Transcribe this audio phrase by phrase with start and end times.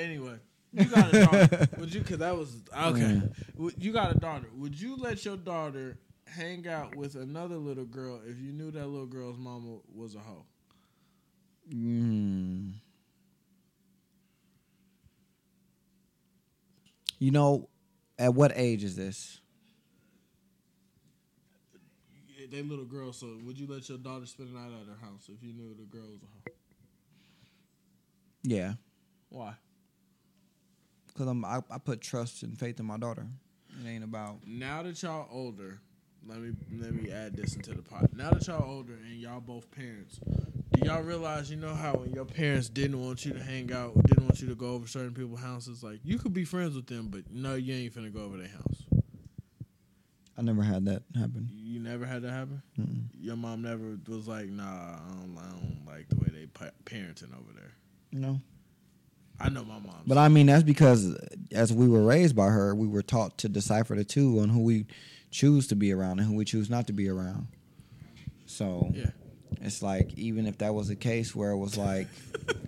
[0.00, 0.36] anyway,
[0.72, 1.68] you got a daughter.
[1.78, 2.02] Would you?
[2.02, 3.22] Cause that was okay.
[3.56, 4.46] Would- You got a daughter.
[4.56, 8.86] Would you let your daughter hang out with another little girl if you knew that
[8.86, 10.44] little girl's mama was a hoe?
[11.72, 12.72] Mm.
[17.18, 17.68] You know,
[18.18, 19.40] at what age is this?
[22.38, 23.12] Yeah, They little girl.
[23.12, 25.74] So would you let your daughter spend the night at her house if you knew
[25.74, 26.54] the girl was a hoe?
[28.42, 28.72] Yeah,
[29.28, 29.52] Why?
[31.20, 33.26] Because I'm I, I put trust and faith in my daughter.
[33.84, 35.78] It ain't about Now that y'all older,
[36.26, 38.06] let me let me add this into the pot.
[38.14, 40.18] Now that y'all older and y'all both parents,
[40.72, 43.94] do y'all realize you know how when your parents didn't want you to hang out,
[44.06, 46.86] didn't want you to go over certain people's houses, like you could be friends with
[46.86, 48.84] them, but no, you ain't finna go over their house.
[50.38, 51.50] I never had that happen.
[51.52, 52.62] You never had that happen.
[52.80, 53.08] Mm-mm.
[53.12, 56.46] Your mom never was like, nah, I don't, I don't like the way they
[56.86, 57.72] parenting over there.
[58.12, 58.40] Know,
[59.40, 60.02] I know my mom.
[60.06, 61.16] but I mean that's because
[61.52, 64.62] as we were raised by her, we were taught to decipher the two on who
[64.62, 64.86] we
[65.30, 67.46] choose to be around and who we choose not to be around.
[68.46, 69.10] So yeah,
[69.60, 72.08] It's like even if that was a case where it was like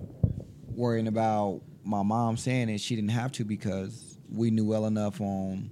[0.68, 5.20] worrying about my mom saying it, she didn't have to because we knew well enough
[5.20, 5.70] on.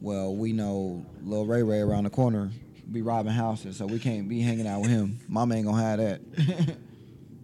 [0.00, 2.50] Well, we know Lil Ray Ray around the corner
[2.92, 5.18] be robbing houses, so we can't be hanging out with him.
[5.28, 6.76] Mama ain't gonna have that.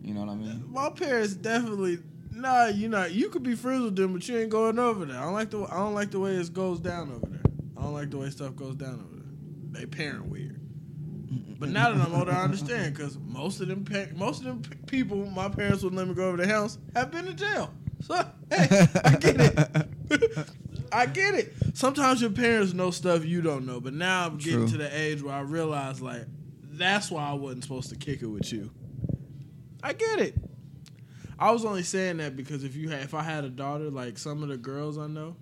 [0.03, 0.65] you know what I mean?
[0.71, 1.99] my parents definitely.
[2.33, 3.13] Nah, you not.
[3.13, 5.19] You could be friends with them, but you ain't going over there.
[5.19, 5.63] I don't like the.
[5.65, 7.41] I don't like the way it goes down over there.
[7.77, 9.81] I don't like the way stuff goes down over there.
[9.81, 10.57] They parent weird.
[11.59, 14.63] But now that I'm older, I understand because most of them, pa- most of them
[14.63, 17.73] p- people, my parents would let me go over the house, have been to jail.
[18.03, 18.15] So
[18.51, 19.89] hey, I get it.
[20.93, 21.53] I get it.
[21.75, 24.69] Sometimes your parents know stuff you don't know, but now I'm getting True.
[24.69, 26.23] to the age where I realize like
[26.63, 28.71] that's why I wasn't supposed to kick it with you.
[29.83, 30.35] I get it.
[31.39, 34.19] I was only saying that because if you had, if I had a daughter, like
[34.19, 35.37] some of the girls I know,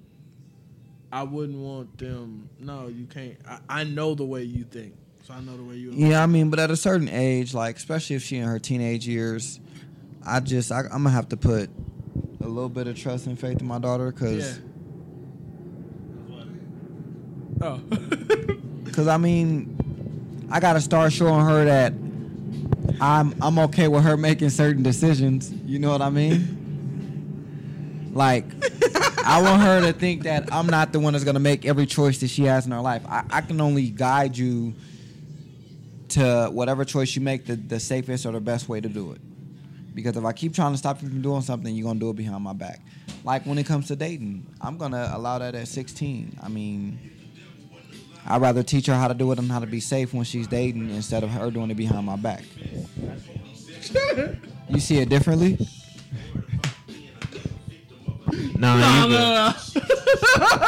[1.11, 2.49] I wouldn't want them.
[2.61, 3.37] No, you can't.
[3.47, 4.95] I, I know the way you think,
[5.25, 5.91] so I know the way you.
[5.93, 9.09] Yeah, I mean, but at a certain age, like especially if she in her teenage
[9.09, 9.59] years,
[10.25, 11.69] I just I, I'm gonna have to put
[12.41, 14.59] a little bit of trust and faith in my daughter because.
[14.59, 14.65] Yeah.
[17.61, 17.81] Oh.
[18.93, 21.93] Cause I mean, I gotta start showing her that
[23.01, 25.53] I'm I'm okay with her making certain decisions.
[25.53, 28.11] You know what I mean?
[28.13, 28.47] Like,
[29.25, 32.19] I want her to think that I'm not the one that's gonna make every choice
[32.19, 33.03] that she has in her life.
[33.07, 34.75] I, I can only guide you
[36.11, 39.21] to whatever choice you make, the, the safest or the best way to do it.
[39.95, 42.17] Because if I keep trying to stop you from doing something, you're gonna do it
[42.17, 42.81] behind my back.
[43.25, 46.39] Like when it comes to dating, I'm gonna allow that at 16.
[46.43, 46.99] I mean,
[48.27, 50.47] I'd rather teach her how to do it and how to be safe when she's
[50.47, 52.45] dating instead of her doing it behind my back.
[54.71, 55.57] You see it differently?
[58.59, 59.11] No, No, you good.
[59.13, 59.53] no,
[60.35, 60.59] no.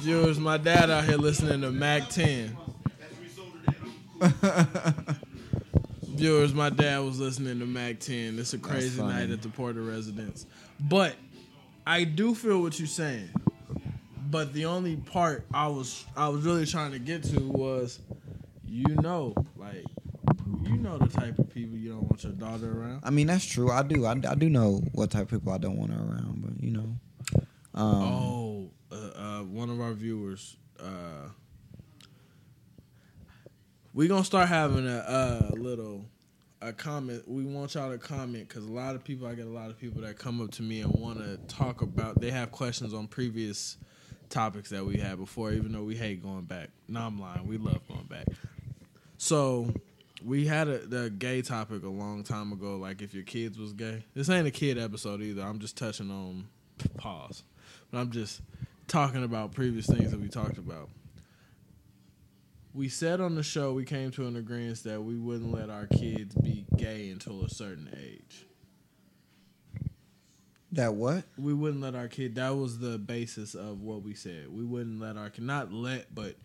[0.00, 2.56] Viewers, my dad out here listening to Mack 10.
[6.22, 8.38] Viewers, my dad was listening to Mack 10.
[8.38, 10.46] It's a crazy night at the Porter residence.
[10.78, 11.16] But
[11.84, 13.28] I do feel what you're saying.
[14.30, 17.98] But the only part I was I was really trying to get to was
[18.64, 19.84] you know, like
[20.62, 23.00] you know the type of people you don't want your daughter around.
[23.02, 23.72] I mean, that's true.
[23.72, 24.06] I do.
[24.06, 26.70] I, I do know what type of people I don't want her around, but you
[26.70, 26.96] know.
[27.74, 30.56] Um, Oh, uh, uh, one of our viewers.
[30.78, 31.30] Uh,
[33.94, 36.04] we gonna start having a, a little
[36.60, 37.26] a comment.
[37.26, 39.26] We want y'all to comment because a lot of people.
[39.26, 41.82] I get a lot of people that come up to me and want to talk
[41.82, 42.20] about.
[42.20, 43.76] They have questions on previous
[44.30, 46.70] topics that we had before, even though we hate going back.
[46.88, 47.46] No, I'm lying.
[47.46, 48.26] We love going back.
[49.18, 49.72] So
[50.24, 52.76] we had a, the gay topic a long time ago.
[52.76, 54.04] Like if your kids was gay.
[54.14, 55.42] This ain't a kid episode either.
[55.42, 56.46] I'm just touching on
[56.96, 57.42] pause,
[57.90, 58.40] but I'm just
[58.88, 60.88] talking about previous things that we talked about.
[62.74, 65.86] We said on the show we came to an agreement that we wouldn't let our
[65.86, 68.46] kids be gay until a certain age.
[70.72, 71.24] that what?
[71.36, 72.36] We wouldn't let our kid.
[72.36, 74.46] That was the basis of what we said.
[74.50, 76.36] We wouldn't let our kid not let, but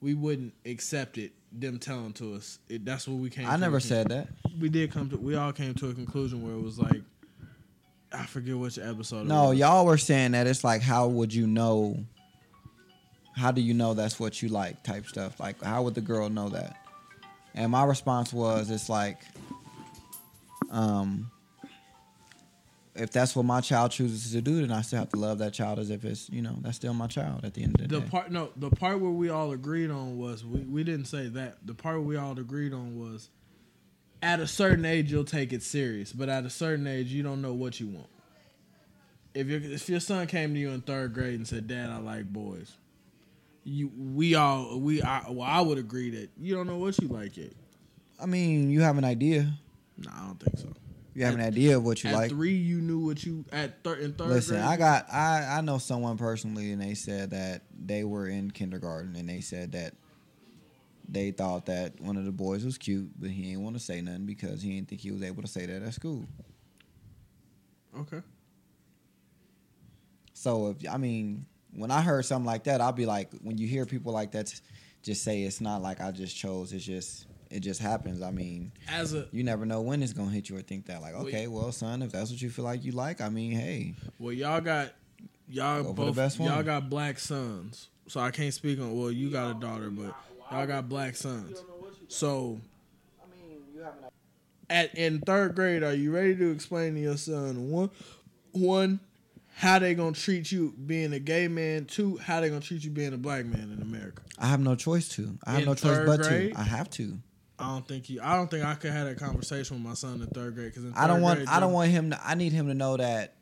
[0.00, 1.32] we wouldn't accept it.
[1.50, 2.58] Them telling to us.
[2.68, 3.48] It, that's what we came.
[3.48, 4.28] I never said that.
[4.60, 5.16] We did come to.
[5.16, 7.02] We all came to a conclusion where it was like,
[8.12, 9.22] I forget which episode.
[9.22, 12.04] it No, y'all were saying that it's like, how would you know?
[13.38, 14.82] How do you know that's what you like?
[14.82, 15.38] Type stuff.
[15.38, 16.76] Like, how would the girl know that?
[17.54, 19.20] And my response was, it's like,
[20.70, 21.30] um,
[22.94, 25.52] if that's what my child chooses to do, then I still have to love that
[25.52, 27.94] child as if it's you know that's still my child at the end of the,
[27.94, 28.04] The day.
[28.04, 31.28] The part no, the part where we all agreed on was we, we didn't say
[31.28, 31.58] that.
[31.64, 33.30] The part we all agreed on was
[34.20, 37.40] at a certain age you'll take it serious, but at a certain age you don't
[37.40, 38.08] know what you want.
[39.32, 41.98] If your if your son came to you in third grade and said, "Dad, I
[41.98, 42.72] like boys,"
[43.68, 47.08] you we all we I, well I would agree that you don't know what you
[47.08, 47.52] like yet.
[48.20, 49.52] I mean, you have an idea.
[49.96, 50.72] No, I don't think so.
[51.14, 52.30] You have an idea of what you at like.
[52.30, 54.68] three, you knew what you at third in third Listen, grade.
[54.68, 59.16] I got I I know someone personally, and they said that they were in kindergarten,
[59.16, 59.94] and they said that
[61.08, 64.00] they thought that one of the boys was cute, but he didn't want to say
[64.00, 66.26] nothing because he didn't think he was able to say that at school.
[67.98, 68.20] okay.
[70.34, 73.66] So if I mean, when I heard something like that, I'll be like, when you
[73.66, 74.52] hear people like that,
[75.02, 76.72] just say it's not like I just chose.
[76.72, 78.20] It's just it just happens.
[78.20, 81.00] I mean, As a you never know when it's gonna hit you or think that
[81.00, 83.94] like, okay, well, son, if that's what you feel like you like, I mean, hey,
[84.18, 84.92] Well, y'all got
[85.48, 86.64] y'all both y'all one.
[86.64, 88.96] got black sons, so I can't speak on.
[88.98, 90.14] Well, you got a daughter, but
[90.50, 91.62] y'all got black sons.
[92.08, 92.60] So,
[94.70, 97.90] at in third grade, are you ready to explain to your son one,
[98.52, 99.00] one,
[99.58, 101.84] how they gonna treat you being a gay man?
[101.84, 104.22] Two, how they gonna treat you being a black man in America?
[104.38, 105.36] I have no choice to.
[105.42, 106.54] I have In no choice but grade?
[106.54, 106.60] to.
[106.60, 107.18] I have to.
[107.58, 108.20] I don't think you.
[108.22, 110.92] I don't think I could have that conversation with my son in third grade because
[110.94, 111.48] I don't want.
[111.48, 112.20] I don't want him to.
[112.24, 113.34] I need him to know that.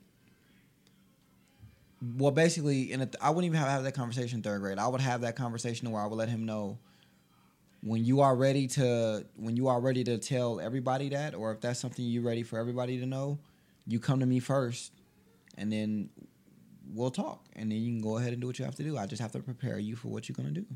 [2.16, 4.78] Well, basically, in a, I wouldn't even have, have that conversation in third grade.
[4.78, 6.78] I would have that conversation where I would let him know
[7.82, 11.60] when you are ready to when you are ready to tell everybody that, or if
[11.60, 13.38] that's something you're ready for everybody to know,
[13.86, 14.92] you come to me first,
[15.56, 16.10] and then
[16.92, 18.96] we'll talk, and then you can go ahead and do what you have to do.
[18.96, 20.66] I just have to prepare you for what you're gonna do.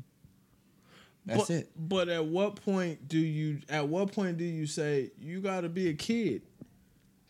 [1.25, 1.71] That's but, it.
[1.77, 3.59] But at what point do you?
[3.69, 6.41] At what point do you say you got to be a kid?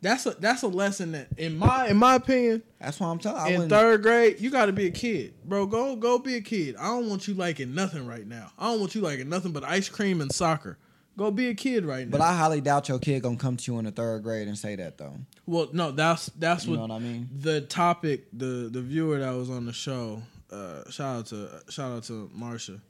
[0.02, 3.54] That's a that's a lesson that, in my in my opinion, That's why I'm telling.
[3.54, 5.68] In third grade, you got to be a kid, bro.
[5.68, 6.76] Go go be a kid.
[6.78, 8.52] I don't want you liking nothing right now.
[8.58, 10.80] I don't want you liking nothing but ice cream and soccer.
[11.22, 12.12] Go be a kid right now.
[12.18, 14.58] But I highly doubt your kid gonna come to you in the third grade and
[14.58, 15.14] say that though.
[15.46, 17.30] well, no, that's that's You what know what I mean?
[17.38, 21.92] the topic the the viewer that was on the show uh shout out to shout
[21.92, 22.82] out to marsha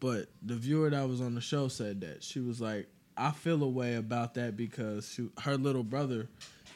[0.00, 2.86] but the viewer that was on the show said that she was like
[3.16, 6.28] i feel a way about that because she, her little brother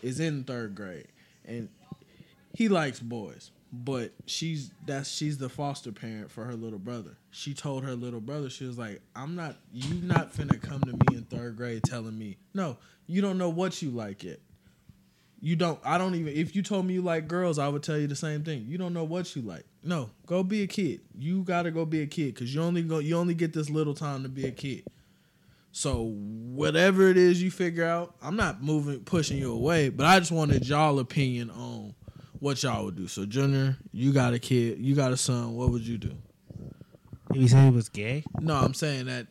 [0.02, 1.06] is in third grade
[1.44, 1.68] and
[2.54, 7.16] he likes boys but she's that's she's the foster parent for her little brother.
[7.30, 10.92] She told her little brother she was like i'm not you not finna come to
[10.92, 12.76] me in third grade telling me no
[13.06, 14.40] you don't know what you like yet.
[15.40, 17.96] You don't i don't even if you told me you like girls i would tell
[17.96, 18.66] you the same thing.
[18.68, 19.64] You don't know what you like.
[19.82, 21.00] No go be a kid.
[21.18, 23.94] You gotta go be a kid because you only go you only get this little
[23.94, 24.84] time to be a kid.
[25.74, 30.18] So whatever it is you figure out i'm not moving pushing you away but i
[30.18, 31.94] just wanted y'all opinion on
[32.42, 35.70] what y'all would do so junior you got a kid you got a son what
[35.70, 36.12] would you do
[37.32, 38.24] You said he was gay.
[38.40, 39.28] no i'm saying that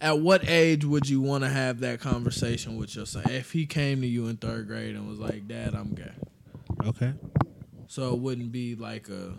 [0.00, 3.64] at what age would you want to have that conversation with your son if he
[3.64, 6.12] came to you in third grade and was like dad i'm gay
[6.84, 7.12] Okay.
[7.88, 9.32] so it wouldn't be like a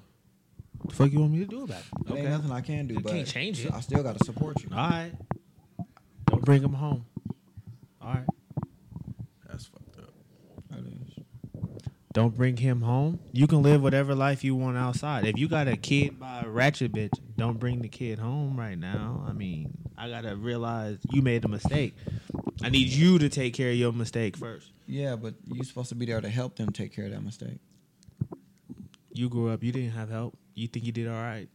[0.87, 2.11] The fuck you want me to do about it?
[2.11, 3.71] It ain't nothing I can do, You but can't change it.
[3.71, 4.69] I still gotta support you.
[4.71, 5.11] All right.
[6.27, 7.05] Don't bring him home.
[8.01, 8.25] All right.
[9.47, 10.13] That's fucked up.
[10.71, 11.23] That is.
[12.13, 13.19] Don't bring him home.
[13.31, 15.25] You can live whatever life you want outside.
[15.25, 18.77] If you got a kid by a ratchet bitch, don't bring the kid home right
[18.77, 19.23] now.
[19.27, 21.95] I mean, I gotta realize you made a mistake.
[22.61, 24.71] I need you to take care of your mistake first.
[24.87, 27.59] Yeah, but you're supposed to be there to help them take care of that mistake.
[29.13, 30.37] You grew up, you didn't have help.
[30.53, 31.47] You think you did all right.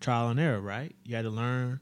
[0.00, 0.94] Trial and error, right?
[1.04, 1.80] You had to learn.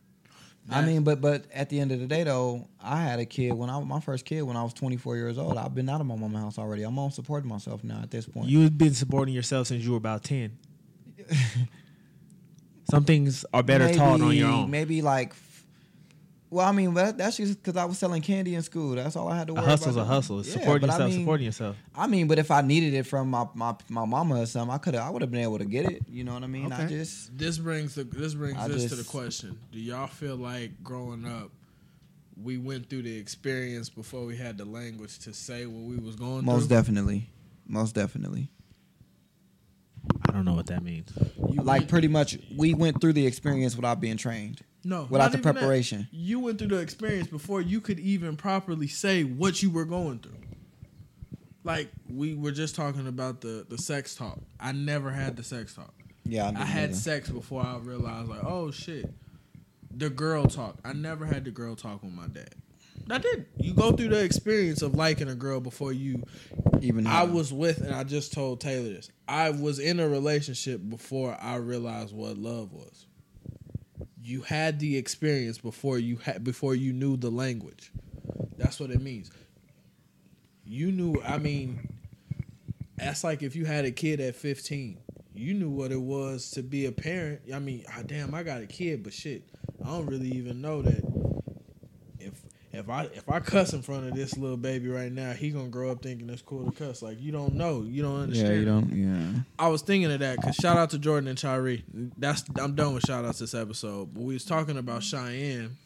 [0.70, 3.52] I mean, but but at the end of the day, though, I had a kid
[3.52, 5.58] when I my first kid when I was 24 years old.
[5.58, 6.84] I've been out of my mama's house already.
[6.84, 8.48] I'm on supporting myself now at this point.
[8.48, 10.56] You've been supporting yourself since you were about 10.
[12.90, 14.70] Some things are better taught on your Maybe- own.
[14.70, 15.34] Maybe like,
[16.54, 18.94] well, I mean, that, that's just because I was selling candy in school.
[18.94, 20.12] That's all I had to A worry hustle's a about.
[20.12, 20.40] hustle.
[20.40, 21.76] It's Yeah, supporting but I yourself, mean- supporting yourself.
[21.96, 24.78] I mean, but if I needed it from my my, my mama or something, I
[24.78, 25.02] could have.
[25.04, 26.02] I would have been able to get it.
[26.08, 26.72] You know what I mean?
[26.72, 30.36] I just This brings the this brings I this to the question: Do y'all feel
[30.36, 31.50] like growing up,
[32.42, 36.16] we went through the experience before we had the language to say what we was
[36.16, 36.52] going most through?
[36.52, 37.30] Most definitely,
[37.66, 38.50] most definitely.
[40.28, 41.10] I don't know what that means.
[41.50, 45.32] You Like went- pretty much, we went through the experience without being trained, no, without
[45.32, 45.60] the even that.
[45.60, 46.08] preparation.
[46.10, 50.18] You went through the experience before you could even properly say what you were going
[50.18, 50.32] through.
[51.62, 54.38] Like we were just talking about the the sex talk.
[54.60, 55.94] I never had the sex talk.
[56.24, 56.94] Yeah, I didn't had either.
[56.94, 59.12] sex before I realized like, oh shit.
[59.96, 60.78] The girl talk.
[60.84, 62.54] I never had the girl talk with my dad.
[63.10, 63.46] I did.
[63.58, 66.24] You go through the experience of liking a girl before you.
[66.80, 69.10] Even I was with, and I just told Taylor this.
[69.28, 73.06] I was in a relationship before I realized what love was.
[74.26, 77.92] You had the experience before you had before you knew the language.
[78.56, 79.30] That's what it means.
[80.64, 81.20] You knew.
[81.22, 81.92] I mean,
[82.96, 84.98] that's like if you had a kid at fifteen.
[85.34, 87.40] You knew what it was to be a parent.
[87.52, 89.42] I mean, ah, damn, I got a kid, but shit,
[89.84, 91.02] I don't really even know that
[92.74, 95.68] if I if I cuss in front of this little baby right now, he gonna
[95.68, 97.02] grow up thinking it's cool to cuss.
[97.02, 98.48] Like you don't know, you don't understand.
[98.48, 98.92] Yeah, you don't.
[98.92, 99.40] Yeah.
[99.58, 101.84] I was thinking of that because shout out to Jordan and Chiree.
[102.18, 104.14] That's I'm done with shout outs this episode.
[104.14, 105.76] But we was talking about Cheyenne,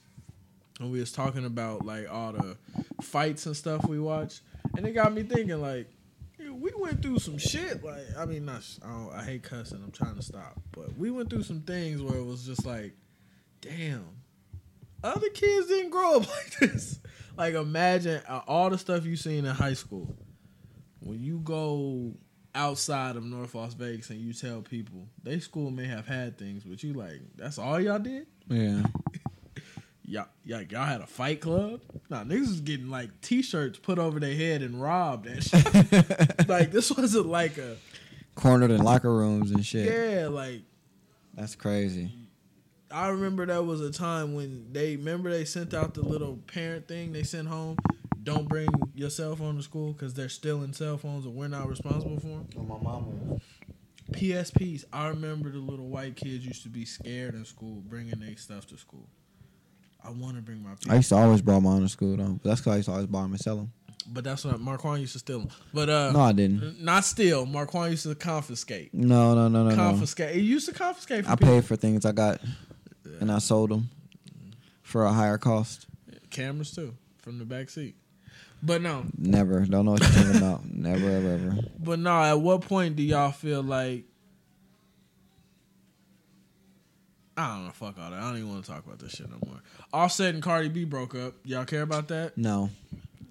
[0.81, 2.57] and we was talking about like all the
[3.03, 4.41] fights and stuff we watched,
[4.77, 5.89] and it got me thinking like.
[6.51, 8.63] We went through some shit, like I mean, not.
[8.85, 9.83] I, don't, I hate cussing.
[9.83, 12.95] I'm trying to stop, but we went through some things where it was just like,
[13.61, 14.07] damn,
[15.03, 16.99] other kids didn't grow up like this.
[17.37, 20.17] Like imagine uh, all the stuff you seen in high school.
[21.01, 22.15] When you go
[22.55, 26.65] outside of North Las Vegas and you tell people they school may have had things,
[26.65, 28.27] but you like that's all y'all did.
[28.49, 28.83] Yeah.
[30.11, 31.83] Y'all, y'all, y'all had a fight club.
[32.09, 35.63] Nah, niggas was getting like t-shirts put over their head and robbed and shit.
[36.49, 37.77] like this wasn't like a
[38.35, 39.85] Cornered in locker rooms and shit.
[39.93, 40.29] yeah.
[40.29, 40.63] Like
[41.35, 42.11] That's crazy.
[42.91, 46.89] I remember that was a time when they remember they sent out the little parent
[46.89, 47.77] thing they sent home.
[48.23, 51.69] Don't bring your cell phone to school because they're stealing cell phones and we're not
[51.69, 52.49] responsible for them.
[52.59, 53.41] Oh, my mama.
[54.13, 54.85] PSPs.
[54.93, 58.67] I remember the little white kids used to be scared in school bringing their stuff
[58.69, 59.07] to school.
[60.03, 62.39] I want to bring my I used to always bring mine to school though.
[62.43, 63.73] But that's because I used to always buy them and sell them.
[64.11, 65.49] but that's what Marquand used to steal them.
[65.75, 66.83] But uh, No, I didn't.
[66.83, 67.45] not steal.
[67.45, 68.95] Marquand used to confiscate.
[68.95, 69.77] No, no, no, no, no.
[69.77, 70.35] confiscate.
[70.35, 71.25] He used to confiscate.
[71.25, 71.55] From I people.
[71.55, 72.41] paid for things I got,
[73.21, 73.91] and I sold them
[74.83, 75.87] for a higher cost.
[76.31, 77.95] cameras too from the back seat.
[78.63, 79.61] But no, Never.
[79.61, 80.65] Don't know what you're talking about.
[80.73, 81.59] Never, ever, ever.
[81.79, 82.21] but no.
[82.21, 84.05] At what point do y'all feel like?
[87.37, 87.71] I don't know.
[87.71, 88.19] Fuck all that.
[88.19, 89.61] I don't even want to talk about this shit no more.
[89.93, 91.35] Offset and Cardi B broke up.
[91.45, 92.37] Y'all care about that?
[92.37, 92.71] No,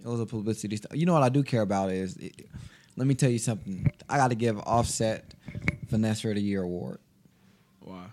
[0.02, 0.96] it was a publicity stuff.
[0.96, 2.48] You know what I do care about is, it,
[2.96, 3.92] let me tell you something.
[4.10, 5.34] I got to give Offset
[5.90, 7.00] Vanessa of the Year award.
[7.82, 8.06] Why?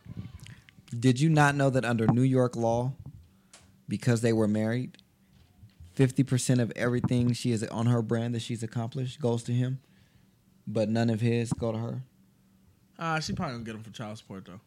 [1.00, 2.92] Did you not know that under New York law,
[3.88, 4.98] because they were married,
[5.92, 9.80] fifty percent of everything she is on her brand that she's accomplished goes to him,
[10.66, 12.02] but none of his go to her.
[12.98, 14.60] Ah, she probably gonna get him for child support though.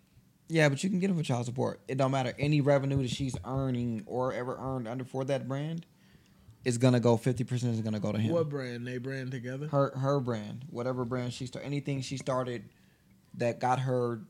[0.50, 1.82] Yeah, but you can get him for child support.
[1.88, 5.86] It don't matter any revenue that she's earning or ever earned under for that brand,
[6.66, 8.34] is gonna go fifty percent is gonna go to him.
[8.34, 8.88] What brand?
[8.88, 9.68] They brand together.
[9.68, 12.64] her her brand, whatever brand she started, anything she started
[13.36, 14.22] that got her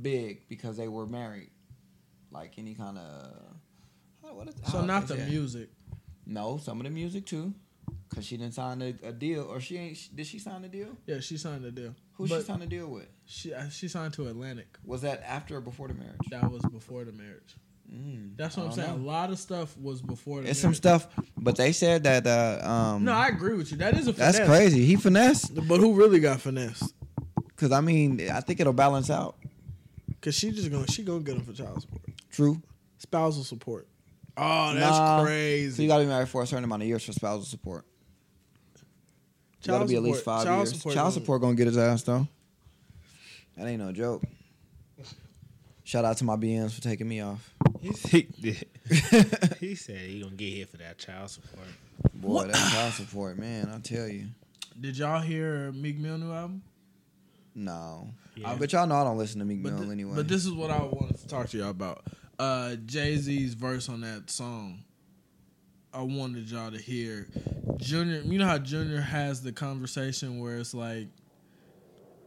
[0.00, 1.50] big because they were married,
[2.30, 3.32] like any kind of.
[4.34, 5.28] What is, So not the that?
[5.28, 5.68] music.
[6.26, 7.52] No, some of the music too,
[8.14, 9.98] cause she didn't sign a, a deal, or she ain't.
[10.16, 10.96] Did she sign a deal?
[11.06, 11.94] Yeah, she signed a deal.
[12.14, 13.08] Who But she signed a deal with?
[13.26, 14.78] She uh, she signed to Atlantic.
[14.84, 16.20] Was that after or before the marriage?
[16.30, 17.56] That was before the marriage.
[17.92, 18.88] Mm, That's what I I'm saying.
[18.90, 19.04] know.
[19.04, 22.26] A lot of stuff was before the It's some stuff, but they said that.
[22.26, 23.76] Uh, um, No, I agree with you.
[23.78, 24.86] That is a that's crazy.
[24.86, 26.94] He finessed, But who really got finessed?
[27.56, 29.36] cause I mean, I think it'll balance out.
[30.22, 32.62] Cause she just gonna she gonna get him for child support, True.
[32.98, 33.86] spousal support.
[34.36, 35.18] Oh, that's Nah.
[35.18, 35.82] So crazy.
[35.82, 37.84] you got to be married for a certain amount of years for spousal support.
[39.62, 40.76] You got to Child be at least support- five child years.
[40.76, 42.26] support child gonna- support gonna get his ass though.
[43.56, 44.22] That ain't no joke.
[45.84, 47.52] Shout out to my BMs for taking me off.
[47.80, 48.26] He said,
[49.60, 51.66] he said he gonna get hit for that child support.
[52.14, 54.26] Boy, that child support, man, I tell you.
[54.80, 56.62] Did y'all hear Meek Mill new album?
[57.54, 58.08] No.
[58.36, 58.56] Yeah.
[58.58, 60.12] But y'all know I don't listen to Meek But, Mill thi- anyway.
[60.16, 62.04] but this is what I wanted to talk to y'all about.
[62.38, 64.84] Uh, Jay Z's verse on that song.
[65.92, 67.28] I wanted y'all to hear.
[67.76, 71.08] Junior, you know how Junior has the conversation where it's like,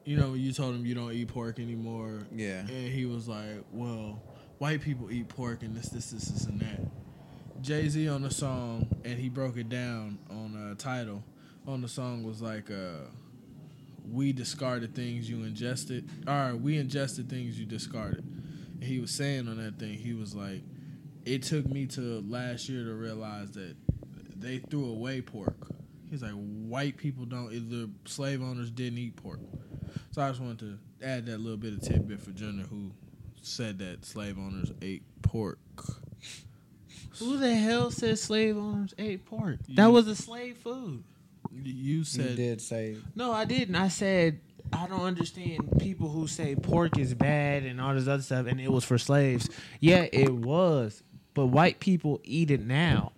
[0.03, 2.27] you know, you told him you don't eat pork anymore.
[2.31, 2.59] Yeah.
[2.59, 4.21] And he was like, well,
[4.59, 6.81] white people eat pork and this, this, this, this, and that.
[7.61, 11.23] Jay Z on the song, and he broke it down on a title.
[11.65, 13.07] On the song was like, uh,
[14.11, 18.23] we discarded things you ingested, or we ingested things you discarded.
[18.75, 20.61] And he was saying on that thing, he was like,
[21.25, 23.75] it took me to last year to realize that
[24.37, 25.55] they threw away pork.
[26.09, 29.39] He's like, white people don't, the slave owners didn't eat pork.
[30.11, 32.91] So I just wanted to add that little bit of tidbit for Junior, who
[33.41, 35.57] said that slave owners ate pork.
[37.19, 39.57] Who the hell said slave owners ate pork?
[39.67, 41.03] You- That was a slave food.
[41.63, 43.75] You you said did say No, I didn't.
[43.75, 44.39] I said
[44.73, 48.59] I don't understand people who say pork is bad and all this other stuff, and
[48.59, 49.49] it was for slaves.
[49.79, 53.13] Yeah, it was, but white people eat it now.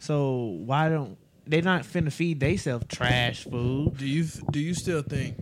[0.00, 3.96] So why don't they not finna feed theyself trash food?
[3.98, 5.36] Do you do you still think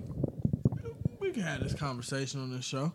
[1.21, 2.93] we can have this conversation on this show?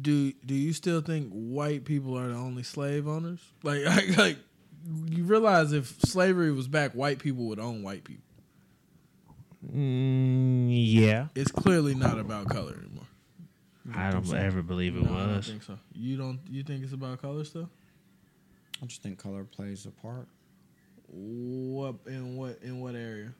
[0.00, 3.40] Do do you still think white people are the only slave owners?
[3.62, 4.36] Like like, like
[5.10, 8.24] you realize if slavery was back, white people would own white people.
[9.70, 13.06] Mm, yeah, It's clearly not about color anymore.
[13.94, 15.78] I don't ever believe it No, I don't think so.
[15.92, 17.68] You don't you think it's about color still?
[18.82, 20.26] I just think color plays a part.
[21.08, 23.32] What in what in what area?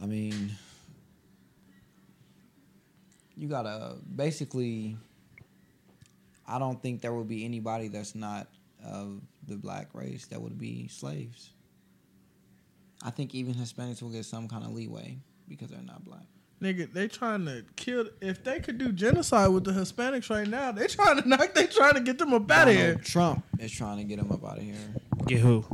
[0.00, 0.52] I mean,
[3.36, 4.96] you gotta basically.
[6.46, 8.48] I don't think there would be anybody that's not
[8.84, 11.50] of the black race that would be slaves.
[13.02, 16.24] I think even Hispanics will get some kind of leeway because they're not black.
[16.60, 18.06] Nigga, they trying to kill.
[18.20, 21.54] If they could do genocide with the Hispanics right now, they trying to knock.
[21.54, 22.96] They trying to get them up out of here.
[22.96, 24.74] Trump is trying to get them up out of here.
[25.26, 25.64] Get who?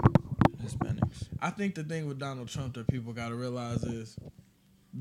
[0.64, 1.26] Hispanics.
[1.40, 4.16] I think the thing with Donald Trump that people got to realize is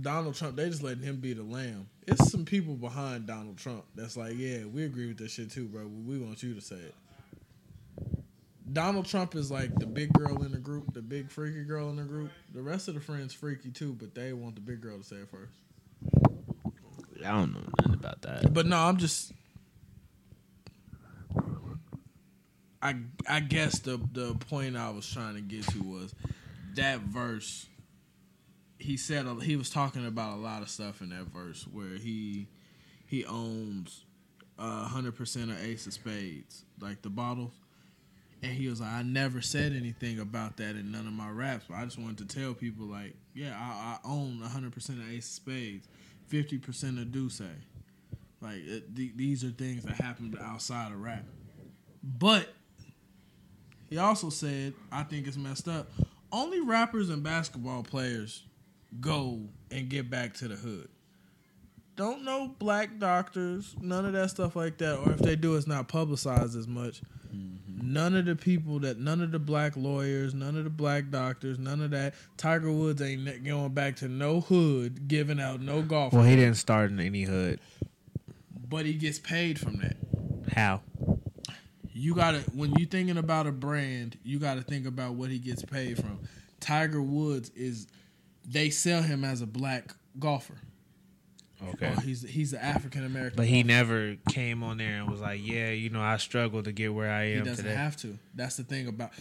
[0.01, 0.55] Donald Trump.
[0.55, 1.87] They just letting him be the lamb.
[2.07, 5.65] It's some people behind Donald Trump that's like, yeah, we agree with this shit too,
[5.65, 5.83] bro.
[5.83, 6.95] but We want you to say it.
[8.71, 11.97] Donald Trump is like the big girl in the group, the big freaky girl in
[11.97, 12.31] the group.
[12.53, 15.17] The rest of the friends freaky too, but they want the big girl to say
[15.17, 15.53] it first.
[17.23, 18.53] I don't know nothing about that.
[18.53, 19.31] But no, I'm just.
[22.81, 22.95] I
[23.27, 26.13] I guess the the point I was trying to get to was
[26.75, 27.67] that verse.
[28.77, 32.47] He said he was talking about a lot of stuff in that verse where he
[33.05, 34.03] he owns
[34.57, 37.53] hundred percent of Ace of Spades, like the bottles.
[38.43, 41.65] And he was like, I never said anything about that in none of my raps,
[41.67, 45.25] but I just wanted to tell people, like, yeah, I, I own 100% of Ace
[45.25, 45.87] of Spades,
[46.31, 47.49] 50% of D'Ussé.
[48.41, 51.23] Like, it, th- these are things that happened outside of rap.
[52.03, 52.49] But
[53.89, 55.87] he also said, I think it's messed up.
[56.31, 58.43] Only rappers and basketball players
[58.99, 60.89] go and get back to the hood.
[61.95, 64.97] Don't know black doctors, none of that stuff like that.
[64.99, 67.01] Or if they do, it's not publicized as much.
[67.33, 67.93] Mm-hmm.
[67.93, 71.57] None of the people that, none of the black lawyers, none of the black doctors,
[71.57, 72.13] none of that.
[72.35, 76.11] Tiger Woods ain't going back to no hood, giving out no golf.
[76.11, 77.59] Well, he didn't start in any hood.
[78.67, 79.95] but he gets paid from that.
[80.53, 80.81] How?
[81.93, 85.63] You gotta when you thinking about a brand, you gotta think about what he gets
[85.63, 86.19] paid from.
[86.59, 87.87] Tiger Woods is
[88.45, 90.57] they sell him as a black golfer.
[91.73, 91.87] Okay.
[91.87, 93.37] Or he's he's an African American.
[93.37, 96.71] But he never came on there and was like, "Yeah, you know, I struggled to
[96.71, 98.17] get where I am." he doesn't today." have to.
[98.33, 99.11] That's the thing about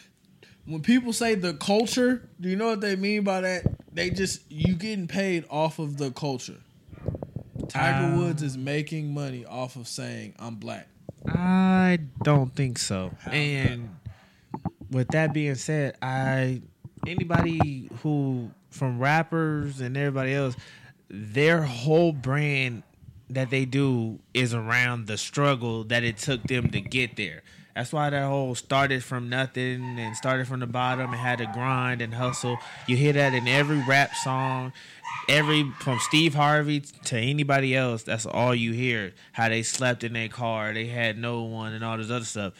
[0.66, 2.28] when people say the culture.
[2.40, 3.64] Do you know what they mean by that?
[3.92, 6.60] They just you getting paid off of the culture.
[7.68, 10.88] Tiger Um, Woods is making money off of saying I'm black.
[11.26, 13.12] I don't think so.
[13.20, 13.30] How?
[13.30, 13.96] And
[14.90, 16.62] with that being said, I
[17.06, 20.56] anybody who from rappers and everybody else,
[21.14, 22.82] their whole brand
[23.30, 27.42] that they do is around the struggle that it took them to get there.
[27.74, 31.46] That's why that whole started from nothing and started from the bottom and had to
[31.46, 32.58] grind and hustle.
[32.86, 34.72] You hear that in every rap song,
[35.28, 38.04] every from Steve Harvey to anybody else.
[38.04, 39.12] That's all you hear.
[39.32, 42.52] How they slept in their car, they had no one, and all this other stuff.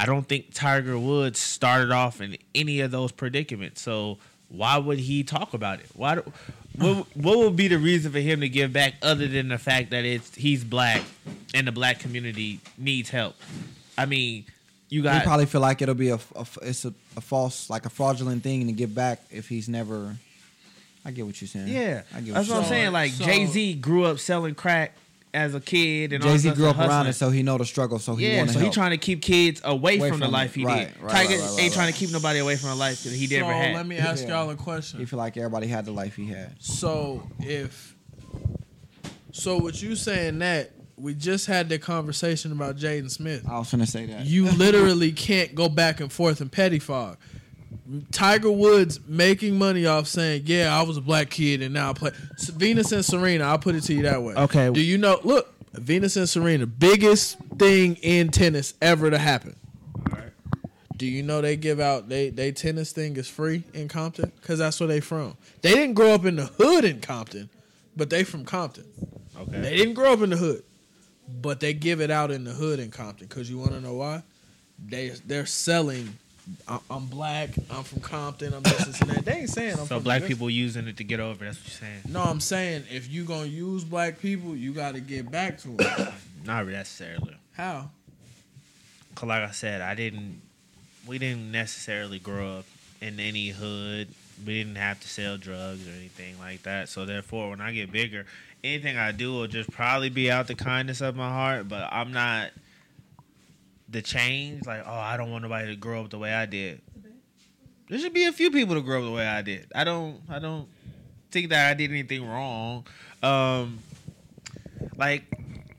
[0.00, 3.80] I don't think Tiger Woods started off in any of those predicaments.
[3.80, 5.86] So why would he talk about it?
[5.94, 6.16] Why?
[6.16, 6.32] Do,
[6.78, 9.90] what What would be the reason for him to give back other than the fact
[9.90, 11.02] that it's he's black
[11.54, 13.36] and the black community needs help?
[13.96, 14.44] I mean,
[14.88, 17.84] you He got probably feel like it'll be a, a it's a, a false like
[17.84, 20.16] a fraudulent thing to give back if he's never.
[21.04, 21.68] I get what you're saying.
[21.68, 22.02] yeah.
[22.14, 22.92] I get That's what I'm So- saying.
[22.92, 24.94] Like so- Jay Z grew up selling crack
[25.34, 26.90] as a kid, and all Jay Z this grew up hustling.
[26.90, 27.98] around it, so he know the struggle.
[27.98, 30.54] So he yeah, so to he trying to keep kids away, Away from, the life
[30.54, 31.02] he Right, did.
[31.02, 33.26] right, Tiger right, right, ain't trying to keep nobody away from the life that he
[33.26, 33.74] never so had.
[33.74, 34.40] let me ask Yeah.
[34.42, 35.00] y'all a question.
[35.00, 36.54] He feel like everybody had the life he had.
[36.58, 37.94] So if
[39.32, 43.44] so, what you saying that we just had the conversation about Jaden Smith.
[43.48, 44.24] I was gonna say that.
[44.26, 47.18] You literally can't go back and forth in petty fog.
[48.12, 51.92] Tiger Woods making money off saying, "Yeah, I was a black kid and now I
[51.94, 54.34] play." S- Venus and Serena, I'll put it to you that way.
[54.34, 54.70] Okay.
[54.70, 55.20] Do you know?
[55.24, 59.56] Look, Venus and Serena, biggest thing in tennis ever to happen.
[60.96, 64.58] Do you know they give out they they tennis thing is free in Compton because
[64.58, 65.36] that's where they from.
[65.62, 67.48] They didn't grow up in the hood in Compton,
[67.96, 68.84] but they from Compton.
[69.40, 69.60] okay.
[69.60, 70.64] They didn't grow up in the hood,
[71.40, 73.28] but they give it out in the hood in Compton.
[73.28, 74.24] Cause you want to know why?
[74.84, 76.18] They they're selling.
[76.90, 77.50] I'm black.
[77.70, 78.54] I'm from Compton.
[78.54, 79.24] I'm this, this and that.
[79.24, 80.28] They ain't saying I'm So black this.
[80.28, 81.44] people using it to get over.
[81.44, 82.00] That's what you're saying.
[82.08, 85.68] No, I'm saying if you gonna use black people, you got to get back to
[85.68, 86.08] them.
[86.44, 87.36] Not necessarily.
[87.52, 87.90] How?
[89.14, 90.40] Cause like I said, I didn't
[91.06, 92.64] we didn't necessarily grow up
[93.00, 94.08] in any hood.
[94.46, 96.88] We didn't have to sell drugs or anything like that.
[96.88, 98.26] So therefore, when I get bigger,
[98.62, 101.68] anything I do will just probably be out the kindness of my heart.
[101.68, 102.50] But I'm not
[103.88, 104.66] the change.
[104.66, 106.80] Like, oh, I don't want nobody to grow up the way I did.
[107.88, 109.70] There should be a few people to grow up the way I did.
[109.74, 110.20] I don't.
[110.28, 110.68] I don't
[111.30, 112.86] think that I did anything wrong.
[113.22, 113.78] Um,
[114.96, 115.24] like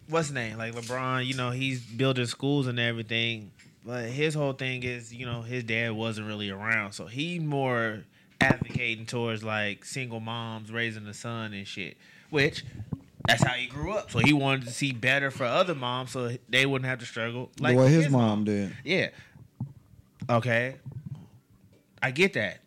[0.09, 0.57] what's his name?
[0.57, 3.51] Like LeBron, you know, he's building schools and everything.
[3.85, 8.03] But his whole thing is, you know, his dad wasn't really around, so he more
[8.41, 11.97] advocating towards like single moms raising a son and shit.
[12.29, 12.65] Which
[13.29, 14.09] that's how he grew up.
[14.09, 17.51] So he wanted to see better for other moms, so they wouldn't have to struggle.
[17.59, 18.75] Like the way his, his mom, mom did.
[18.83, 19.09] Yeah.
[20.29, 20.75] Okay.
[22.01, 22.59] I get that.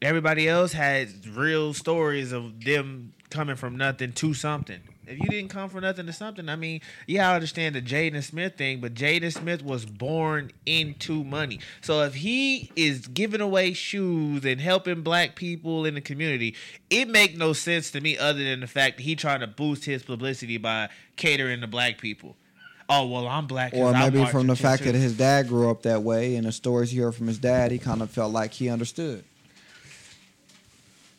[0.00, 4.80] Everybody else has real stories of them coming from nothing to something.
[5.06, 8.22] If you didn't come for nothing to something, I mean, yeah, I understand the Jaden
[8.22, 11.60] Smith thing, but Jaden Smith was born into money.
[11.80, 16.56] So if he is giving away shoes and helping black people in the community,
[16.90, 19.84] it make no sense to me other than the fact that he trying to boost
[19.84, 22.36] his publicity by catering to black people.
[22.88, 23.74] Oh well, I'm black.
[23.74, 26.90] Or maybe from the fact that his dad grew up that way, and the stories
[26.90, 29.24] he heard from his dad, he kind of felt like he understood.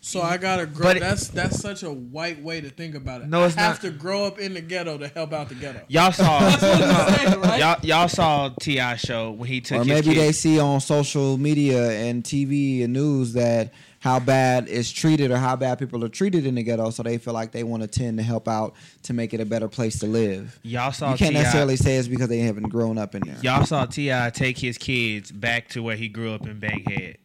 [0.08, 0.93] So I gotta grow.
[0.93, 3.28] But that's that's such a white way to think about it.
[3.28, 3.91] No, it's I have not.
[3.91, 5.82] to grow up in the ghetto to help out the ghetto.
[5.89, 7.60] Y'all saw, saying, right?
[7.60, 8.96] y'all, y'all saw T.I.
[8.96, 9.82] show when he took.
[9.82, 14.91] Or maybe they see on social media and TV and news that how bad it's
[14.91, 17.63] treated or how bad people are treated in the ghetto, so they feel like they
[17.65, 20.58] want to tend to help out to make it a better place to live.
[20.63, 21.12] Y'all saw.
[21.12, 23.39] You can't necessarily say it's because they haven't grown up in there.
[23.41, 24.30] Y'all saw T.I.
[24.30, 27.17] take his kids back to where he grew up in Bankhead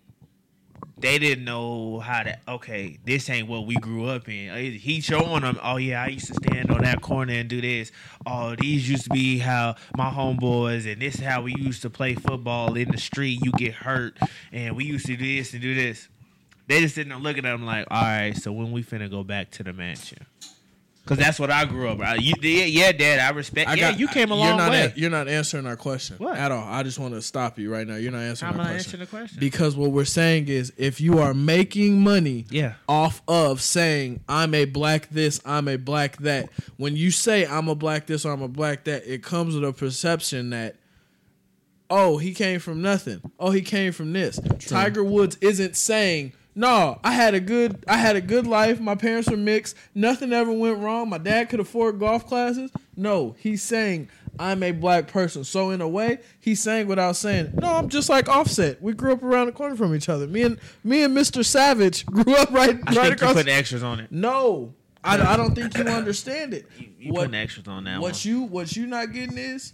[1.02, 2.38] they didn't know how to.
[2.48, 4.72] Okay, this ain't what we grew up in.
[4.72, 5.58] He showing them.
[5.62, 7.92] Oh yeah, I used to stand on that corner and do this.
[8.24, 11.90] Oh, these used to be how my homeboys, and this is how we used to
[11.90, 13.40] play football in the street.
[13.44, 14.16] You get hurt,
[14.52, 16.08] and we used to do this and do this.
[16.68, 19.50] They just didn't look at them like, all right, so when we finna go back
[19.52, 20.24] to the mansion.
[21.04, 21.98] Cause that's what I grew up.
[22.20, 23.68] You, yeah, Dad, I respect.
[23.68, 24.84] I yeah, you came a long you're not way.
[24.84, 26.36] A, you're not answering our question what?
[26.36, 26.62] at all.
[26.62, 27.96] I just want to stop you right now.
[27.96, 28.56] You're not answering.
[28.56, 28.60] My question.
[28.60, 28.76] I'm not question.
[28.78, 32.74] answering the question because what we're saying is, if you are making money, yeah.
[32.88, 36.50] off of saying I'm a black this, I'm a black that.
[36.76, 39.64] When you say I'm a black this or I'm a black that, it comes with
[39.64, 40.76] a perception that
[41.90, 43.20] oh, he came from nothing.
[43.38, 44.40] Oh, he came from this.
[44.40, 44.58] True.
[44.58, 48.80] Tiger Woods isn't saying no, I had a good I had a good life.
[48.80, 49.76] My parents were mixed.
[49.94, 51.08] Nothing ever went wrong.
[51.08, 52.70] My dad could afford golf classes.
[52.96, 55.44] No, he's saying I'm a black person.
[55.44, 58.82] So in a way, he's saying without saying, "No, I'm just like Offset.
[58.82, 60.26] We grew up around the corner from each other.
[60.26, 61.44] Me and me and Mr.
[61.44, 64.12] Savage grew up right I right across." You putting extras on it.
[64.12, 66.66] No, I, I don't think you understand it.
[66.78, 68.00] You, you what, putting extras on that.
[68.00, 68.20] What one.
[68.22, 69.72] you what you not getting is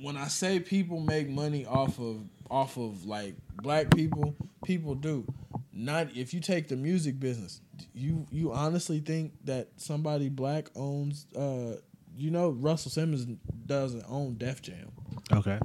[0.00, 4.34] when I say people make money off of off of like black people,
[4.64, 5.24] people do
[5.72, 7.60] not if you take the music business,
[7.94, 11.76] you you honestly think that somebody black owns uh
[12.16, 13.26] you know Russell Simmons
[13.66, 14.92] doesn't own Def Jam.
[15.32, 15.58] Okay.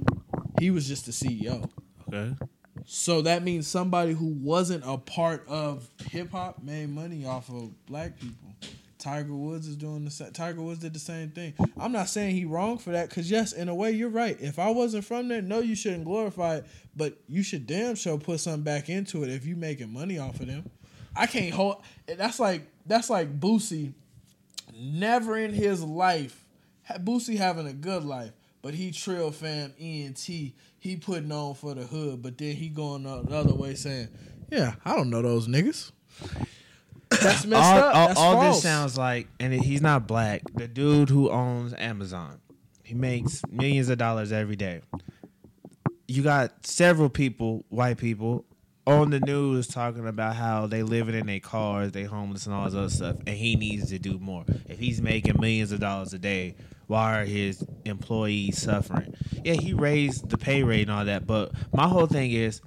[0.58, 1.68] He was just the CEO.
[2.08, 2.34] Okay.
[2.86, 7.86] So that means somebody who wasn't a part of hip hop made money off of
[7.86, 8.45] black people.
[8.98, 10.32] Tiger Woods is doing the same.
[10.32, 11.54] Tiger Woods did the same thing.
[11.78, 14.36] I'm not saying he wrong for that, cause yes, in a way you're right.
[14.40, 18.18] If I wasn't from there, no, you shouldn't glorify it, but you should damn sure
[18.18, 20.70] put something back into it if you making money off of them.
[21.14, 21.82] I can't hold.
[22.06, 23.92] That's like that's like Boosie.
[24.78, 26.44] Never in his life,
[26.98, 30.18] Boosie having a good life, but he Trill fam ENT.
[30.18, 34.08] He putting on for the hood, but then he going the other way saying,
[34.50, 35.92] "Yeah, I don't know those niggas."
[37.10, 37.94] That's messed all, up.
[37.94, 38.56] All, That's all false.
[38.56, 40.42] this sounds like, and he's not black.
[40.54, 42.40] The dude who owns Amazon,
[42.82, 44.82] he makes millions of dollars every day.
[46.08, 48.44] You got several people, white people,
[48.86, 52.66] on the news talking about how they living in their cars, they homeless, and all
[52.66, 54.44] this other stuff, and he needs to do more.
[54.68, 56.54] If he's making millions of dollars a day,
[56.86, 59.14] why are his employees suffering?
[59.44, 62.60] Yeah, he raised the pay rate and all that, but my whole thing is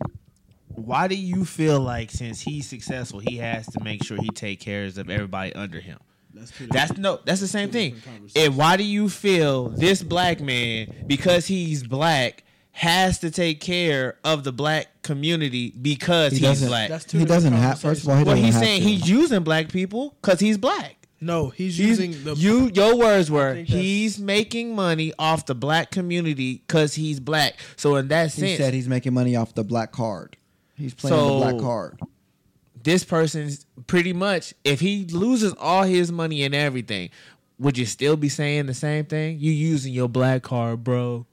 [0.75, 4.59] why do you feel like since he's successful, he has to make sure he take
[4.59, 5.99] cares of everybody under him?
[6.33, 7.19] That's, that's no.
[7.25, 7.95] That's the same thing.
[8.35, 14.17] And why do you feel this black man, because he's black, has to take care
[14.23, 16.91] of the black community because he he's black?
[17.11, 17.79] He doesn't have.
[17.79, 18.87] First of all, he well, he's have saying to.
[18.87, 20.95] he's using black people because he's black.
[21.21, 22.71] No, he's, He's- using the you.
[22.73, 27.55] Your words were he's making money off the black community because he's black.
[27.75, 30.37] So in that sense, He said he's making money off the black card.
[30.79, 31.99] He's playing So- the black card.
[32.83, 37.09] this person's pretty much if he loses all his money and everything,
[37.59, 39.37] would you still be saying the same thing?
[39.39, 41.25] You using your black card, bro.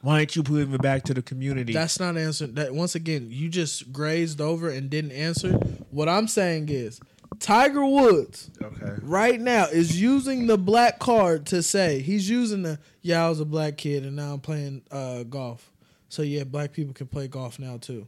[0.00, 1.72] Why ain't you putting it back to the community?
[1.72, 2.54] That's not answering.
[2.54, 5.52] That once again, you just grazed over and didn't answer.
[5.90, 7.00] What I'm saying is,
[7.38, 8.94] Tiger Woods okay.
[9.02, 13.40] right now is using the black card to say he's using the yeah I was
[13.40, 15.70] a black kid and now I'm playing uh, golf.
[16.08, 18.06] So yeah, black people can play golf now too.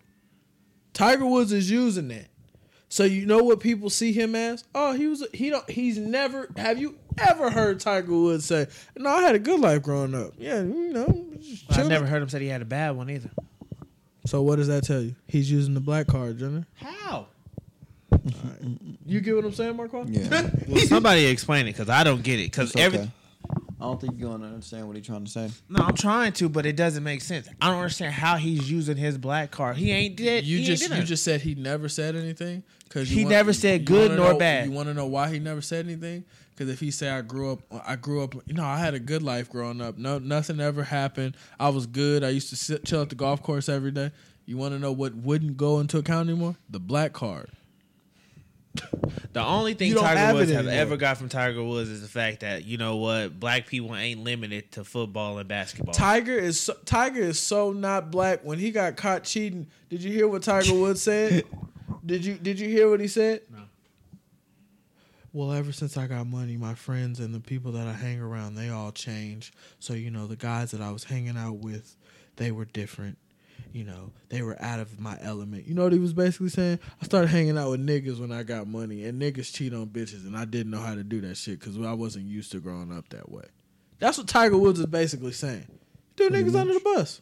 [0.94, 2.28] Tiger Woods is using that.
[2.88, 4.64] So you know what people see him as?
[4.74, 9.11] Oh, he was he don't he's never have you ever heard Tiger Woods say, "No,
[9.11, 11.26] I had a good life growing up." Yeah, you know.
[11.40, 13.30] just I never heard him say he had a bad one either.
[14.26, 15.16] So what does that tell you?
[15.26, 16.66] He's using the black card, Jenner.
[16.76, 17.26] How?
[19.04, 20.11] You get what I'm saying, Marquand?
[20.11, 20.50] Yeah.
[20.68, 22.50] Well, somebody explain it because I don't get it.
[22.50, 23.11] Because It's every okay.
[23.85, 25.51] I don't think you're gonna understand what he's trying to say.
[25.68, 27.51] no, I'm trying to, but it doesn't make sense.
[27.61, 29.77] I don't understand how he's using his black card.
[29.77, 30.47] He ain't did.
[30.47, 33.85] You he just ain't you just said he never said anything because He never said
[33.85, 34.66] good nor bad.
[34.66, 36.25] You want to know why he never said anything?
[36.55, 38.35] Because if he say I grew up, I grew up.
[38.47, 39.99] You know, I had a good life growing up.
[39.99, 41.37] No, nothing ever happened.
[41.61, 42.25] I was good.
[42.25, 44.12] I used to sit, chill at the golf course every day.
[44.47, 46.57] You want to know what wouldn't go into account anymore?
[46.70, 47.51] The black card.
[49.32, 52.40] The only thing Tiger have Woods have ever got from Tiger Woods is the fact
[52.40, 55.92] that you know what, black people ain't limited to football and basketball.
[55.92, 58.44] Tiger is so, Tiger is so not black.
[58.44, 61.44] When he got caught cheating, did you hear what Tiger Woods said?
[62.06, 63.42] did you Did you hear what he said?
[63.50, 63.62] No.
[65.32, 68.54] Well, ever since I got money, my friends and the people that I hang around,
[68.54, 69.52] they all changed.
[69.80, 71.96] So you know, the guys that I was hanging out with,
[72.37, 73.18] they were different.
[73.74, 75.66] You know, they were out of my element.
[75.66, 76.78] You know what he was basically saying?
[77.02, 80.24] I started hanging out with niggas when I got money, and niggas cheat on bitches,
[80.24, 82.96] and I didn't know how to do that shit because I wasn't used to growing
[82.96, 83.42] up that way.
[83.98, 85.66] That's what Tiger Woods is basically saying.
[86.16, 87.20] Threw niggas under the bus.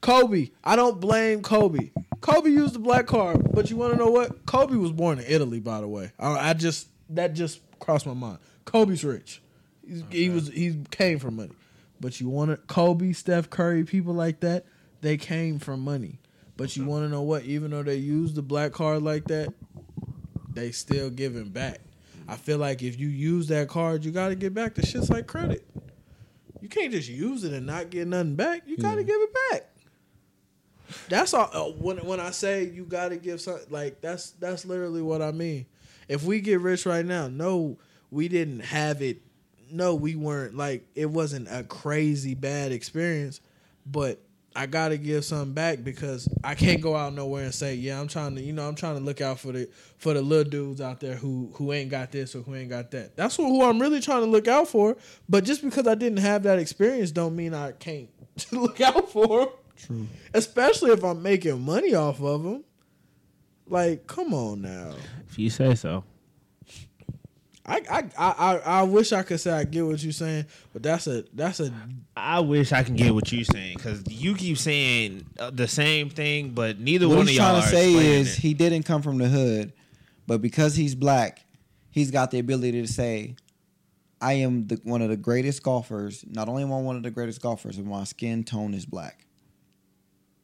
[0.00, 1.90] Kobe, I don't blame Kobe.
[2.20, 4.46] Kobe used the black card, but you want to know what?
[4.46, 6.12] Kobe was born in Italy, by the way.
[6.20, 8.38] I, I just that just crossed my mind.
[8.64, 9.42] Kobe's rich.
[9.84, 11.54] He's, He was he came from money,
[12.00, 14.66] but you want to Kobe, Steph Curry, people like that,
[15.02, 16.18] they came from money.
[16.56, 17.44] But you want to know what?
[17.44, 19.52] Even though they use the black card like that,
[20.54, 21.80] they still giving back.
[22.28, 24.74] I feel like if you use that card, you got to get back.
[24.74, 25.66] The shit's like credit.
[26.60, 28.62] You can't just use it and not get nothing back.
[28.66, 29.06] You got to Yeah.
[29.08, 29.68] give it back.
[31.08, 31.50] That's all.
[31.52, 35.22] Uh, when when I say you got to give something, like that's that's literally what
[35.22, 35.66] I mean.
[36.08, 37.78] If we get rich right now, no,
[38.10, 39.22] we didn't have it.
[39.70, 43.40] No, we weren't like it wasn't a crazy bad experience,
[43.86, 44.20] but
[44.54, 48.00] I got to give something back because I can't go out nowhere and say, yeah,
[48.00, 50.48] I'm trying to, you know, I'm trying to look out for the for the little
[50.48, 53.16] dudes out there who who ain't got this or who ain't got that.
[53.16, 54.96] That's who, who I'm really trying to look out for.
[55.28, 58.08] But just because I didn't have that experience, don't mean I can't
[58.52, 59.48] look out for them.
[59.76, 60.08] True.
[60.34, 62.64] Especially if I'm making money off of them.
[63.66, 64.94] Like, come on now.
[65.28, 66.04] if you say so.
[67.64, 70.82] I, I I I I wish I could say I get what you're saying, but
[70.82, 71.72] that's a that's a
[72.16, 76.10] I wish I can get what you're saying because you keep saying uh, the same
[76.10, 78.40] thing, but neither What one of he's y'all trying to say is it.
[78.40, 79.72] he didn't come from the hood,
[80.26, 81.44] but because he's black,
[81.90, 83.36] he's got the ability to say,
[84.20, 86.24] "I am the, one of the greatest golfers.
[86.28, 89.24] Not only am I one of the greatest golfers, but my skin tone is black."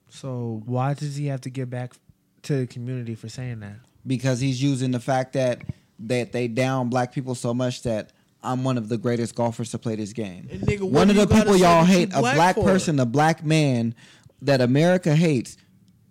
[0.09, 1.94] So why does he have to get back
[2.42, 3.76] to the community for saying that?
[4.07, 5.61] because he's using the fact that
[6.00, 9.78] that they down black people so much that I'm one of the greatest golfers to
[9.78, 10.48] play this game.
[10.50, 12.64] Nigga, one of the people y'all that you hate, a black black for?
[12.64, 13.94] person, a black man
[14.42, 15.56] that America hates.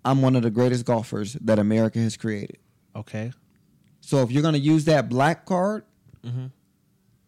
[0.04, 2.58] I'm one of the greatest golfers that America has created.
[2.96, 3.32] Okay.
[4.02, 5.84] So if you're gonna use that black card,
[6.26, 6.52] Mhm.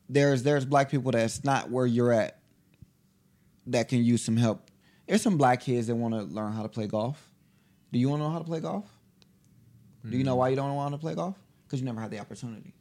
[0.09, 2.39] there's there's black people that's not where you're at
[3.67, 4.69] that can use some help.
[5.07, 7.29] There's some black kids that want to learn how to play golf.
[7.91, 8.85] Do you want to know how to play golf?
[10.07, 11.35] Do you know why you don't want to play golf?
[11.69, 12.73] Because you never had the opportunity.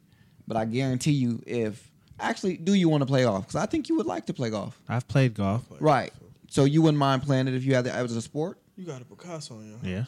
[0.47, 3.45] But I guarantee you, if actually, do you want to play golf?
[3.45, 5.61] Because I think you would like to play golf, I've played golf.
[5.79, 6.11] right?
[6.49, 8.57] So you wouldn't mind playing it if you had the as a sport.
[8.75, 10.05] you got a Picasso on your Yeah.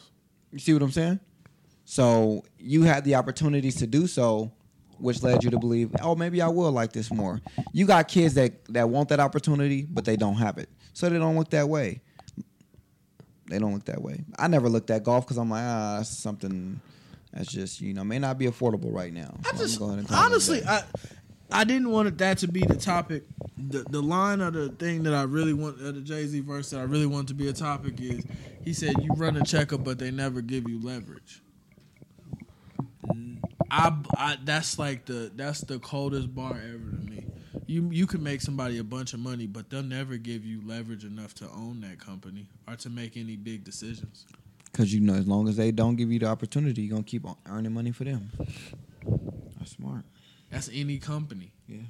[0.50, 1.20] You see what I'm saying?
[1.84, 4.50] So you had the opportunities to do so,
[4.98, 7.40] which led you to believe, oh, maybe I will like this more.
[7.72, 11.18] You got kids that that want that opportunity, but they don't have it, so they
[11.18, 12.02] don't look that way.
[13.48, 14.24] They don't look that way.
[14.38, 16.80] I never looked at golf because I'm like, ah, that's something
[17.32, 19.34] that's just you know may not be affordable right now.
[19.44, 20.62] I So just going and calling it a honestly.
[20.64, 20.82] I
[21.50, 23.24] I didn't want that to be the topic.
[23.58, 26.70] The the line of the thing that I really want, uh, the Jay Z verse
[26.70, 28.24] that I really want to be a topic is,
[28.64, 31.42] he said, "You run a checkup, but they never give you leverage."
[33.70, 37.26] I, I that's like the that's the coldest bar ever to me.
[37.66, 41.04] You you can make somebody a bunch of money, but they'll never give you leverage
[41.04, 44.26] enough to own that company or to make any big decisions.
[44.72, 47.26] Because you know, as long as they don't give you the opportunity, you're gonna keep
[47.26, 48.30] on earning money for them.
[49.58, 50.04] That's smart.
[50.50, 51.52] That's any company.
[51.68, 51.82] Yeah.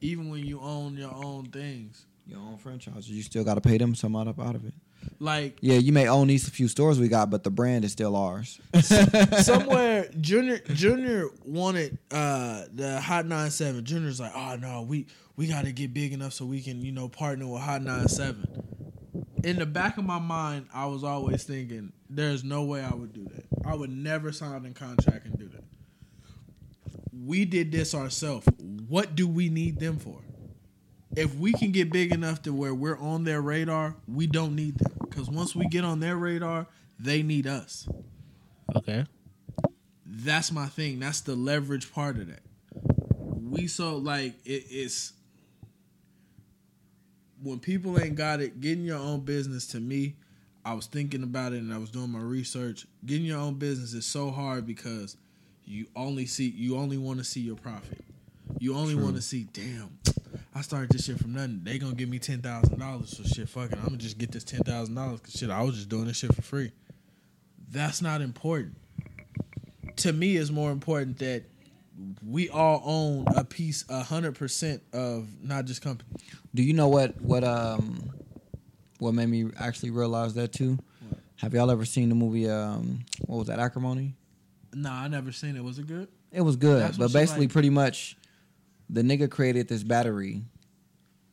[0.00, 2.06] Even when you own your own things.
[2.26, 3.10] Your own franchise.
[3.10, 4.74] You still got to pay them some out of out of it.
[5.18, 8.16] Like Yeah, you may own these few stores we got, but the brand is still
[8.16, 8.60] ours.
[9.42, 13.84] somewhere Junior Junior wanted uh the Hot 97.
[13.84, 16.92] Junior's like, "Oh no, we we got to get big enough so we can, you
[16.92, 18.46] know, partner with Hot 97."
[19.44, 23.12] In the back of my mind, I was always thinking, there's no way I would
[23.12, 23.44] do that.
[23.66, 25.64] I would never sign a contract and do that.
[27.12, 28.46] We did this ourselves.
[28.88, 30.20] What do we need them for?
[31.16, 34.78] If we can get big enough to where we're on their radar, we don't need
[34.78, 34.92] them.
[35.00, 36.66] Because once we get on their radar,
[36.98, 37.88] they need us.
[38.74, 39.06] Okay.
[40.04, 41.00] That's my thing.
[41.00, 42.40] That's the leverage part of that.
[43.14, 45.12] We so like it, it's
[47.42, 48.60] when people ain't got it.
[48.60, 50.16] Getting your own business to me,
[50.64, 52.86] I was thinking about it and I was doing my research.
[53.04, 55.16] Getting your own business is so hard because
[55.64, 58.02] you only see you only want to see your profit.
[58.58, 59.98] You only want to see, damn,
[60.54, 61.60] I started this shit from nothing.
[61.64, 63.48] They gonna give me ten thousand dollars for shit.
[63.48, 66.06] Fucking, I'm gonna just get this ten thousand dollars because shit, I was just doing
[66.06, 66.72] this shit for free.
[67.70, 68.76] That's not important.
[69.96, 71.44] To me, it's more important that
[72.26, 76.08] we all own a piece, a hundred percent of not just company.
[76.54, 78.10] Do you know what what um
[79.04, 80.78] what made me actually realize that too?
[81.36, 84.14] Have y'all ever seen the movie um what was that Acrimony?
[84.72, 85.62] Nah, I never seen it.
[85.62, 86.08] Was it good?
[86.32, 87.52] It was good, That's but basically like.
[87.52, 88.16] pretty much
[88.90, 90.42] the nigga created this battery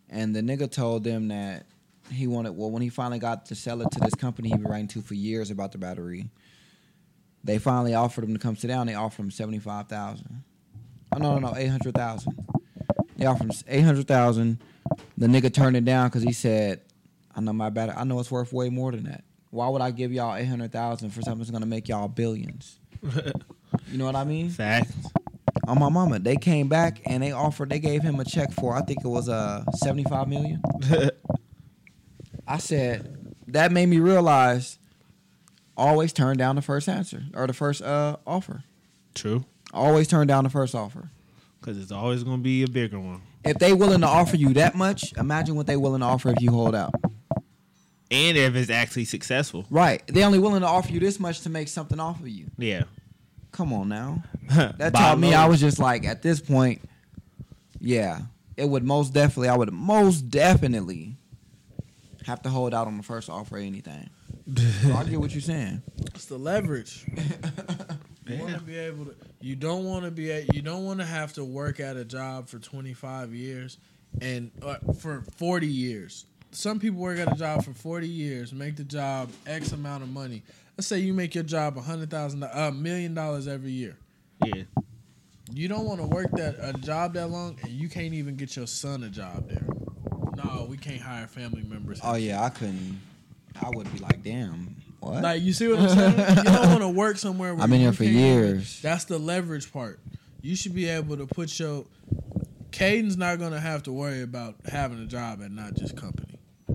[0.09, 1.65] and the nigga told them that
[2.11, 4.63] he wanted well when he finally got to sell it to this company he been
[4.65, 6.29] writing to for years about the battery.
[7.43, 10.43] They finally offered him to come sit down, they offered him seventy five thousand.
[11.15, 12.37] Oh no no no, eight hundred thousand.
[13.15, 14.61] They offered him eight hundred thousand.
[15.17, 16.81] The nigga turned it down because he said,
[17.35, 17.95] "I know my battery.
[17.97, 19.23] I know it's worth way more than that.
[19.49, 22.79] Why would I give y'all eight hundred thousand for something that's gonna make y'all billions?
[23.89, 24.49] You know what I mean?
[24.49, 24.93] Facts.
[25.65, 26.19] on my mama.
[26.19, 27.69] They came back and they offered.
[27.69, 30.61] They gave him a check for I think it was uh seventy five million.
[32.47, 34.77] I said that made me realize
[35.77, 38.63] always turn down the first answer or the first uh offer.
[39.15, 39.45] True.
[39.73, 41.09] Always turn down the first offer.
[41.59, 43.21] Because it's always gonna be a bigger one.
[43.45, 46.41] If they willing to offer you that much, imagine what they willing to offer if
[46.41, 46.93] you hold out.
[48.11, 49.65] And if it's actually successful.
[49.69, 50.03] Right.
[50.07, 52.51] They're only willing to offer you this much to make something off of you.
[52.57, 52.83] Yeah.
[53.51, 54.23] Come on now.
[54.77, 55.33] That taught me.
[55.33, 56.81] I was just like at this point,
[57.79, 58.19] yeah,
[58.57, 61.15] it would most definitely I would most definitely
[62.25, 64.09] have to hold out on the first offer or anything.
[64.83, 65.81] So I get what you're saying.
[66.13, 67.05] It's the leverage.
[68.27, 69.15] You want to be able to.
[69.41, 70.29] You don't want to be.
[70.29, 73.77] A, you don't want to have to work at a job for 25 years
[74.21, 76.25] and uh, for 40 years.
[76.51, 80.09] Some people work at a job for 40 years, make the job X amount of
[80.09, 80.43] money.
[80.77, 83.97] Let's say you make your job a hundred thousand, a million dollars every year.
[84.45, 84.63] Yeah.
[85.53, 88.55] You don't want to work that a job that long, and you can't even get
[88.55, 89.65] your son a job there.
[90.35, 91.99] No, we can't hire family members.
[92.03, 93.01] Oh yeah, I couldn't.
[93.61, 95.21] I would be like, damn, what?
[95.21, 96.37] Like you see what I'm saying?
[96.37, 97.53] you don't want to work somewhere.
[97.53, 98.81] Where I've been you here for can't years.
[98.81, 99.99] That's the leverage part.
[100.41, 101.85] You should be able to put your.
[102.71, 106.30] Caden's not gonna have to worry about having a job at not just company.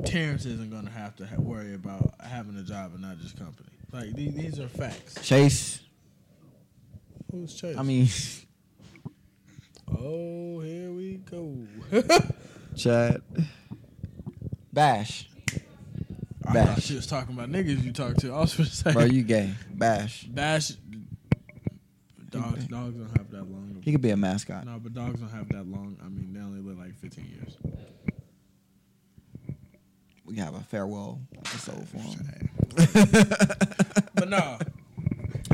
[0.07, 3.69] Terrence isn't gonna have to ha- worry about having a job at not just company.
[3.93, 5.15] Like these, these are facts.
[5.23, 5.81] Chase.
[7.31, 7.77] Who's Chase?
[7.77, 8.09] I mean,
[9.89, 11.57] oh, here we go.
[12.77, 13.23] Chad.
[14.73, 15.29] Bash,
[16.47, 16.85] I thought Bash.
[16.85, 18.33] she was talking about niggas you talk to.
[18.35, 19.55] I was gonna say, bro, you gay.
[19.71, 20.25] Bash.
[20.25, 20.73] Bash.
[22.29, 23.81] Dogs, dogs don't have that long.
[23.83, 24.67] He could be a mascot.
[24.67, 25.97] No, but dogs don't have that long.
[26.05, 27.57] I mean, they only live like 15 years.
[30.27, 32.51] We have a farewell episode for him.
[34.15, 34.59] but no,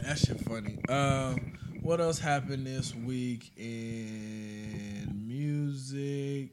[0.03, 0.79] that shit funny.
[0.89, 6.53] Um, what else happened this week in music?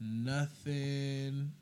[0.00, 1.52] Nothing.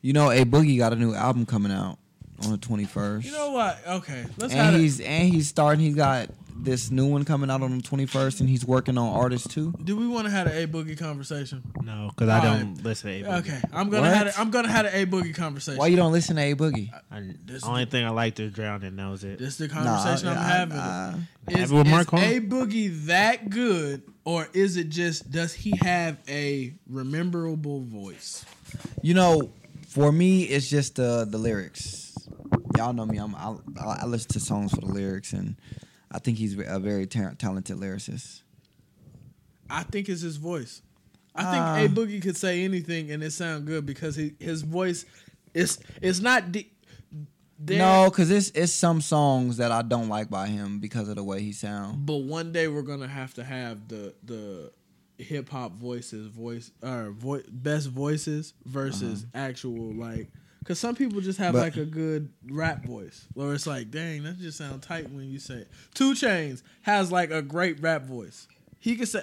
[0.00, 1.98] You know, a Boogie got a new album coming out
[2.44, 3.26] on the twenty first.
[3.26, 3.78] You know what?
[3.86, 4.80] Okay, let's have and it.
[4.80, 5.84] he's and he's starting.
[5.84, 6.28] He got
[6.60, 9.72] this new one coming out on the twenty first, and he's working on artists too.
[9.84, 11.62] Do we want to have an A Boogie conversation?
[11.82, 13.38] No, because I don't listen to A Boogie.
[13.40, 14.16] Okay, I'm gonna What?
[14.16, 15.78] have a, I'm gonna have an A Boogie conversation.
[15.78, 16.90] Why you don't listen to a Boogie?
[17.10, 18.96] I, This- only thing I liked is Drowning.
[18.96, 19.38] That was it.
[19.38, 20.78] This is the conversation Nah, I'm I- having.
[20.78, 21.14] I-
[21.48, 22.20] is Have it with is Mark Hall.
[22.20, 28.44] A Boogie that good, or is it just does he have a rememberable voice?
[29.02, 29.50] you know,
[29.88, 32.04] for me, it's just the the lyrics.
[32.76, 33.16] Y'all know me.
[33.18, 33.54] I'm I,
[34.02, 35.56] I listen to songs for the lyrics, and
[36.10, 38.42] I think he's a very ta- talented lyricist.
[39.70, 40.80] I think it's his voice.
[41.34, 41.76] I Ah.
[41.76, 45.04] think A Boogie could say anything and it sound good because he, his voice
[45.54, 46.74] is it's not deep.
[47.60, 51.24] No, because it's it's some songs that I don't like by him because of the
[51.24, 52.06] way he sound.
[52.06, 54.72] but one day we're gonna have to have the the
[55.18, 60.28] hip hop voices, voice or vo- best voices versus actual like.
[60.68, 64.22] Cause some people just have But- like a good rap voice, where it's like, dang,
[64.24, 65.54] that just sound tight when you say.
[65.60, 65.68] It.
[65.94, 68.46] 2 Chainz has like a great rap voice.
[68.78, 69.22] He can say,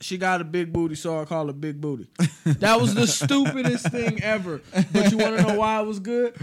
[0.00, 2.08] "She got a big booty, so I call her Big Booty."
[2.60, 4.60] That was the stupidest thing ever.
[4.92, 6.34] But you want to know why it was good?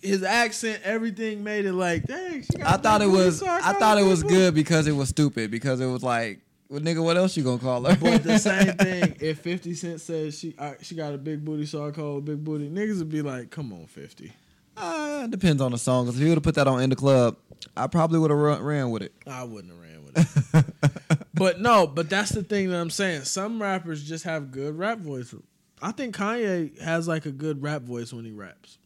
[0.00, 2.42] His accent, everything made it like, dang.
[2.42, 3.38] She got I a thought big it booty, was.
[3.38, 5.50] so I call thought it was Booty." good because it was stupid.
[5.50, 6.40] Because it was like,
[6.74, 7.94] well, nigga, what else you gonna call her?
[7.94, 11.66] But the same thing, if Fifty Cent says she uh, she got a big booty,
[11.66, 14.32] so I call her Big Booty, niggas would be like, "Come on, 50.
[14.76, 16.06] Uh, depends on the song.
[16.06, 17.36] Cause if you would have put that on in the club,
[17.76, 19.12] I probably would have run, ran with it.
[19.24, 20.64] I wouldn't have ran with
[21.06, 21.18] it.
[21.34, 23.22] but no, but that's the thing that I'm saying.
[23.22, 25.44] Some rappers just have good rap voices.
[25.80, 28.78] I think Kanye has like a good rap voice when he raps.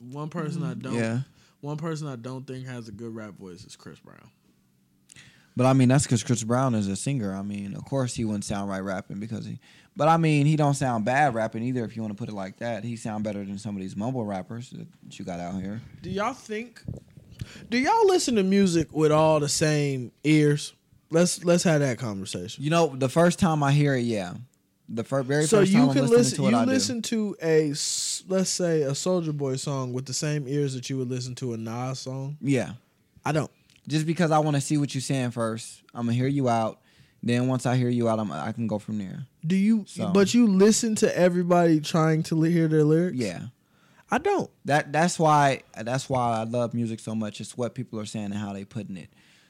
[0.00, 0.94] One person I don't.
[0.94, 1.20] Yeah,
[1.60, 4.30] One person I don't think has a good rap voice is Chris Brown.
[5.56, 7.34] But I mean that's because Chris Brown is a singer.
[7.34, 9.58] I mean, of course he wouldn't sound right rapping because he.
[9.98, 11.82] But I mean, he don't sound bad rapping either.
[11.82, 13.96] If you want to put it like that, he sound better than some of these
[13.96, 15.80] mumble rappers that you got out here.
[16.02, 16.82] Do y'all think?
[17.70, 20.74] Do y'all listen to music with all the same ears?
[21.10, 22.62] Let's let's have that conversation.
[22.62, 24.34] You know, the first time I hear it, yeah,
[24.88, 26.36] the fir- very so first you time I'm can listening listen.
[26.36, 26.70] to it, You I do.
[26.70, 27.68] listen to a
[28.28, 31.54] let's say a Soldier Boy song with the same ears that you would listen to
[31.54, 32.36] a Nas song.
[32.42, 32.72] Yeah,
[33.24, 33.50] I don't.
[33.88, 35.82] Just because I want to see what you're saying first.
[35.94, 36.80] I'm gonna hear you out.
[37.22, 39.26] Then once I hear you out, I'm, I can go from there.
[39.46, 39.84] Do you?
[39.88, 43.16] So- But you listen to everybody trying to hear their lyrics.
[43.16, 43.46] Yeah,
[44.10, 44.50] I don't.
[44.66, 47.40] that that's why that's why I love music so much.
[47.40, 49.08] It's what people are saying and how they putting it.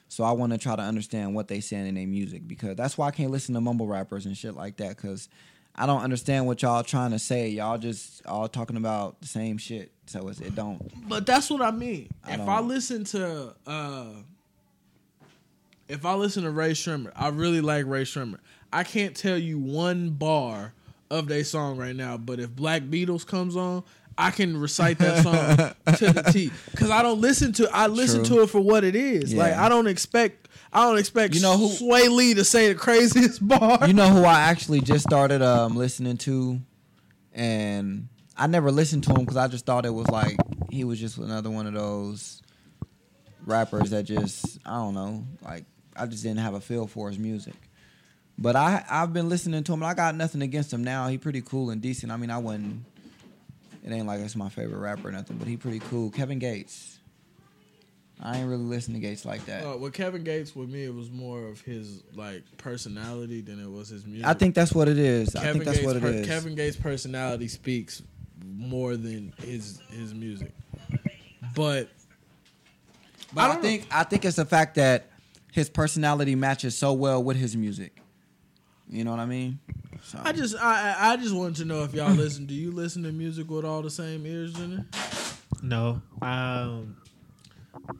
[0.09, 2.97] So I want to try to understand what they saying in their music because that's
[2.97, 5.27] why I can't listen to mumble rappers and shit like that because
[5.77, 7.49] I don't understand what y'all trying to say.
[7.49, 9.91] Y'all just all talking about the same shit.
[10.07, 10.81] So it's, it don't.
[11.07, 12.09] But that's what I mean.
[12.23, 14.05] I if I listen to uh
[15.87, 18.39] if I listen to Rae Sremmurd, I really like Rae Sremmurd.
[18.73, 20.73] I can't tell you one bar
[21.09, 23.83] of their song right now, but if Black Beatles comes on,
[24.17, 26.51] I can recite that song to the T.
[26.75, 28.37] Cause I don't listen to I listen True.
[28.37, 29.33] to it for what it is.
[29.33, 32.75] Like I don't expect I don't expect You know who- Swae Lee to say the
[32.75, 33.87] craziest bar.
[33.87, 36.59] You know who I actually just started um, listening to,
[37.33, 40.37] and I never listened to him because I just thought it was like
[40.69, 42.41] he was just another one of those
[43.45, 45.65] rappers that just I don't know, like
[45.95, 47.55] I just didn't have a feel for his music.
[48.37, 49.81] But I I've been listening to him.
[49.81, 51.07] and I got nothing against him now.
[51.07, 52.11] He pretty cool and decent.
[52.11, 52.83] I mean, I wouldn't.
[53.83, 56.11] It ain't like it's my favorite rapper or nothing, but he pretty cool.
[56.11, 56.96] Kevin Gates.
[58.19, 59.63] I ain't really listening to Gates like that.
[59.65, 63.69] Uh, with Kevin Gates, with me, it was more of his like personality than it
[63.69, 64.25] was his music.
[64.25, 65.35] I think that's what it is.
[65.35, 66.27] I think that's Gates' what it per- is.
[66.27, 68.01] Kevin Gates' personality speaks
[68.43, 70.51] more than his his music.
[71.55, 71.89] But
[73.33, 73.61] But I I, don't know.
[73.69, 75.09] think I think it's the fact that
[75.51, 77.97] his personality matches so well with his music.
[78.89, 79.59] You know what I mean?
[80.03, 82.45] So, I just I I I just wanted to know if y'all listen.
[82.47, 84.85] Do you listen to music with all the same ears in it?
[85.61, 86.01] No.
[86.21, 86.95] Um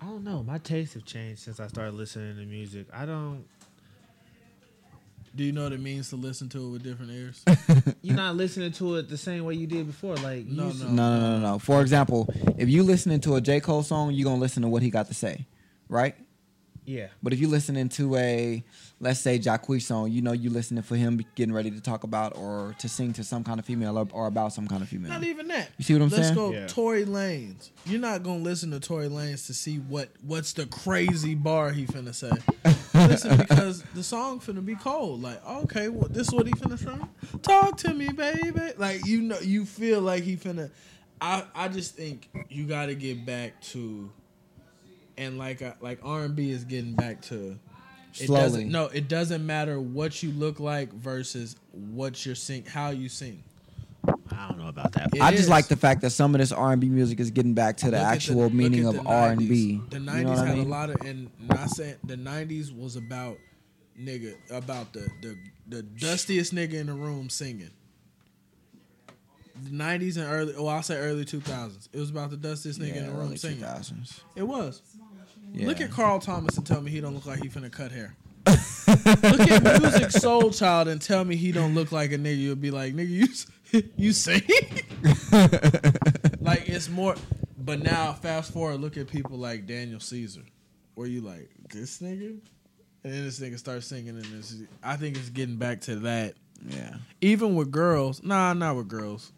[0.02, 0.44] I don't know.
[0.44, 2.88] My tastes have changed since I started listening to music.
[2.94, 3.46] I don't
[5.36, 7.44] Do you know what it means to listen to it with different ears?
[8.02, 10.16] you're not listening to it the same way you did before.
[10.16, 11.60] Like No, no, no, no, no, no.
[11.60, 14.82] For example, if you listening to a J Cole song, you're gonna listen to what
[14.82, 15.46] he got to say,
[15.90, 16.16] right?
[16.88, 17.08] Yeah.
[17.22, 18.64] But if you're listening to a,
[19.02, 22.38] let's say, Jacquees song, you know you're listening for him getting ready to talk about
[22.38, 25.12] or to sing to some kind of female or, or about some kind of female.
[25.12, 25.70] Not even that.
[25.78, 26.24] You see what I'm saying?
[26.24, 26.68] Let's go Yeah.
[26.68, 27.72] Tory Lanez.
[27.86, 31.86] You're not gonna listen to Tory Lanez to see what what's the crazy bar he
[31.86, 32.32] finna say.
[33.08, 35.22] listen because the song finna be cold.
[35.22, 37.38] Like okay, well, this is what he finna say.
[37.42, 38.72] Talk to me, baby.
[38.78, 40.72] Like you know, you feel like he finna.
[41.20, 44.10] I I just think you got to get back to,
[45.18, 47.58] and like uh, like R and B is getting back to.
[48.20, 48.42] It Slowly.
[48.42, 53.10] doesn't no, it doesn't matter what you look like versus what you're sing, how you
[53.10, 53.44] sing.
[54.32, 55.14] I don't know about that.
[55.14, 55.50] It I just is.
[55.50, 57.86] like the fact that some of this R and B music is getting back to
[57.92, 59.82] the Look actual look meaning of R and B.
[59.90, 60.66] The You nineties know what I had mean?
[60.68, 63.38] a lot of, and not saying the nineties was about
[64.00, 65.38] nigga about the the
[65.68, 67.72] the dustiest nigga in the room singing.
[69.64, 71.90] The nineties and early, well, I'll say early two thousands.
[71.92, 73.60] It was about the dustiest nigga in the room early singing.
[73.64, 74.22] 2000s.
[74.36, 74.82] It was.
[75.54, 75.68] Yeah.
[75.68, 78.16] Look at Carl Thomas and tell me he don't look like he finna cut hair.
[78.48, 82.38] look at Musiq Soulchild and tell me he don't look like a nigga.
[82.38, 83.10] You'll be like, nigga,
[83.74, 84.42] you you sing?
[86.40, 87.16] like it's more.
[87.58, 90.44] But now, fast forward, look at people like Daniel Caesar,
[90.96, 92.30] where you like this nigga,
[93.04, 94.56] and then this nigga starts singing, and this.
[94.84, 96.36] I think it's getting back to that.
[96.66, 96.96] yeah.
[97.20, 99.34] Even with girls, nah, not with girls,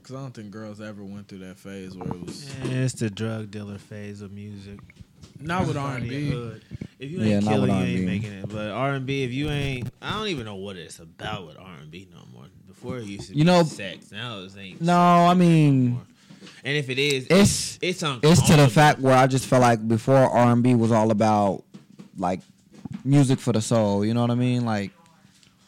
[0.00, 2.94] because I don't think girls ever went through that phase where it was Eh, It's
[2.94, 4.78] the drug dealer phase of music.
[5.40, 6.60] Not with R Party and in B.
[6.98, 8.48] If you ain't not killing, you ain't making it.
[8.48, 11.58] But R and B, if you ain't, I don't even know what it's about with
[11.58, 12.44] R and B no more.
[12.66, 14.10] Before it used to You be know- sex.
[14.12, 14.80] Now it ain't.
[14.80, 16.02] No, I mean more.
[16.64, 19.86] And if it is, it's it's it's to the fact where I just felt like
[19.86, 21.62] before R and B was all about
[22.18, 22.40] like
[23.04, 24.04] music for the soul.
[24.04, 24.64] You know what I mean?
[24.64, 24.90] Like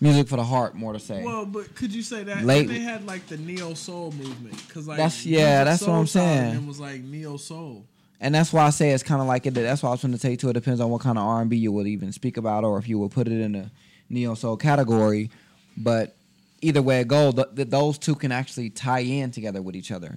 [0.01, 1.23] music for the heart, more to say.
[1.23, 4.57] Well, but could you say that Late- they had like the neo soul movement?
[4.67, 6.57] Because like That's- yeah, Music that's what I'm saying.
[6.57, 7.85] And was like neo soul.
[8.23, 9.53] And that's why I say it's kind of like it.
[9.55, 10.49] That's why I was going to say too.
[10.49, 12.79] It depends on what kind of R and B you would even speak about, or
[12.79, 13.71] if you would put it in a
[14.09, 15.31] neo soul category.
[15.77, 16.15] But
[16.63, 19.91] either way it goes, th- th- those two can actually tie in together with each
[19.91, 20.17] other.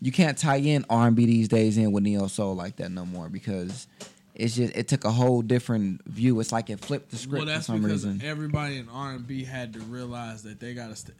[0.00, 2.90] You can't tie in R and B these days in with neo soul like that
[2.90, 3.86] no more because
[4.34, 6.38] it's just it took a whole different view.
[6.40, 8.22] It's like it flipped the script Well, for that's some because reason.
[8.24, 10.96] everybody in R and B had to realize that they got to.
[10.96, 11.16] St-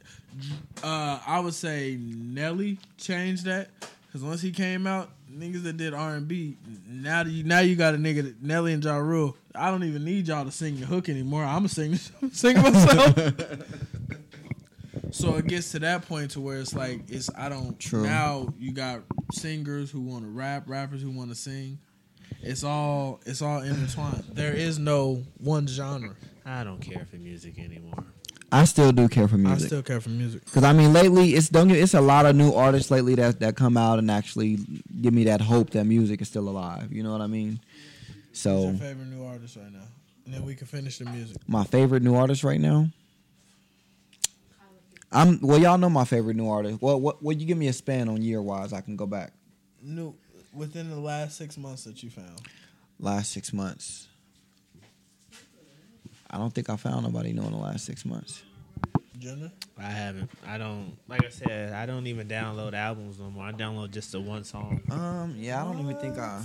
[0.83, 3.69] uh, I would say Nelly changed that
[4.07, 6.57] because once he came out, niggas that did R and B
[6.87, 9.37] now you now you got a nigga that, Nelly and Ja Rule.
[9.55, 11.43] I don't even need y'all to sing the hook anymore.
[11.43, 13.15] I'm gonna sing I'm singing myself.
[15.11, 18.03] so it gets to that point to where it's like it's I don't True.
[18.03, 19.01] now you got
[19.31, 21.79] singers who want to rap, rappers who want to sing.
[22.41, 24.23] It's all it's all intertwined.
[24.33, 26.15] There is no one genre.
[26.45, 28.05] I don't care for music anymore.
[28.51, 29.65] I still do care for music.
[29.65, 30.43] I still care for music.
[30.51, 33.55] Cause I mean, lately it's don't it's a lot of new artists lately that that
[33.55, 34.57] come out and actually
[35.01, 36.91] give me that hope that music is still alive.
[36.91, 37.59] You know what I mean?
[38.29, 39.87] Who's So your favorite new artist right now?
[40.25, 41.37] And then we can finish the music.
[41.47, 42.89] my favorite new artist right now.
[45.11, 46.81] I'm well, y'all know my favorite new artist.
[46.81, 48.73] Well, what what you give me a span on year wise?
[48.73, 49.33] I can go back
[49.81, 50.15] New
[50.53, 52.41] within the last six months that you found.
[52.99, 54.07] last six months.
[56.29, 58.43] I don't think I found nobody new in the last six months.
[59.17, 59.51] Jenna?
[59.77, 60.29] I haven't.
[60.47, 60.97] I don't.
[61.07, 63.45] Like I said, I don't even download albums no more.
[63.45, 64.81] I download just the one song.
[64.89, 66.43] Um, yeah, I don't even think I.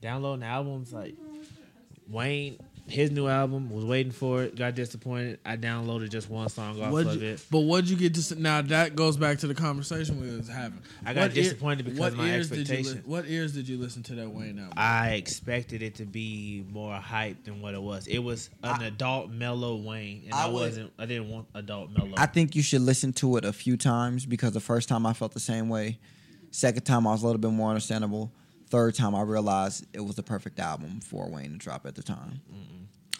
[0.00, 1.14] Downloading albums like
[2.08, 2.58] Wayne,
[2.88, 4.56] his new album was waiting for it.
[4.56, 5.38] Got disappointed.
[5.46, 7.44] I downloaded just one song off What'd of you- it.
[7.50, 8.60] But what'd you get to now?
[8.62, 10.80] That goes back to the conversation we was having.
[11.04, 13.10] I got What ear- disappointed because what of my ears did you li- expectation.
[13.10, 14.74] what ears did you listen to that Wayne album?
[14.76, 18.06] I expected it to be more hype than what it was.
[18.08, 20.92] It was an adult mellow Wayne, and I I, wasn't.
[20.98, 22.14] I didn't want adult mellow.
[22.16, 25.12] I think you should listen to it a few times because the first time I
[25.12, 25.98] felt the same way.
[26.50, 28.30] Second time I was a little bit more understandable.
[28.72, 32.02] Third time I realized it was the perfect album for Wayne to drop at the
[32.02, 32.40] time.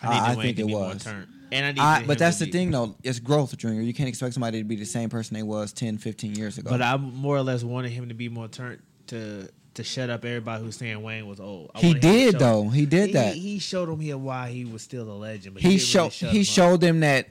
[0.02, 1.04] I need I- I Wayne think to it be was.
[1.04, 1.28] turned.
[1.52, 1.80] And I need.
[1.80, 3.82] I, but that's the be- thing though, it's growth, Junior.
[3.82, 6.70] You can't expect somebody to be the same person they was 10, 15 years ago.
[6.70, 10.24] But I more or less wanted him to be more turned to to shut up
[10.24, 11.70] everybody who's saying Wayne was old.
[11.74, 12.68] I he wanted him to did show- though.
[12.70, 13.34] He did that.
[13.36, 15.54] He showed them here why he was still a legend.
[15.54, 16.46] But he he, didn't really showed he him up.
[16.46, 17.28] showed them that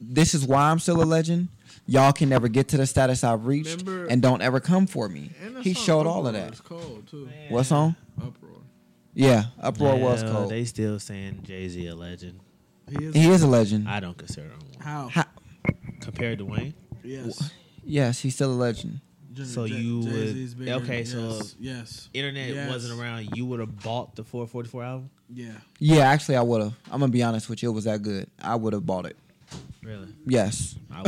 [0.00, 1.48] this is why I'm still a legend.
[1.86, 5.08] Y'all can never get to the status I've reached, Remember- and don't ever come for
[5.08, 5.30] me.
[5.62, 6.46] He showed all of that.
[6.46, 6.52] that.
[6.54, 7.28] is cold too.
[7.50, 7.94] What song?
[8.18, 8.52] Uproar.
[9.12, 10.50] Yeah, uproar was cold.
[10.50, 12.40] They still saying Jay Z a legend.
[12.90, 13.14] He is.
[13.14, 13.88] he is a legend.
[13.88, 14.80] I don't consider him one.
[14.86, 15.08] how?
[15.10, 15.28] Ha-
[16.00, 16.74] compared to Wayne.
[17.02, 17.50] yes.
[17.84, 19.00] yes, he's still a legend.
[19.44, 20.72] So J- you would- Jay-Z's bigger.
[20.74, 22.68] okay, so- yes, yes, Internet Yes.
[22.70, 23.30] wasn't around.
[23.36, 25.10] You would have bought the 444 album.
[25.28, 25.52] yeah.
[25.80, 26.74] Yeah, actually, I would have.
[26.90, 27.70] I'm gonna be honest with you.
[27.70, 28.28] It was that good.
[28.40, 29.16] I would have bought it.
[29.82, 30.08] Really?
[30.26, 31.02] Yes, I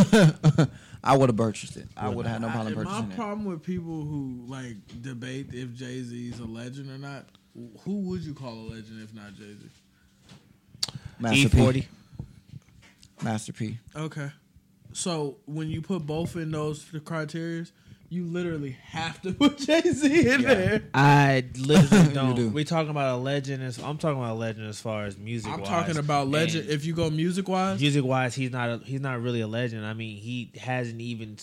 [1.14, 1.28] would.
[1.28, 1.88] Have purchased it.
[1.96, 3.08] I Would would have had no I- problem my purchasing it.
[3.10, 7.26] My problem with people who like debate if Jay Z is a legend or not.
[7.84, 10.90] Who would you call a legend if not Jay Z?
[11.18, 11.56] Master P.
[11.56, 11.86] E40.
[13.22, 13.78] Master P.
[13.96, 14.30] Okay.
[14.92, 17.64] So when you put both in those criteria,
[18.08, 20.54] you literally have to put Jay Z in Yeah.
[20.54, 20.82] there.
[20.94, 22.34] I literally don't.
[22.36, 22.48] do.
[22.50, 23.62] We talking about a legend.
[23.62, 25.52] As, I'm talking about a legend as far as music.
[25.52, 26.68] I'm talking about legend.
[26.68, 28.68] If you go music wise, music wise, he's not.
[28.70, 29.84] A, he's not really a legend.
[29.84, 31.36] I mean, he hasn't even.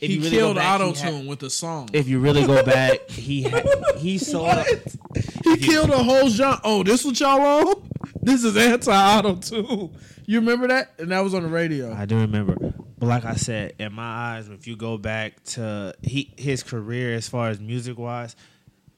[0.00, 1.88] If he you really killed go back, he auto ha- tune with a song.
[1.92, 3.62] If you really go back, he ha-
[3.98, 4.46] he sold.
[4.48, 4.96] What?
[5.44, 6.60] he killed a whole genre.
[6.64, 7.88] Oh, this what y'all on?
[8.20, 9.94] This is anti auto tune.
[10.26, 10.92] You remember that?
[10.98, 11.92] And that was on the radio.
[11.94, 12.72] I do remember,
[13.02, 17.16] but like I said, in my eyes, if you go back to he his career
[17.16, 18.36] as far as music wise,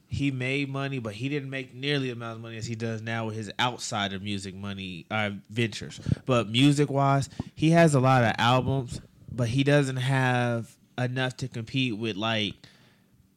[0.05, 3.25] he made money, but he didn't make nearly amount of money as he does now
[3.25, 5.99] with his outside of music money uh, ventures.
[6.27, 9.01] But music wise, he has a lot of albums,
[9.31, 12.53] but he doesn't have enough to compete with like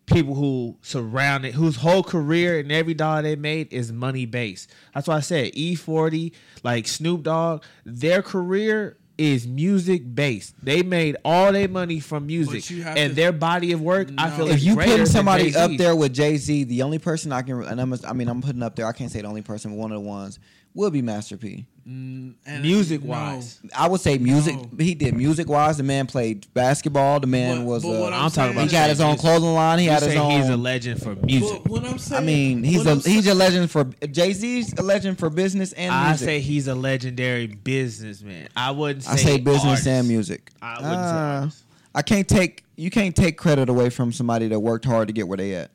[0.05, 4.71] people who surround it, whose whole career and every dollar they made is money based.
[4.93, 10.55] That's why I said E40, like Snoop Dogg, their career is music based.
[10.63, 14.47] They made all their money from music, and to- their body of work, I feel,
[14.49, 17.43] If is you greater putting somebody up there with Jay Z, the only person I
[17.43, 18.87] can, and I'm, I mean, I'm putting up there.
[18.87, 20.39] I can't say the only person, but one of the ones
[20.73, 21.67] will be Master P.
[21.89, 23.11] Mm, and Music no.
[23.11, 23.61] wise.
[23.75, 24.57] I would say music.
[24.57, 24.69] No.
[24.79, 25.79] He did music wise.
[25.79, 27.19] The man played basketball.
[27.19, 27.83] The man But- was.
[27.83, 29.79] but what uh, I'm I'm talking about he is- got his own clothing line.
[29.79, 30.31] He had his own.
[30.33, 31.63] he's a legend for music.
[31.63, 33.85] But what I'm saying, I mean, he's what a I'm he's sa- a legend for
[34.11, 36.27] Jay Z's a legend for business and I music.
[36.27, 38.49] say he's a legendary businessman.
[38.55, 39.87] I wouldn't say I say business artist.
[39.87, 40.51] and music.
[40.61, 41.63] I wouldn't Uh, artist.
[41.95, 45.27] I can't take you can't take credit away from somebody that worked hard to get
[45.27, 45.71] where they at.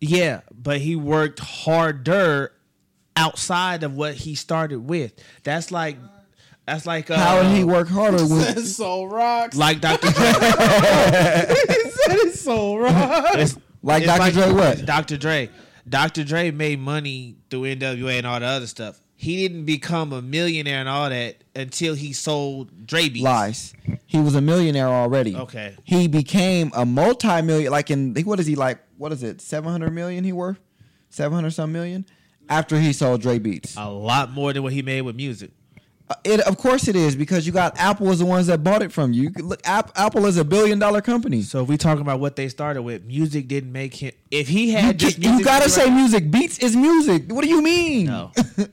[0.00, 2.52] Yeah, but he worked harder
[3.16, 5.12] outside of what he started with.
[5.42, 5.96] That's like
[6.66, 8.54] that's like uh, How did he work harder with?
[8.54, 9.56] That's so rocks.
[9.56, 10.10] Like Dr.
[10.10, 10.24] Dre.
[10.26, 13.34] he said it's so rocks.
[13.34, 14.30] It's- Like it's Dr.
[14.32, 14.84] Dre what?
[14.86, 15.16] Dr.
[15.16, 15.50] Dre.
[15.88, 16.22] Dr.
[16.22, 19.00] Dre made money through NWA and all the other stuff.
[19.16, 23.24] He didn't become a millionaire and all that until he sold Dre beats.
[23.24, 23.74] Lies.
[24.06, 25.34] He was a millionaire already.
[25.36, 25.76] Okay.
[25.84, 27.70] He became a multi-million.
[27.72, 28.78] Like in what is he like?
[28.98, 29.40] What is it?
[29.40, 30.22] Seven hundred million.
[30.24, 30.58] He worth
[31.10, 32.06] seven hundred some million
[32.48, 33.76] after he sold Dre Beats.
[33.76, 35.50] A lot more than what he made with music.
[36.24, 38.92] It of course it is because you got Apple was the ones that bought it
[38.92, 39.30] from you.
[39.36, 41.42] You Look, App, Apple is a billion dollar company.
[41.42, 44.12] So if we talking about what they started with, music didn't make him.
[44.30, 46.30] If he You, had just ca- you gotta say write- music.
[46.30, 47.24] Beats is music.
[47.30, 48.06] What do you mean?
[48.06, 48.30] no.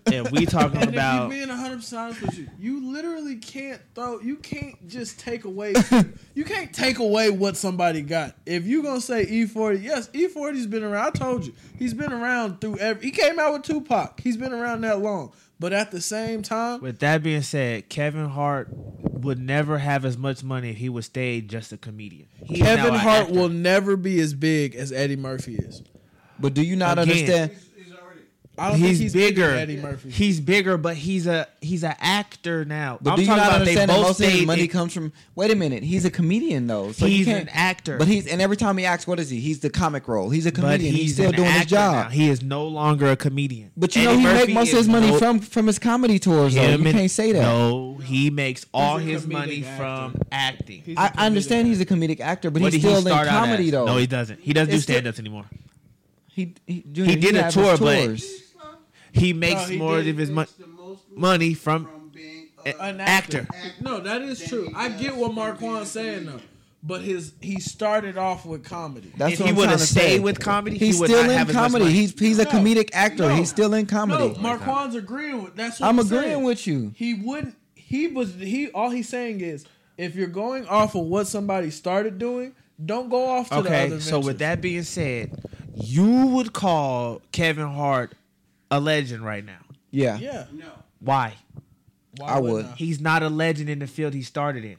[0.07, 3.35] if we talking And about if you being 100 percent honest with you, you literally
[3.35, 4.19] can't throw.
[4.21, 5.73] You can't just take away.
[6.33, 8.35] you can't take away what somebody got.
[8.45, 11.07] If you gonna say E40, yes, E40's been around.
[11.07, 13.03] I told you, he's been around through every.
[13.03, 14.19] He came out with Tupac.
[14.19, 15.33] He's been around that long.
[15.59, 20.17] But at the same time, With that being said, Kevin Hart would never have as
[20.17, 22.27] much money if he would stay just a comedian.
[22.45, 25.83] He Kevin Hart will never be as big as Eddie Murphy is.
[26.39, 27.09] But do you not Again.
[27.09, 27.51] understand?
[28.59, 29.49] I don't think He's, he's bigger.
[29.51, 30.09] Eddie Murphy.
[30.09, 32.97] He's bigger, but he's a he's an actor now.
[33.01, 34.61] But I'm do you talking not about they understand that both most of his money
[34.63, 35.13] in- comes from?
[35.35, 36.91] Wait a minute, he's a comedian though.
[36.91, 37.97] So He's an actor.
[37.97, 39.39] But he's and every time he acts, what is he?
[39.39, 40.29] He's the comic role.
[40.29, 40.93] He's a comedian.
[40.93, 41.93] he's, He's, still doing his job.
[42.05, 42.09] now.
[42.09, 43.71] He is no longer a comedian.
[43.77, 45.79] But you Eddie know he Murphy make most of his money no- from from his
[45.79, 46.55] comedy tours.
[46.55, 46.61] Though.
[46.61, 47.41] You and- can't say that.
[47.41, 49.77] No, he makes all his money actor.
[49.77, 50.81] from acting.
[50.85, 51.69] He's a I, I understand actor.
[51.69, 53.85] he's a comedic actor, but What he's did he still in comedy though.
[53.85, 54.39] No, he doesn't.
[54.41, 55.45] He doesn't do It's stand ups anymore.
[56.27, 58.48] he he, Junior, did a tour, but- tours.
[59.11, 60.09] He makes he more did.
[60.09, 60.45] of his mo-
[60.77, 63.47] most money from from being a- a, An actor.
[63.81, 64.71] No, that is true.
[64.75, 66.39] I get what Marquand's saying though.
[66.81, 69.11] But his he started off with comedy.
[69.17, 70.19] That's if what he I'm would have to stayed say.
[70.19, 71.89] with comedy, He's he would still not in have comedy.
[71.91, 72.51] He's he's a No.
[72.51, 73.27] comedic actor.
[73.27, 73.35] No.
[73.35, 74.29] He's still in comedy.
[74.29, 76.43] No, Marquand's agreeing with that's what I'm I'm agreeing saying.
[76.43, 76.93] with you.
[76.95, 77.55] He wouldn't.
[77.75, 78.33] He was.
[78.35, 79.65] He all he's saying is,
[79.97, 82.53] if you're going off of what somebody started doing,
[82.85, 83.99] don't go off to the Okay, other.
[83.99, 85.37] so with that being said,
[85.75, 88.13] you would call Kevin Hart
[88.71, 89.59] a legend right now.
[89.91, 90.17] Yeah.
[90.17, 90.65] yeah, no.
[90.99, 91.33] Why?
[92.17, 92.77] why I wouldn't would.
[92.77, 94.77] He's not a legend in the field he started in.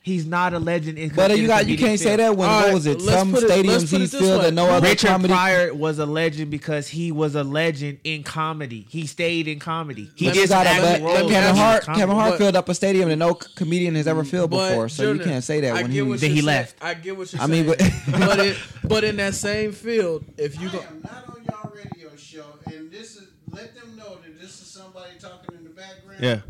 [0.00, 1.10] He's not a legend in.
[1.10, 2.98] But you got you can't say that when All what right, was it?
[3.02, 4.44] Some it- stadiums put it he's filled way.
[4.46, 5.34] that no other Richard comedy.
[5.34, 8.86] Pryor was a legend because he was a legend in comedy.
[8.88, 10.10] He stayed in comedy.
[10.14, 11.28] He Let did me- some Gotta- let but let roles.
[11.30, 14.24] me Kevin Hart, Kevin Hart But- filled up a stadium that no comedian has ever
[14.24, 16.00] filled But, before, so you can't say that I when he.
[16.00, 16.82] what Then he left.
[16.82, 17.92] I get what you're I mean, saying.
[18.06, 21.44] but- but it, but in that same field, if you I go, am not on
[21.44, 24.68] y'all radio show, and this is let them know that this is
[24.98, 26.22] somebody talking in the background.
[26.22, 26.40] Yeah.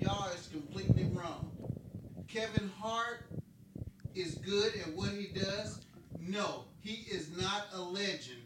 [0.00, 1.50] Y'all is completely wrong.
[2.28, 3.24] Kevin Hart
[4.14, 5.80] is good at what he does.
[6.20, 8.42] No, he is not a legend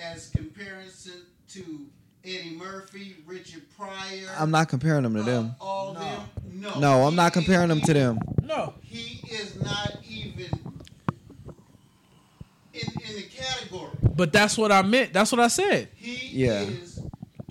[0.00, 1.86] as comparison to
[2.24, 4.28] Eddie Murphy, Richard Pryor.
[4.38, 5.54] I'm not comparing them to uh, them.
[5.60, 6.22] all them.
[6.52, 8.18] No, No, I'm he not comparing them ain't to them.
[8.42, 10.48] no, he is not even
[12.74, 13.90] in, in the category.
[14.16, 15.12] but that's what I meant.
[15.12, 15.88] That's what I said.
[15.96, 16.60] He Yeah.
[16.62, 17.00] is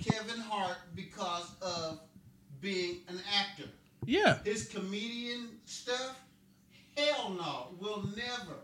[0.02, 0.78] Kevin Hart
[1.22, 2.00] because of
[2.60, 3.68] being an actor.
[4.04, 6.18] Yeah, His comedian stuff,
[6.96, 8.56] hell no, will never,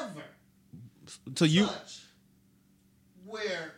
[0.00, 0.22] ever
[1.34, 2.04] So you touch
[3.26, 3.74] where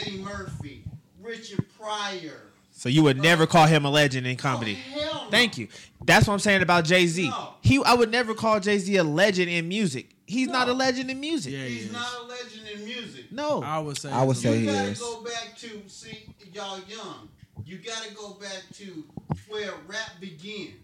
[0.00, 0.84] Eddie Murphy,
[1.20, 2.40] Richard Pryor.
[2.70, 4.78] so you would never uh, call him a legend in oh, comedy.
[4.96, 5.30] Oh, hell no.
[5.30, 5.68] Thank you.
[6.04, 7.28] That's what I'm saying about Jay Z.
[7.28, 7.54] No.
[7.60, 10.14] He I would never call Jay Z a legend in music.
[10.24, 11.52] He's not a legend in music.
[11.52, 11.92] Yeah, He's is.
[11.92, 13.32] not a legend in music.
[13.32, 13.62] No.
[13.62, 14.10] I would say.
[14.10, 14.98] I would he's a say you he gotta is.
[15.00, 17.28] go back to see y'all young.
[17.64, 19.04] You gotta go back to
[19.48, 20.74] where rap began.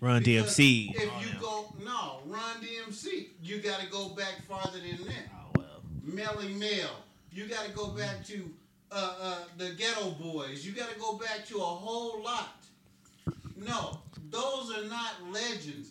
[0.00, 0.94] Run Because DMC.
[0.94, 1.40] If Oh, you yeah.
[1.40, 5.28] go no, Run DMC, you got to go back farther than that.
[5.34, 5.82] Oh, well.
[6.06, 6.90] Melle Mel,
[7.32, 8.48] you got to go back to
[8.92, 10.64] uh, uh, the Geto Boys.
[10.64, 12.54] You got to go back to a whole lot.
[13.56, 13.98] No,
[14.30, 15.90] those are not legends.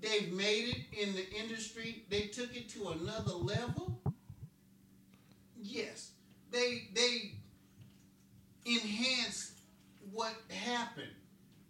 [0.00, 2.04] They've made it in the industry.
[2.08, 4.00] They took it to another level.
[5.60, 6.12] Yes,
[6.52, 7.32] they they
[8.74, 9.52] enhanced
[10.12, 11.08] what happened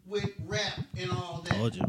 [0.06, 1.54] with rap and all that.
[1.54, 1.84] Told you.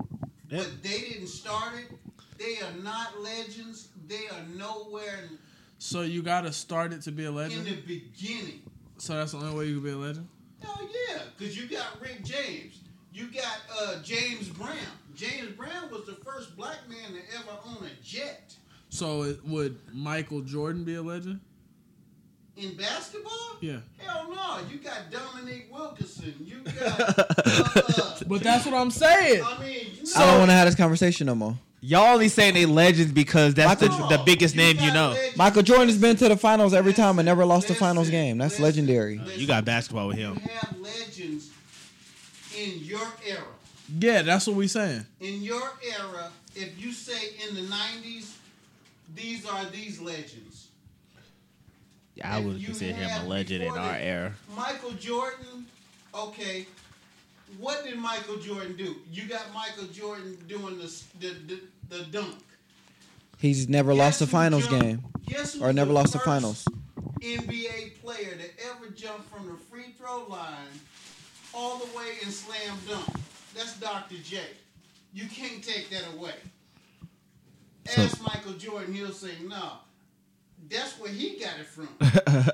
[0.50, 0.64] Yep.
[0.64, 1.92] But they didn't start it.
[2.38, 3.90] They are not legends.
[4.08, 5.30] They are nowhere
[5.78, 8.62] So you got to start it to be a legend in the beginning.
[8.98, 10.28] So that's the only way you can be a legend.
[10.62, 12.82] Hell yeah, because you got Rick James.
[13.14, 14.76] You got uh, James Brown.
[15.16, 18.56] James Brown was the first black man to ever own a jet.
[18.90, 21.40] So it, would Michael Jordan be a legend?
[22.60, 23.58] In basketball?
[23.62, 23.78] Yeah.
[24.00, 24.60] Hell no.
[24.70, 26.34] You got Dominique Wilkinson.
[26.46, 27.00] You got.
[27.20, 29.44] uh, But that's what I'm saying.
[29.46, 30.12] I mean, you know.
[30.18, 31.56] I don't want to have this conversation no more.
[31.82, 35.12] Y'all only saying they legends because that's the, Michael- the biggest name you know.
[35.12, 35.38] legends.
[35.38, 38.10] Michael Jordan has been to the finals every time and never lost a Listen, finals
[38.10, 38.38] game.
[38.38, 39.18] That's listen, legendary.
[39.20, 39.40] listen.
[39.40, 40.38] You got basketball with him.
[40.44, 41.50] You have legends
[42.58, 43.44] in your era.
[43.98, 45.06] Yeah, that's what we saying.
[45.22, 48.34] In your era, if you say in the 90s,
[49.16, 50.49] these are these legends.
[52.16, 54.34] Yeah, I would consider him a legend in our era.
[54.56, 55.66] Michael Jordan,
[56.14, 56.66] okay.
[57.60, 58.98] What did Michael Jordan do?
[59.12, 61.62] You got Michael Jordan doing the the, the,
[61.98, 62.44] the dunk.
[63.38, 66.66] He's never lost a finals jumped- game guess who's or never lost a finals.
[67.22, 70.80] NBA player to ever jump from the free throw line
[71.54, 73.08] all the way and slam dunk.
[73.56, 74.16] That's Dr.
[74.24, 74.42] J.
[75.14, 76.36] You can't take that away.
[77.98, 79.74] Ask Michael Jordan, he'll say, no.
[80.70, 81.90] That's where he got it from.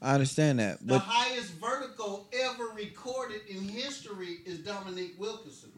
[0.00, 5.70] I understand that, The but highest vertical ever recorded in history is Dominique Wilkinson.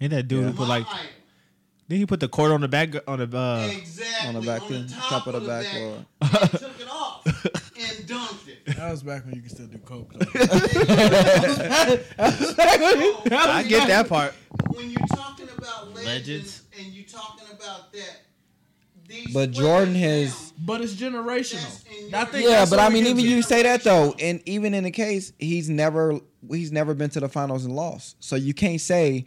[0.00, 0.86] Ain't that dude who put like?
[0.86, 0.98] idol.
[1.88, 3.36] Did he put the cord on the back on the?
[3.36, 4.28] Uh, exactly.
[4.28, 6.06] on the back on the top, top of the the back back, wall.
[6.20, 8.76] and took it off and dunked it.
[8.76, 10.12] That was back when you could still do coke.
[12.20, 14.34] I get that part.
[14.68, 16.62] When you're talking about legends, Legends.
[16.78, 18.29] and you're talking about that, these
[19.32, 22.14] But players Jordan now, has- but it's generational.
[22.14, 24.90] I think yeah, but I mean, even you say that though, and even in the
[24.90, 28.16] case, he's never he's never been to the finals and lost.
[28.22, 29.26] So you can't say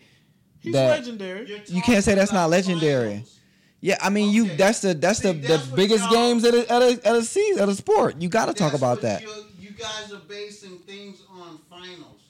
[0.59, 0.99] He's that.
[0.99, 1.47] legendary.
[1.67, 3.09] you're can't say that's not legendary.
[3.09, 3.39] finals.
[3.81, 6.71] Yeah, I mean, you that's the that's See, the that's the biggest games at a,
[6.71, 8.21] at a at a season at a sport.
[8.21, 9.21] You got to talk about that.
[9.21, 9.33] you're-
[9.77, 12.21] guys are basing things on finals.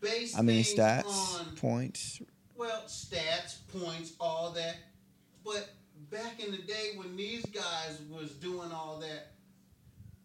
[0.00, 2.20] Base I mean, stats, on points.
[2.56, 4.76] well, stats, points, all that.
[5.44, 5.68] But
[6.10, 9.32] back in the day when these guys was doing all that,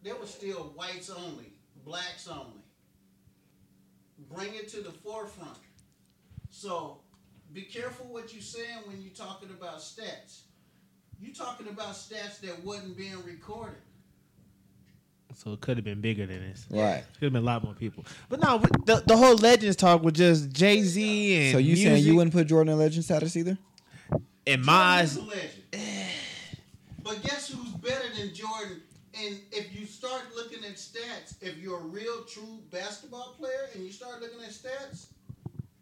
[0.02, 1.52] there was still whites only,
[1.84, 2.62] blacks only.
[4.30, 5.58] Bring it to the forefront.
[6.50, 6.98] So
[7.52, 10.40] be careful what you're saying when you're talking about stats.
[11.20, 13.76] You're talking about stats that wasn't being recorded.
[15.34, 16.66] So it could have been bigger than this.
[16.70, 17.04] Right.
[17.14, 18.04] Could have been a lot more people.
[18.30, 22.04] But no, the, the whole legends talk was just Jay Z and So you saying
[22.04, 23.58] you wouldn't put Jordan in legend status either?
[24.46, 25.16] In my eyes.
[25.16, 25.50] A legend.
[27.02, 28.80] But guess who's better than Jordan?
[29.24, 33.84] And if you start looking at stats, if you're a real true basketball player and
[33.84, 35.06] you start looking at stats,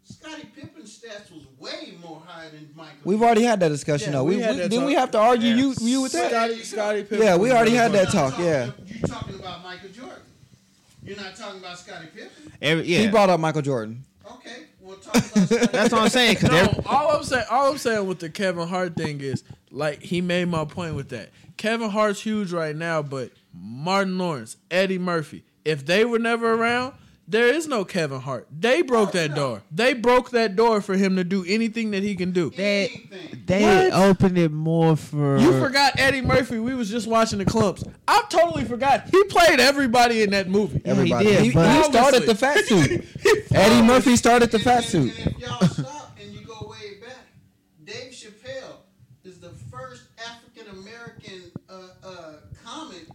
[0.03, 2.97] Scottie Pippen's stats was way more higher than Michael.
[3.03, 4.23] We've already had that discussion Yeah, though.
[4.23, 5.55] we We, had we didn't we have to argue Yeah.
[5.55, 6.29] you you with that?
[6.29, 7.25] Scotty, Scotty Pippen.
[7.25, 8.39] Yeah, we already had that not talk.
[8.39, 8.69] Yeah.
[8.85, 10.21] You're talking about Michael Jordan.
[11.03, 12.53] You're not talking about Scottie Pippen.
[12.61, 14.03] Every, yeah, He brought up Michael Jordan.
[14.31, 16.37] Okay, we'll talk about Scottie that's what I'm saying.
[16.43, 20.21] No, all I'm saying, all I'm saying with the Kevin Hart thing is, like, he
[20.21, 21.29] made my point with that.
[21.57, 26.93] Kevin Hart's huge right now, but Martin Lawrence, Eddie Murphy, if they were never around,
[27.27, 28.47] there is no Kevin Hart.
[28.57, 29.63] They broke that door.
[29.71, 32.51] They broke that door for him to do anything that he can do.
[32.51, 33.09] They-
[33.45, 33.93] they What?
[33.93, 36.59] opened it more for You forgot Eddie Murphy.
[36.59, 37.87] We was just watching the Klumps.
[38.07, 39.09] I totally forgot.
[39.11, 40.81] He played everybody in that movie.
[40.85, 41.25] Yeah, he Everybody.
[41.25, 43.05] did, he, but- he started the fat suit.
[43.51, 45.13] Eddie Murphy started the fat suit.
[45.17, 47.25] And if y'all stop and you go way back,
[47.83, 48.77] Dave Chappelle
[49.23, 53.05] is the first African American uh, uh, comic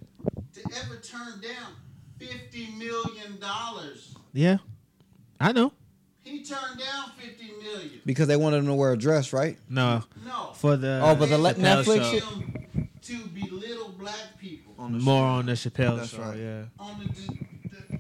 [0.55, 1.73] to ever turn down
[2.21, 4.15] fifty million dollars.
[4.33, 4.59] Yeah,
[5.41, 5.73] I know.
[6.23, 8.01] He turned down fifty million.
[8.07, 9.59] Because they wanted him to wear a dress, right?
[9.69, 10.53] No, No.
[10.55, 12.11] for the Oh, but the They le- Netflix show.
[12.13, 16.19] shit- him to belittle black people more on the Chappelle That's show.
[16.23, 16.39] right.
[16.39, 17.37] Yeah, on the,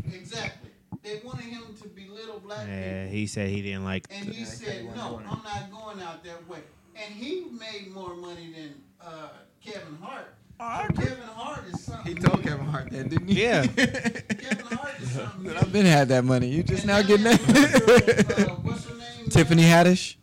[0.09, 0.71] the exactly.
[1.03, 2.75] They wanted him to belittle black people.
[2.77, 3.03] yeah.
[3.05, 3.16] people.
[3.16, 4.07] He said he didn't like.
[4.11, 6.59] And he said, "No, I'm not going out that way."
[6.95, 9.29] And he made more money than uh,
[9.64, 10.35] Kevin Hart.
[10.61, 10.67] So
[11.03, 12.17] Kevin Hart is something.
[12.17, 13.43] He told Kevin Hart that, didn't he?
[13.43, 13.67] Yeah.
[13.67, 15.57] Kevin Hart is something.
[15.57, 16.49] I've been had that money.
[16.49, 18.49] You just And now that getting girl, that.
[18.51, 19.29] uh, what's her name?
[19.31, 20.17] Tiffany Haddish.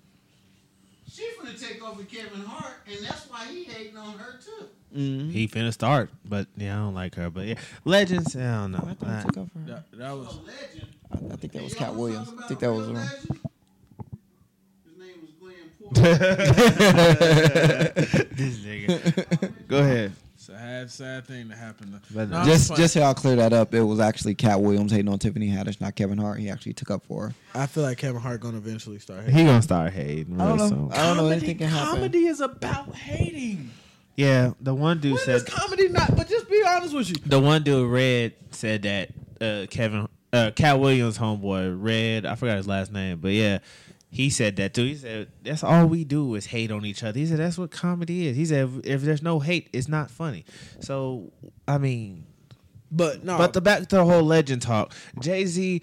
[1.12, 4.66] She finna take over Kevin Hart, and that's why he hating on her too.
[4.96, 5.30] Mm-hmm.
[5.32, 7.32] He finna start, but yeah, I don't like her.
[7.32, 8.36] But yeah, legends.
[8.36, 8.86] I don't know.
[8.88, 9.66] I thought Uh, took over her.
[9.66, 10.88] That, that A was legend.
[11.12, 12.32] I, I think that was And Katt Williams.
[12.44, 13.04] I think that was real her.
[13.04, 13.28] legends?
[14.86, 16.16] His name was Glenn Porter.
[18.36, 19.52] this nigga.
[19.68, 20.12] Go ahead.
[20.58, 22.00] It's a sad, sad thing that happened.
[22.14, 22.78] But No, Just, fine.
[22.78, 25.80] just so I'll clear that up, it was actually Katt Williams hating on Tiffany Haddish,
[25.80, 26.40] not Kevin Hart.
[26.40, 27.36] He actually took up for her.
[27.56, 29.22] I feel like Kevin Hart gonna eventually start.
[29.22, 29.36] hating.
[29.36, 30.40] He gonna start hating.
[30.40, 30.70] I don't know.
[30.70, 30.92] soon.
[30.92, 31.28] I don't know.
[31.30, 31.96] Anything can happen.
[31.96, 33.72] Comedy is about hating.
[34.16, 36.16] Yeah, the one dude When said is comedy not?
[36.16, 37.16] But just be honest with you.
[37.26, 42.58] the one dude Red said that uh, Kevin uh, Cat Williams homeboy Red I forgot
[42.58, 43.60] his last name, but yeah.
[44.18, 44.84] He said that too.
[44.86, 47.20] He said that's all we do is hate on each other.
[47.20, 48.36] He said that's what comedy is.
[48.36, 50.44] He said if, if there's no hate, it's not funny.
[50.80, 51.32] So
[51.68, 52.26] I mean,
[52.92, 53.38] But no.
[53.38, 54.94] But the back to the whole legend talk.
[55.20, 55.82] Jay Z,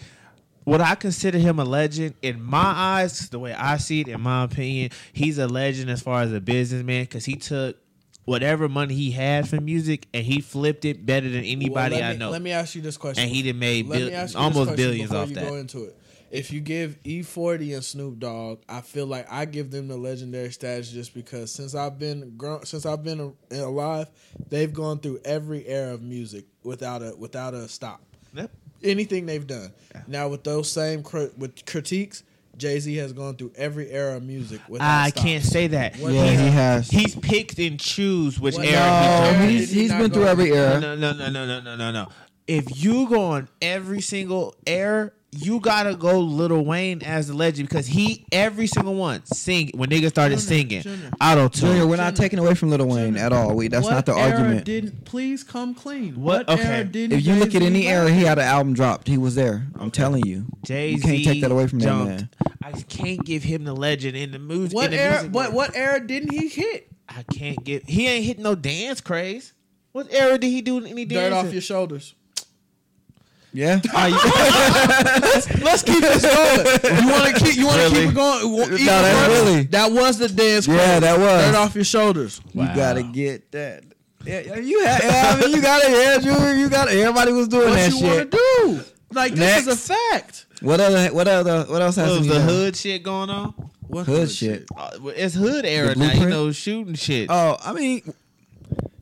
[0.65, 3.29] would I consider him a legend in my eyes?
[3.29, 6.41] The way I see it, in my opinion, he's a legend as far as a
[6.41, 7.77] businessman because he took
[8.25, 12.13] whatever money he had for music and he flipped it better than Well, anybody I
[12.13, 12.31] me- know.
[12.31, 13.23] Let me ask you this question.
[13.23, 15.45] and he done made Let bil- me ask you this almost billions off that.
[16.35, 16.41] Go into it.
[16.41, 20.51] If you give E40 and Snoop Dogg, I feel like I give them the legendary
[20.53, 24.09] status just because since I've been grown, since I've been alive,
[24.49, 28.01] they've gone through every era of music without a without a stop.
[28.35, 28.51] Yep.
[28.83, 29.73] Anything they've done.
[30.07, 32.23] Now with those same cri- with critiques,
[32.57, 34.61] Jay Z has gone through every era of music.
[34.79, 35.97] I can't say that.
[35.97, 36.37] What Yeah, era?
[36.43, 36.91] he has.
[36.91, 39.33] He's picked and choose which What era era?
[39.33, 40.81] he no, he's, he he's not been through every era.
[40.81, 42.09] No, no, no, no, no, no, no, no.
[42.47, 47.69] If you go on every single air, you gotta go Little Wayne as the legend
[47.69, 51.11] because he every single one sing when niggas started Junior, singing Junior.
[51.21, 51.89] auto Junior, tune.
[51.89, 53.55] we're not taking away from Little Wayne at all.
[53.55, 54.65] We that's not the argument.
[54.65, 56.21] Didn't please come clean.
[56.21, 56.69] What- What, okay.
[56.69, 59.07] era didn't If you look at any era, he had an album dropped.
[59.09, 59.67] He was there.
[59.79, 60.47] I'm telling you.
[60.65, 62.29] Jay You can't take that away from that man.
[62.63, 64.75] I can't give him the legend in the music.
[64.75, 65.13] What in the era?
[65.15, 65.55] music What world.
[65.73, 66.89] what era didn't he hit?
[67.09, 67.83] I can't give.
[67.85, 69.53] He ain't hit no dance craze.
[69.93, 71.35] What era did he do any Dirt dance?
[71.47, 72.15] off your shoulders.
[73.55, 73.81] Yeah.
[75.63, 77.03] Let's keep this going.
[77.05, 77.57] You want to keep?
[77.57, 78.01] You want to Really?
[78.01, 78.43] keep it going?
[78.53, 80.67] No, No, that's really- That was the dance.
[80.67, 81.01] Yeah, craze.
[81.03, 81.45] that was.
[81.45, 82.41] Dirt off your shoulders.
[82.53, 83.85] You gotta get that.
[84.25, 85.05] Yeah, yeah, you have.
[85.05, 85.91] Yeah, I mean, you got it.
[85.91, 86.99] Yeah, Junior, you got it.
[86.99, 88.03] Everybody was doing What that shit.
[88.03, 88.81] What you want to do?
[89.13, 90.47] Like this is a fact.
[90.61, 91.09] What other?
[91.15, 91.65] What other?
[91.65, 92.49] What else has was be the done?
[92.49, 93.55] hood shit going on?
[93.87, 94.65] What Hood shit.
[94.77, 96.11] Uh, it's hood era now.
[96.13, 97.27] You know, shooting shit.
[97.31, 98.13] Oh, I mean,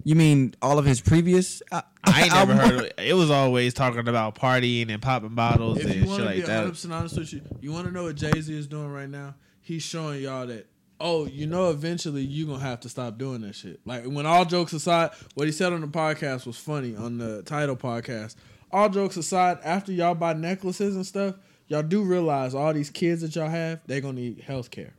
[0.04, 1.62] you mean all of his previous?
[1.70, 2.72] Uh, I ain't never heard.
[2.74, 2.94] Of it.
[2.98, 6.40] it was always talking about partying and popping bottles If and you shit like be
[6.42, 6.64] that.
[6.64, 9.34] 100 honest with you, you want to know what Jay Z is doing right now?
[9.60, 10.66] He's showing y'all that.
[11.00, 13.80] Oh, you know, eventually you gonna have to stop doing that shit.
[13.84, 17.42] Like when all jokes aside, what he said on the podcast was funny on the
[17.42, 18.36] Tidal podcast.
[18.70, 21.36] All jokes aside, after y'all buy necklaces and stuff,
[21.66, 24.94] y'all do realize all these kids that y'all have, they're gonna need health care.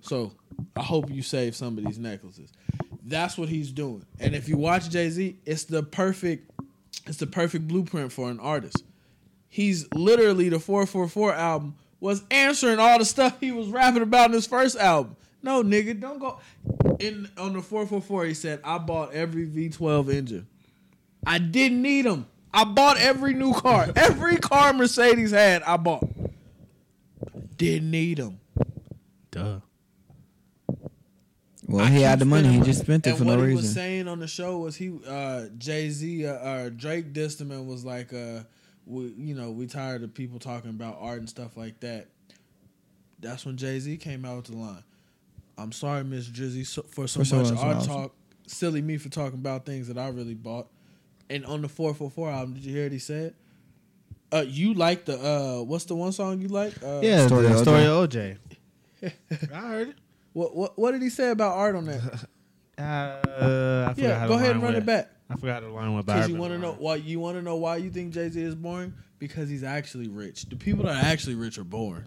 [0.00, 0.32] So
[0.76, 2.52] I hope you save some of these necklaces.
[3.06, 4.04] That's what he's doing.
[4.18, 6.50] And if you watch Jay Z, it's the perfect,
[7.06, 8.82] it's the perfect blueprint for an artist.
[9.48, 14.32] He's literally the 444 album was answering all the stuff he was rapping about in
[14.32, 15.16] his first album.
[15.42, 16.40] No, nigga, don't go.
[16.98, 20.46] In on the 444, he said, "I bought every V12 engine.
[21.24, 22.26] I didn't need them.
[22.52, 23.88] I bought every new car.
[23.96, 26.08] Every car Mercedes had, I bought.
[27.58, 28.40] Didn't need them.
[29.30, 29.60] Duh.
[31.68, 32.48] Well, he had the money.
[32.48, 33.74] He just spent it and for what no he was reason.
[33.74, 37.66] saying on the show was he uh, Jay Z uh, uh, Drake dissed him and
[37.66, 38.40] was like, uh,
[38.86, 42.06] we, you know, we tired of people talking about art and stuff like that.
[43.18, 44.84] That's when Jay Z came out with the line.
[45.58, 47.88] I'm sorry, Miss Drizzy, so, for so For so much much art awesome.
[47.92, 48.14] talk.
[48.46, 50.68] Silly me for talking about things that I really bought.
[51.28, 53.34] And on the 444 album, did you hear what he said?
[54.32, 56.74] Uh, you like the uh, what's the one song you like?
[56.82, 58.36] Uh, Yeah, Story the of story of OJ.
[59.52, 59.96] I heard it.
[60.36, 62.02] What what what did he say about art on that?
[62.78, 64.82] Uh, I forgot yeah, go ahead and run went.
[64.82, 65.10] it back.
[65.30, 67.56] I forgot the line went Because you want to know why you want to know
[67.56, 68.92] why you think Jay Z is boring?
[69.18, 70.42] Because he's actually rich.
[70.50, 72.04] The people that are actually rich are boring.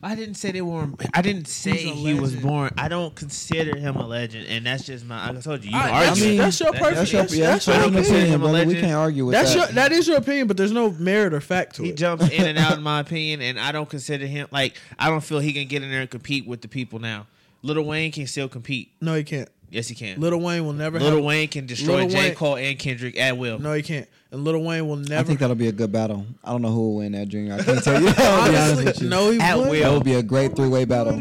[0.00, 0.86] I didn't say they were.
[1.12, 2.42] I didn't say he was legend.
[2.42, 2.70] born.
[2.78, 5.30] I don't consider him a legend, and that's just my.
[5.30, 7.46] I told you, you I- can that's- mean, that's your That's- That's your, That's, yeah,
[7.50, 8.66] that's that's your your I don't consider opinion, him a brother.
[8.68, 9.58] We can't argue with That's that.
[9.58, 11.90] your that is your opinion, but there's no merit or fact to He it.
[11.92, 15.08] He jumps in and out, in my opinion, and I don't consider him like I
[15.10, 17.26] don't feel he can get in there and compete with the people now.
[17.62, 18.92] Little Wayne can still compete.
[19.00, 19.48] No, he can't.
[19.70, 20.20] Yes, he can.
[20.20, 20.98] Little Wayne will never.
[21.00, 22.18] Little have, Wayne can destroy Lil J.
[22.18, 23.58] Wayne- Cole and Kendrick at will.
[23.58, 24.06] No, he can't.
[24.30, 25.20] And Lil Wayne will never.
[25.20, 26.26] I think that'll be a good battle.
[26.44, 27.54] I don't know who will win that, Junior.
[27.54, 28.08] I can't tell you.
[28.18, 29.08] I'll be honestly, with you.
[29.08, 29.70] no, he At would.
[29.70, 29.80] will.
[29.82, 31.18] That would be a great three-way battle.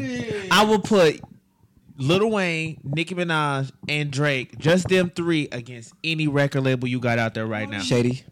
[0.51, 1.21] I will put
[1.97, 7.19] Little Wayne, Nicki Minaj, and Drake, just them three against any record label you got
[7.19, 7.79] out there right now.
[7.79, 8.23] Shady.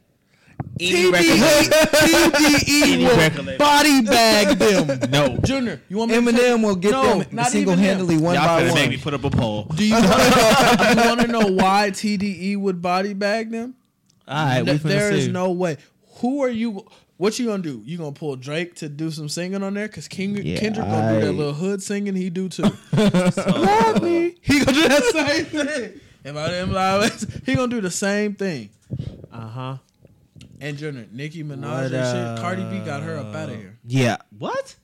[1.70, 5.00] TDE will body bag them.
[5.10, 5.38] No.
[5.44, 8.22] Junior, you want me to Eminem will get No, them single-handedly him.
[8.22, 8.74] one Y'all by one.
[8.76, 9.64] make me put up a poll.
[9.76, 13.76] Do you want to know why TDE would body bag them?
[14.28, 15.78] All right, Th- there is no way.
[16.20, 16.86] Who are you?
[17.18, 17.82] What you gonna do?
[17.86, 19.88] You gonna pull Drake to do some singing on there?
[19.90, 22.16] Cause King, Yeah, Kendrick gonna do that little hood singing.
[22.16, 22.64] He do too.
[22.94, 24.36] Love me.
[24.42, 26.00] He gonna do that same thing.
[26.26, 26.70] Am I them?
[27.46, 28.70] He gonna do the same thing.
[29.34, 29.78] Uh huh.
[30.62, 32.44] And Junior, Nicki Minaj What, and shit.
[32.44, 33.78] Cardi B got her up out of uh, here.
[33.86, 34.18] Yeah.
[34.38, 34.76] What?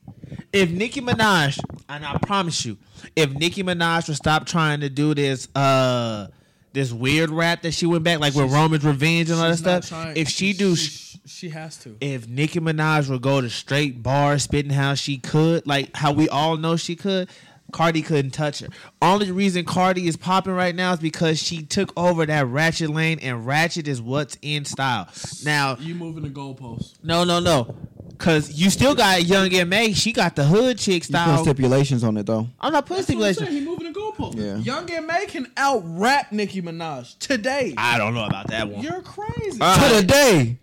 [0.53, 1.59] If Nicki Minaj,
[1.89, 2.78] and I promise you,
[3.15, 6.28] if Nicki Minaj would stop trying to do this, uh,
[6.71, 9.88] this weird rap that she went back like with Roman's Revenge and all that stuff.
[9.89, 11.97] trying- if she do, she, she has to.
[11.99, 16.30] if Nicki Minaj would go to straight bars, spitting how she could, like how we
[16.30, 17.30] all know she could,
[17.72, 18.68] Cardi couldn't touch her.
[19.01, 23.20] Only reason Cardi is popping right now is because she took over that ratchet lane,
[23.22, 25.07] and ratchet is what's in style.
[25.43, 26.93] Now, You moving the goalposts.
[27.03, 27.76] no, no, no,
[28.09, 29.91] because you still got Young M.A.
[29.93, 31.43] She got the hood chick You put style.
[31.43, 32.47] stipulations on it though.
[32.61, 33.59] I'm not putting That's what I'm stipulations.
[33.59, 34.36] He moving the goalposts.
[34.38, 34.55] Yeah.
[34.57, 37.74] Young M.A can out rap Nicki Minaj today.
[37.78, 38.84] I don't know about that one.
[38.84, 39.57] You're crazy.
[39.59, 40.57] Uh, To the day.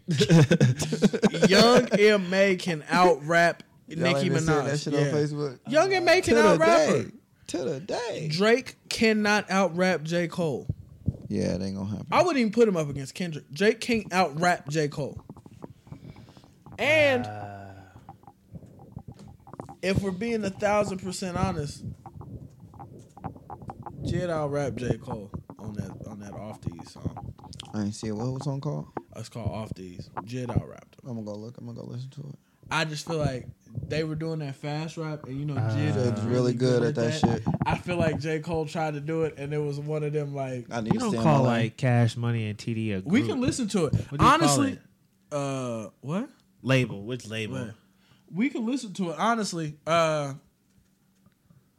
[1.48, 3.62] Young M.A can out rap
[3.96, 4.64] Nicki Minaj.
[4.64, 5.00] That shit Yeah.
[5.00, 5.58] on Facebook.
[5.68, 7.02] Young M.A To can out rap her.
[7.04, 7.10] day.
[7.48, 8.28] To the day.
[8.30, 10.26] Drake cannot out rap J.
[10.28, 10.66] Cole.
[11.28, 12.06] Yeah, it ain't gonna happen.
[12.12, 13.50] I wouldn't even put him up against Kendrick.
[13.52, 14.88] Drake can't out rap J.
[14.88, 15.18] Cole.
[16.78, 17.28] And
[19.82, 21.84] if we're being a thousand percent honest,
[24.02, 24.96] Jid out rap J.
[24.98, 27.34] Cole on that on that Off Deez song.
[27.74, 28.12] I ain't see it.
[28.16, 28.86] What was the song called?
[29.16, 30.08] It's called Off Deez.
[30.24, 30.96] Jid out rapped.
[31.02, 31.10] Him.
[31.10, 31.56] I'm gonna go look.
[31.58, 32.38] I'm gonna go listen to it.
[32.72, 33.46] I just feel like
[33.88, 36.82] they were doing that fast rap, and you know, Uh, Jid Jid's is really good
[36.82, 37.42] at that shit.
[37.66, 38.40] I feel like J.
[38.40, 41.00] Cole tried to do it, and it was one of them like I need You
[41.00, 41.62] don't call on my lane.
[41.64, 43.06] like Cash Money and TD a group.
[43.06, 43.94] we can listen to it.
[43.94, 44.80] What do you call Honestly, it?
[45.34, 46.28] uh, what?
[46.62, 47.04] label.
[47.04, 47.58] Which label?
[47.66, 47.74] What?
[48.34, 49.16] We can listen to it.
[49.18, 50.34] Honestly, uh,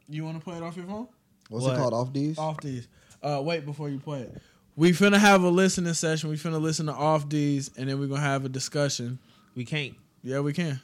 [0.08, 1.08] you want to play it off your phone?
[1.48, 1.74] What's What?
[1.74, 1.94] it called?
[1.94, 2.38] Off Deez?
[2.38, 2.86] Off Deez.
[3.22, 4.40] Uh, wait before you play it.
[4.76, 6.30] We finna have a listening session.
[6.30, 9.18] We finna listen to Off Deez, and then we're gonna have a discussion.
[9.54, 9.94] We can't.
[10.24, 10.80] Yeah, we can.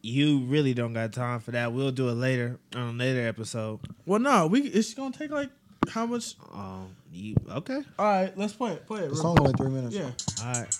[0.00, 1.72] You really don't got time for that.
[1.72, 3.80] We'll do it later on a later episode.
[4.06, 4.60] Well, no, we.
[4.62, 5.50] It's gonna take like
[5.88, 6.36] how much?
[6.54, 7.82] Um, you okay?
[7.98, 8.86] All right, let's play it.
[8.86, 9.08] Play it.
[9.08, 9.96] The real song only three minutes.
[9.96, 10.10] Yeah.
[10.44, 10.78] All right.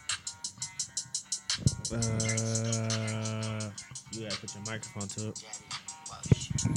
[1.93, 3.71] Uh,
[4.13, 5.45] you gotta put your microphone to it.
[6.61, 6.77] Please,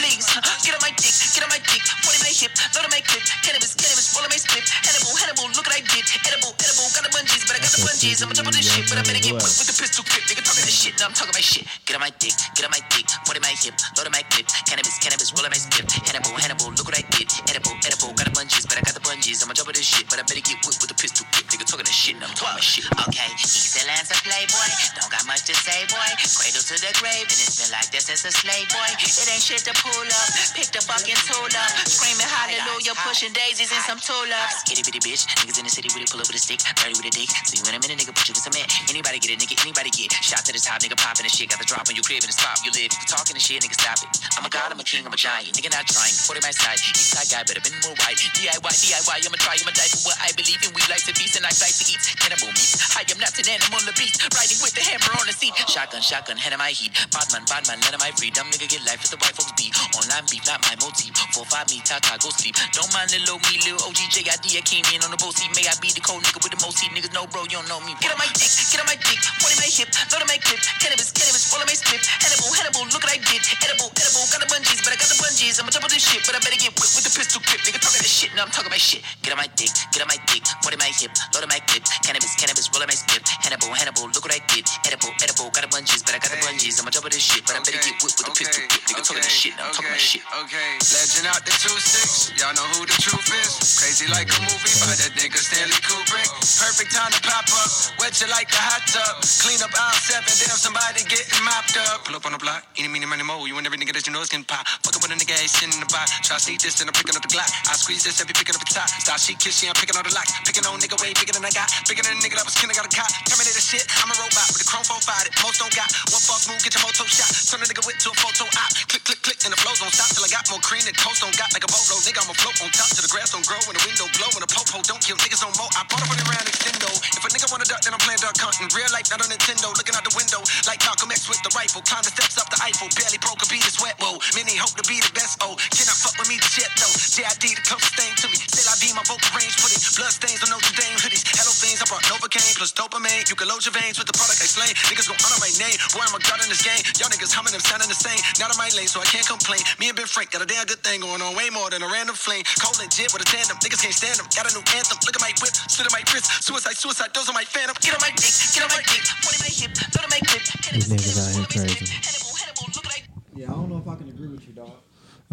[0.00, 0.24] please.
[0.64, 1.84] Get on my dick, get on my dick.
[2.16, 3.20] In my hip, load my clip.
[3.44, 4.64] Cannabis, cannabis, roll my split.
[4.64, 6.08] Hannibal, Hannibal, look what I did.
[6.24, 8.24] Edible, edible, got the bungees, but I got the bungees.
[8.24, 10.24] I'm on top of this shit, but I better get whipped with the pistol grip.
[10.24, 11.68] Nigga talking this shit, now I'm talking my shit.
[11.84, 13.04] Get on my dick, get on my dick.
[13.04, 14.48] It in my hip, load of my clip.
[14.64, 15.84] Cannabis, cannabis, roll of my split.
[16.08, 17.28] Hannibal, Hannibal, look what I did.
[17.52, 19.44] Edible, edible, got the bungees, but I got the bungees.
[19.44, 21.44] I'm on top of this shit, but I better get whipped with the pistol grip.
[21.52, 22.88] Nigga talking this shit, now I'm talking my shit.
[22.88, 24.68] Okay, excellence a playboy.
[24.96, 26.08] Don't got much to say, boy.
[26.40, 28.90] Cradle to the grave, and it's been like this since a slave boy.
[29.02, 30.28] It ain't shit to pull up.
[30.54, 31.72] Pick the fucking tool up.
[31.88, 34.62] Screaming hallelujah, pushing daisies and some tulips.
[34.70, 35.26] Itty bitty bitch.
[35.42, 36.62] Niggas in the city with a pull up with a stick.
[36.78, 37.30] Dirty with a dick.
[37.48, 38.68] See you in a minute, nigga, put you in cement.
[38.86, 40.14] Anybody get it, nigga, anybody get.
[40.22, 41.50] Shot to the top, nigga, popping the shit.
[41.50, 42.94] Got the drop on your crib in the spot you live.
[42.94, 44.10] You talking the shit, nigga, stop it.
[44.38, 45.50] I'm a god, I'm a king, I'm a giant.
[45.56, 46.14] Nigga, not trying.
[46.28, 46.78] Put it my side.
[46.78, 48.14] East side guy, better been more right.
[48.14, 50.70] DIY, DIY, I'ma try, I'ma die for what I believe in.
[50.76, 52.02] We like to feast and I like to eat.
[52.20, 52.70] Cannibal meat.
[52.94, 54.22] I am not an animal, the beast.
[54.22, 55.54] Riding with the hammer on the seat.
[55.66, 56.92] Shotgun, shotgun, head of my heat.
[57.08, 58.44] Badman, badman, let of my freedom.
[58.52, 59.72] Nigga get life with the white folks beat.
[59.96, 61.16] Online beef, not my motif.
[61.32, 62.52] Four, five, me, tata, go sleep.
[62.76, 64.46] Don't mind little me, little OG, JID.
[64.60, 65.48] I came in on the boat seat.
[65.56, 66.92] May I be the cold nigga with the most heat.
[66.92, 67.96] Niggas know, bro, you don't know me.
[68.04, 69.20] Get on my dick, get on my dick.
[69.40, 70.60] Put in my hip, load of my clip.
[70.84, 72.02] Cannabis, cannabis, roll of my split.
[72.20, 73.40] Hannibal, Hannibal, look what I did.
[73.64, 75.56] Edible, edible, got the bungees, but I got the bungees.
[75.56, 77.62] I'm on top of this shit, but I better get whipped with the pistol grip.
[77.62, 79.06] Nigga talking this shit, now I'm talking my shit.
[79.22, 80.44] Get on my dick, get on my dick.
[80.60, 81.86] Put in my hip, load of my clip.
[82.02, 83.22] Cannabis, cannabis, roll of my split.
[83.40, 84.66] Hannibal, Hannibal, look what I did.
[84.84, 86.65] Edible, edible, got the bungees, but I got the bungees.
[86.74, 88.82] I'm on top of this shit, but I better get whipped with the pistol grip.
[88.90, 90.26] Nigga talking this shit, now I'm talking my shit.
[90.26, 92.34] Okay, legend out the two six.
[92.34, 93.78] Y'all know who the truth is.
[93.78, 96.26] Crazy like a movie by that nigga Stanley Kubrick.
[96.58, 97.70] Perfect time to pop up.
[98.02, 99.22] Wet you like the hot tub.
[99.46, 100.26] Clean up aisle seven.
[100.26, 102.02] Damn, somebody getting mopped up.
[102.02, 102.66] Pull up on the block.
[102.74, 103.46] Any, meeny, money, mo.
[103.46, 104.66] You and every nigga that you know is getting pop.
[104.82, 106.10] Fucking with a nigga, ain't sitting in the box.
[106.26, 107.46] Try to sneak this, then I'm picking up the Glock.
[107.46, 108.90] I squeeze this and be picking up the top.
[108.90, 110.26] Style she kiss, she, I'm picking all the lock.
[110.42, 111.70] Picking on nigga way bigger than I got.
[111.86, 113.06] Bigger than a nigga that was kin, I got a cop.
[113.28, 115.88] Terminator shit, I'm a robot with a chrome 4 5 that most don't got.
[116.10, 117.28] One false move, get your moto shot.
[117.50, 118.70] Turn a nigga whip to a photo op.
[118.88, 121.20] Click, click, click, and the flows don't stop till I got more cream than toast
[121.24, 122.02] don't got like a boatload.
[122.06, 124.42] Nigga, I'ma float on top till the grass don't grow and the window blow and
[124.44, 125.66] the popo don't kill niggas on mo.
[125.76, 126.90] I bought up on the round extendo.
[127.16, 128.68] If a nigga wanna duck, then I'm playing duck hunting.
[128.72, 129.72] Real life, not on Nintendo.
[129.74, 131.82] Looking out the window like Malcolm X with the rifle.
[131.84, 132.88] Climb the steps up the Eiffel.
[132.96, 133.98] Barely broke a beat is wet.
[133.98, 135.42] Whoa, many hope to be the best.
[135.42, 136.94] Oh, cannot fuck with me the jet though.
[136.94, 138.38] JID the closest thing to me.
[138.38, 139.54] Still I be my vocal range.
[139.58, 141.24] Put it blood stains on Notre Dame hoodies.
[141.34, 143.26] Hello things I brought Novocaine plus dopamine.
[143.28, 144.70] You can load your veins with the product I slay.
[144.88, 145.76] Niggas gon' honor my name.
[145.92, 146.78] Boy, I'm a god in this game.
[147.02, 148.22] Y'all niggas humming them sounding the same.
[148.38, 149.58] Not on my lane, so I can't complain.
[149.82, 151.34] Me and Ben Frank got a damn good thing going on.
[151.34, 152.46] Way more than a random flame.
[152.62, 153.58] Cold and jet with a tandem.
[153.58, 154.30] Niggas can't stand them.
[154.30, 155.02] Got a new anthem.
[155.02, 155.52] Look at my whip.
[155.66, 156.46] Stood at my wrist.
[156.46, 157.10] Suicide, suicide.
[157.12, 157.74] Those are my phantom.
[157.82, 159.02] Get on my dick, get on my dick.
[159.26, 160.42] Put in my hip, load of my clip.
[160.62, 161.74] Cannabis, niggas out here roll of my split.
[161.74, 161.94] crazy.
[161.98, 163.00] Hannibal, Hannibal, look what I
[163.34, 164.70] Yeah, I don't know if I can agree with you, dog.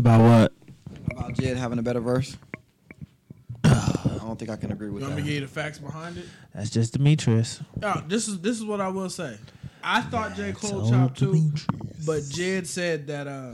[0.01, 0.49] About what?
[1.13, 2.37] About Jid having a better verse.
[3.63, 5.77] I don't think I can agree with You want me to give you the facts
[5.77, 6.25] behind it?
[6.55, 7.61] That's just Demetrius.
[7.81, 9.37] Oh, this is this is what I will say.
[9.83, 10.53] I thought J.
[10.53, 11.51] Cole chopped too,
[12.05, 13.53] but Jid said that uh,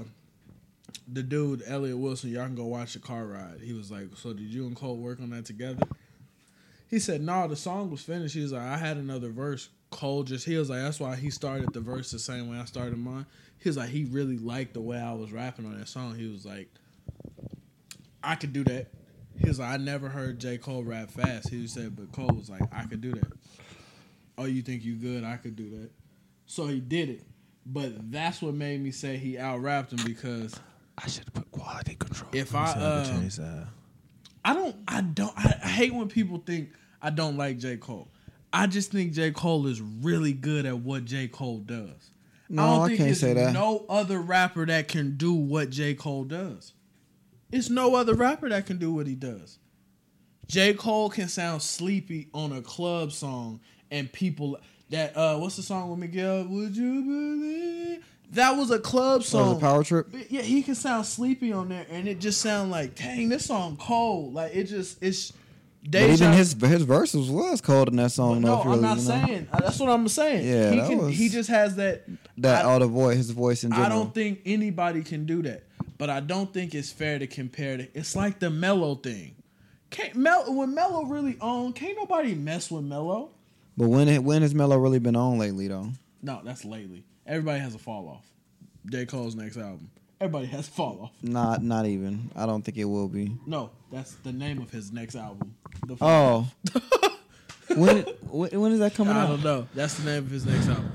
[1.11, 3.61] the dude Elliott Wilson, y'all can go watch the car ride.
[3.61, 5.88] He was like, "So did you and Cole work on that together?"
[6.89, 10.21] He said, "No, the song was finished." He was like, "I had another verse." Cole
[10.23, 12.97] just he was like, "That's why he started the verse the same way I started
[12.97, 13.25] mine."
[13.57, 16.15] He was like, he really liked the way I was rapping on that song.
[16.15, 16.69] He was like,
[18.23, 18.88] "I could do that."
[19.38, 22.49] He was like, "I never heard J Cole rap fast." He said, but Cole was
[22.49, 23.34] like, "I could do that."
[24.38, 25.23] Oh, you think you good?
[25.23, 25.89] I could do that.
[26.50, 27.22] So he did it.
[27.64, 30.60] But that's what made me say he out rapped him because
[30.97, 32.32] I should have put quality control.
[32.34, 33.66] If I'm I, sorry, uh.
[34.43, 36.72] I don't I don't I, I hate when people think
[37.04, 37.78] I don't like J.
[37.78, 38.10] Cole.
[38.52, 39.30] I just think J.
[39.30, 41.28] Cole is really good at what J.
[41.28, 42.10] Cole does.
[42.50, 43.54] No, don't I think can't say that.
[43.54, 45.93] No other rapper that can do what J.
[45.93, 46.74] Cole does.
[47.52, 49.60] It's no other rapper that can do what he does.
[50.47, 50.74] J.
[50.74, 53.60] Cole can sound sleepy on a club song
[53.91, 54.58] and people
[54.89, 56.45] that uh what's the song with Miguel?
[56.45, 58.05] Would you believe?
[58.31, 59.49] That was a club song.
[59.55, 60.07] was a power trip.
[60.11, 63.45] But yeah, he can sound sleepy on there, and it just sound like, dang, this
[63.45, 64.33] song cold.
[64.33, 65.33] Like it just it's.
[65.81, 68.41] Deja- even his his verses was cold in that song.
[68.41, 69.25] no, though, I'm not you know?
[69.25, 69.47] saying.
[69.51, 70.45] uh, That's what I'm saying.
[70.45, 70.97] Yeah, he can.
[71.05, 72.03] was- he just has that.
[72.39, 73.85] that I- the voice, his voice in general.
[73.85, 75.63] I don't think anybody can do that,
[75.97, 77.91] but I don't think it's fair to compare it.
[77.93, 79.35] It's like the Mellow thing.
[79.89, 81.71] Can't Mel when Mellow really on?
[81.73, 83.31] Can't nobody mess with Mellow.
[83.80, 85.88] But when when has Mello really been on lately though?
[86.21, 87.05] No, that's lately.
[87.25, 88.25] Everybody has a fall off.
[88.91, 89.89] J Cole's next album.
[90.19, 91.11] Everybody has a fall off.
[91.23, 92.30] Not not even.
[92.36, 93.32] I don't think it will be.
[93.47, 95.55] No, that's the name of his next album.
[95.88, 95.97] The oh.
[95.97, 97.11] Fall Oh.
[97.77, 99.27] when, when when is that coming I out?
[99.27, 99.67] I don't know.
[99.73, 100.91] That's the name of his next album.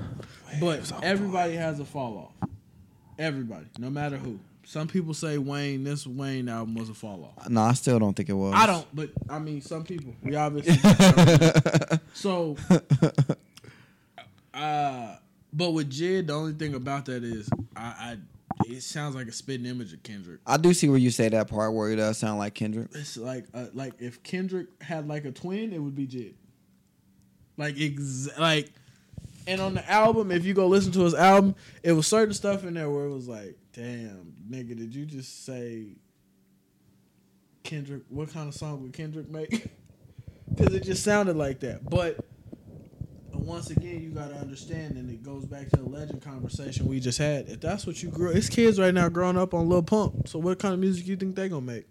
[0.59, 2.49] But everybody has a fall off.
[3.17, 4.39] Everybody, no matter who.
[4.65, 7.49] Some people say Wayne, this Wayne album was a fall off.
[7.49, 8.53] No, I still don't think it was.
[8.55, 10.15] I don't, but I mean, some people.
[10.23, 10.75] We obviously.
[12.13, 12.57] so,
[14.53, 15.15] uh,
[15.53, 18.17] but with Jid, the only thing about that is, I, I
[18.67, 20.39] it sounds like a spitting image of Kendrick.
[20.45, 22.87] I do see where you say that part where it does sound like Kendrick.
[22.93, 26.33] It's like, uh, like if Kendrick had like a twin, it would be Jid.
[27.57, 28.71] Like, ex- like,
[29.47, 32.63] and on the album, if you go listen to his album, it was certain stuff
[32.63, 35.97] in there where it was like, damn, nigga, did you just say
[37.63, 38.03] Kendrick?
[38.09, 39.67] What kind of song would Kendrick make?
[40.47, 41.83] Because it just sounded like that.
[41.89, 42.19] But
[43.33, 46.85] uh, once again, you got to understand, and it goes back to the legend conversation
[46.85, 47.49] we just had.
[47.49, 50.27] If that's what you grew, it's kids right now growing up on Lil Pump.
[50.27, 51.87] So what kind of music you think they gonna make?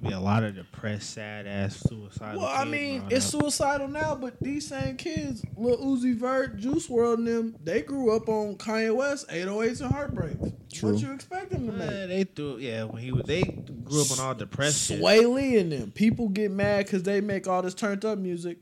[0.00, 2.40] There'll be a lot of depressed, sad ass, suicidal.
[2.40, 3.42] Well, I mean, it's up.
[3.42, 8.14] suicidal now, but these same kids, Lil Uzi Vert, Juice WRLD, and them, they grew
[8.14, 10.52] up on Kanye West, 808s and Heartbreaks.
[10.72, 10.92] True.
[10.92, 11.90] What you expect them to make?
[11.90, 12.56] Yeah, they threw.
[12.58, 14.86] Yeah, when he was, they grew up on all depressed.
[14.86, 15.00] shit.
[15.00, 15.90] Swae Lee and them.
[15.90, 18.58] People get mad because they make all this turned up music.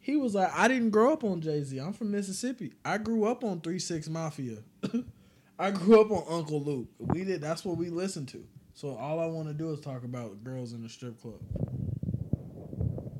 [0.00, 1.78] He was like, I didn't grow up on Jay Z.
[1.78, 2.72] I'm from Mississippi.
[2.84, 4.58] I grew up on Three Six Mafia.
[5.58, 6.88] I grew up on Uncle Luke.
[6.98, 7.40] We did.
[7.40, 8.44] That's what we listened to.
[8.80, 11.38] So all I want to do is talk about girls in the strip club.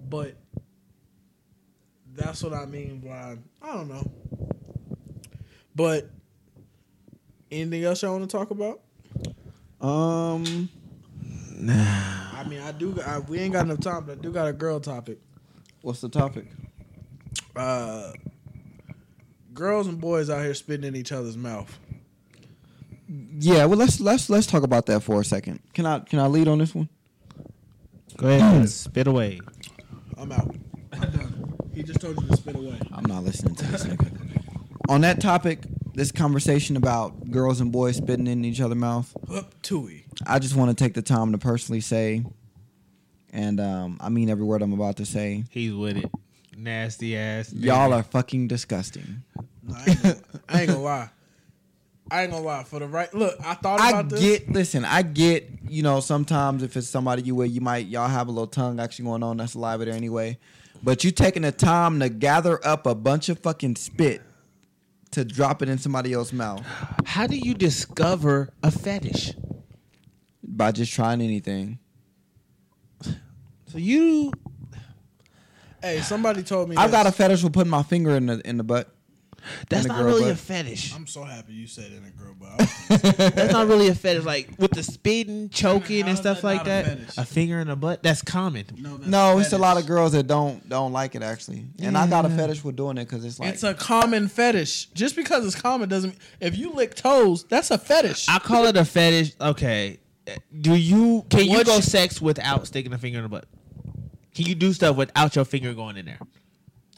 [0.08, 0.34] But
[2.14, 4.10] that's what I mean by I don't know.
[5.76, 6.08] But
[7.50, 8.80] anything else y'all want to talk about?
[9.82, 10.70] Um,
[11.58, 11.74] nah.
[12.38, 12.98] I mean, I do.
[13.02, 15.18] I, we ain't got enough time, but I do got a girl topic.
[15.82, 16.46] what's the topic?
[17.54, 18.12] Uh,
[19.52, 21.78] girls and boys out here spitting in each other's mouth.
[23.12, 25.60] Yeah, well let's let's let's talk about that for a second.
[25.74, 26.88] Can I can I lead on this one?
[28.16, 29.40] Go ahead, spit away.
[30.16, 30.54] I'm out.
[30.92, 31.54] I'm done.
[31.74, 32.78] He just told you to spit away.
[32.92, 34.10] I'm not listening to this nigga.
[34.88, 35.60] on that topic,
[35.94, 39.12] this conversation about girls and boys spitting in each other's mouth.
[39.32, 40.04] Up Tui.
[40.26, 42.24] I just want to take the time to personally say,
[43.32, 45.44] and um, I mean every word I'm about to say.
[45.50, 46.10] He's with it.
[46.56, 47.52] Nasty ass.
[47.52, 49.22] Y'all are fucking disgusting.
[49.62, 50.16] No, I, ain't gonna,
[50.48, 51.10] I ain't gonna lie.
[52.10, 52.64] I ain't gonna lie.
[52.64, 54.20] For the right look, I thought I about this.
[54.20, 58.08] get, listen, I get, you know, sometimes if it's somebody you with, you might, y'all
[58.08, 59.36] have a little tongue action going on.
[59.36, 60.38] That's live there anyway.
[60.82, 64.22] But you taking the time to gather up a bunch of fucking spit
[65.10, 66.64] to drop it in somebody else's mouth
[67.04, 69.32] How do you discover a fetish?
[70.42, 71.78] by just trying anything.
[73.02, 74.32] So you
[75.82, 76.76] Hey, somebody told me.
[76.76, 78.94] I've got a fetish for putting my finger in the in the butt.
[79.68, 80.94] That's not girl really a fetish.
[80.94, 82.58] I'm so happy you said in a girl, but
[83.34, 84.24] That's not really a fetish.
[84.24, 87.18] Like with the spitting, choking, and stuff that like not a that.
[87.18, 88.02] A finger in the butt.
[88.02, 88.66] That's common.
[88.76, 91.96] no, that's No, it's a lot of girls that don't don't like it actually, and
[91.96, 94.86] I got a fetish with doing it because it's like It's a common fetish.
[94.86, 96.16] Just because it's common doesn't.
[96.40, 98.28] If you lick toes, that's a fetish.
[98.28, 99.32] I call it a fetish.
[99.40, 100.00] Okay.
[100.60, 103.46] Do you can you go you- sex without sticking a finger in the butt?
[104.34, 106.18] Can you do stuff without your finger going in there?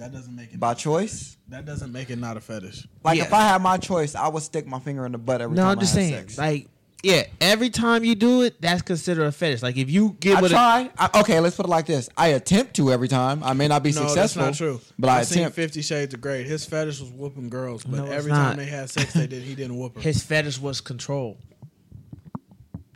[0.02, 1.36] That doesn't make it by choice.
[1.48, 2.86] That doesn't make it not a fetish.
[3.04, 3.24] Like Yeah.
[3.24, 5.62] if I had my choice, I would stick my finger in the butt every No,
[5.62, 6.12] time I'm just I saying.
[6.14, 6.38] sex.
[6.38, 6.68] Like
[7.04, 9.62] Yeah, every time you do it, that's considered a fetish.
[9.62, 10.90] Like if you get I with a, try.
[10.98, 12.08] I, okay, let's put it like this.
[12.16, 13.42] I attempt to every time.
[13.42, 14.42] I may not be No, successful.
[14.42, 14.80] that's not true.
[14.98, 15.56] But I I seen attempt.
[15.56, 16.42] Fifty Shades of Grey.
[16.44, 18.48] His fetish was whooping girls, but No, every not.
[18.50, 19.42] time they had sex, they did.
[19.42, 21.38] He didn't whoop her his fetish was control.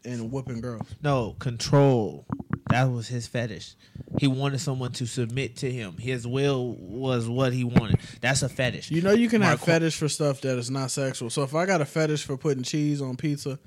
[0.04, 0.86] and whooping girls.
[1.02, 2.26] No, control.
[2.70, 3.74] That was his fetish.
[4.18, 5.96] He wanted someone to submit to him.
[5.98, 8.00] His will was what he wanted.
[8.20, 8.90] That's a fetish.
[8.90, 11.30] You know, you can have Mark- fetish for stuff that is not sexual.
[11.30, 13.58] So if I got a fetish for putting cheese on pizza,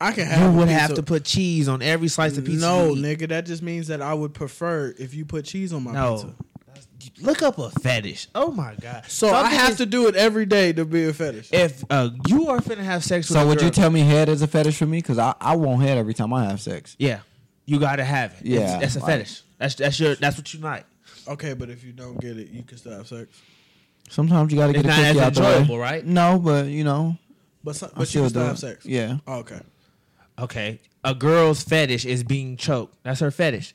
[0.00, 0.40] I can have.
[0.52, 2.60] You would pizza- have to put cheese on every slice of pizza.
[2.66, 5.92] No, nigga, that just means that I would prefer if you put cheese on my
[5.92, 6.14] No.
[6.16, 6.34] pizza.
[7.20, 8.28] Look up a fetish.
[8.34, 9.04] Oh my god.
[9.08, 11.48] So I have is- to do it every day to be a fetish.
[11.52, 14.28] If uh, you are finna have sex with So a would you tell me head
[14.28, 14.98] is a fetish for me?
[14.98, 16.94] Because I, I want head every time I have sex.
[17.00, 17.20] Yeah,
[17.72, 18.46] you gotta have it.
[18.46, 19.42] Yeah, It's- that's a like- fetish.
[19.58, 20.84] That's that's your that's what you like.
[21.28, 23.28] Okay, but if you don't get it, you can still have sex.
[24.10, 25.52] Sometimes you got to It's get a not cookie as out the way.
[25.58, 26.04] enjoyable, right?
[26.04, 27.16] No, but you know,
[27.64, 28.84] But some, but you still can still have sex.
[28.84, 29.18] Yeah.
[29.26, 29.60] Oh, okay.
[30.38, 32.96] Okay, a girl's fetish is being choked.
[33.04, 33.74] That's her fetish.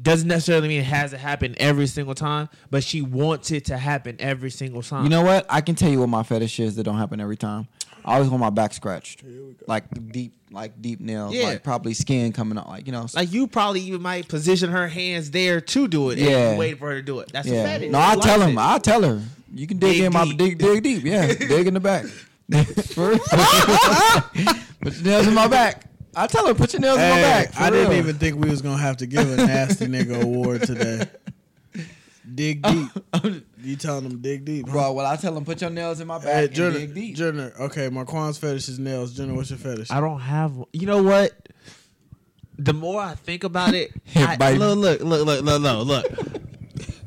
[0.00, 3.76] Doesn't necessarily mean it has to happen every single time, but she wants it to
[3.76, 5.04] happen every single time.
[5.04, 5.44] You know what?
[5.50, 7.68] I can tell you what my fetish is that don't happen every time.
[8.04, 9.22] I always want my back scratched,
[9.66, 11.44] like deep, like deep nails, Yeah.
[11.48, 13.06] like probably skin coming out, like you know.
[13.14, 16.18] like you probably even might position her hands there to do it.
[16.18, 16.28] Yeah.
[16.28, 17.30] and you wait for her to do it.
[17.32, 17.90] That's a fetish.
[17.90, 18.58] No, I She tell likes him.
[18.58, 18.62] it.
[18.62, 19.22] I tell her.
[19.52, 20.38] You can dig, Dig in my deep.
[20.38, 21.04] dig, dig deep.
[21.04, 22.04] Yeah, dig in the back.
[22.94, 23.18] For real.
[24.80, 25.84] put your nails in my back.
[26.16, 27.52] I tell her put your nails in my back.
[27.52, 30.62] for I didn't even think we was gonna have to give a nasty nigga award
[30.62, 31.06] today.
[32.34, 32.90] Dig deep.
[33.62, 34.72] you telling them dig deep, huh?
[34.72, 36.94] Bro, well, I tell them put your nails in my Hey, back and Jenner, dig
[36.94, 37.16] deep.
[37.16, 37.52] Jenner.
[37.60, 39.14] Okay, Marquand's fetish is nails.
[39.14, 39.90] Jenner, what's your fetish?
[39.90, 40.56] I don't have.
[40.56, 40.66] one.
[40.72, 41.32] You know what?
[42.58, 44.58] The more I think about it, Hip I, bite.
[44.58, 46.42] look, look, look, look, look, look, look.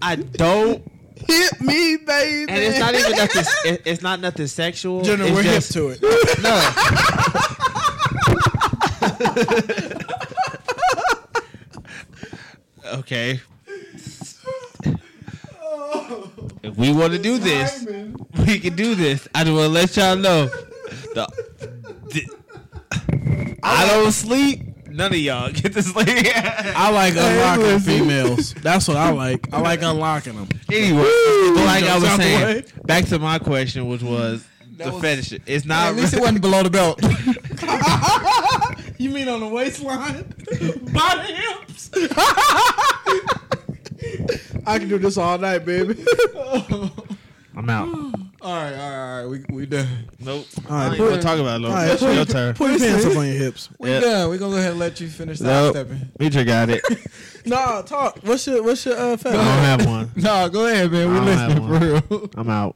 [0.02, 0.82] I don't,
[1.28, 2.52] Hit me, baby.
[2.52, 3.44] and it's not even nothing.
[3.66, 5.04] it- It's not nothing sexual.
[5.04, 6.42] Jenner, it's we're just, hip to it.
[6.42, 6.72] No.
[12.94, 13.40] Okay.
[16.64, 17.86] If we want to do this,
[18.46, 19.28] we can do this.
[19.34, 20.46] I just want to let y'all know.
[21.14, 21.28] The,
[22.10, 24.64] the- I don't sleep.
[24.90, 26.08] None of y'all get to sleep.
[26.36, 28.54] I like unlocking females.
[28.56, 29.48] That's what I like.
[29.54, 30.50] I like unlocking them.
[30.70, 31.02] Anyway,
[31.64, 34.46] like I was saying, back to my question, which was
[34.78, 35.40] the was- fetish.
[35.46, 35.88] It's not.
[35.90, 37.00] At least it wasn't below the belt.
[39.02, 40.24] You mean on the waistline?
[40.94, 41.90] By the hips.
[44.68, 46.06] I can do this all night, baby.
[47.56, 47.88] I'm out.
[47.90, 49.26] all right, all right, all right.
[49.26, 49.88] We we done.
[50.20, 50.46] Nope.
[50.70, 51.66] All I right, don't even put- want to talk about it.
[51.66, 51.76] All Lo.
[51.76, 52.54] right, It's your turn.
[52.54, 53.70] Put your pants up on your hips.
[53.80, 54.04] We Yep.
[54.04, 54.30] done.
[54.30, 55.74] We gonna go ahead and let you finish Nope.
[55.76, 56.10] sidestepping.
[56.20, 56.82] Mitra got it.
[57.46, 58.20] Nah, talk.
[58.22, 59.40] What's your what's your uh, I don't fetish?
[59.42, 60.12] have one.
[60.16, 61.10] No, go ahead, man.
[61.12, 61.68] We I don't have listening
[62.08, 62.30] for real.
[62.36, 62.76] I'm out.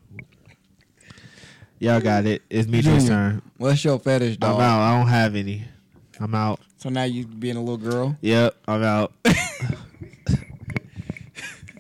[1.80, 2.42] Y'all got it.
[2.50, 3.08] It's Mitra's Junior.
[3.10, 3.42] turn.
[3.58, 4.60] What's your fetish, I'm dog?
[4.62, 4.82] out.
[4.82, 5.64] I don't have any.
[6.20, 6.60] I'm out.
[6.78, 8.18] So now you being a little girl.
[8.22, 8.56] Yep.
[8.68, 9.12] I'm out.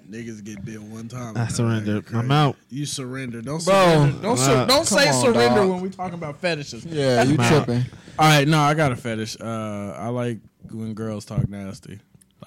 [0.10, 1.36] Niggas get bit one time.
[1.36, 2.02] I surrender.
[2.02, 2.18] Crazy.
[2.18, 2.56] I'm out.
[2.70, 3.41] You surrender.
[3.41, 3.74] Don't Bro.
[3.74, 4.22] surrender.
[4.22, 5.70] Don't, sur- don't say come on, surrender dog.
[5.70, 6.86] when we talking about fetishes.
[6.86, 7.86] Yeah, you I'm tripping.
[8.18, 9.36] All right, no, I got a fetish.
[9.41, 10.40] Uh, I like
[10.72, 11.99] when girls talk nasty,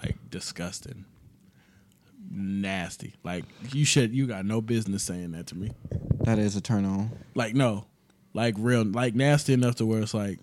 [0.02, 1.05] like disgusting,
[2.31, 3.15] nasty.
[3.23, 3.44] Like
[3.74, 5.73] you should, you got no business saying that to me.
[6.20, 7.10] That is a turn on.
[7.35, 7.85] Like no,
[8.32, 10.39] like real, like nasty enough to where it's like,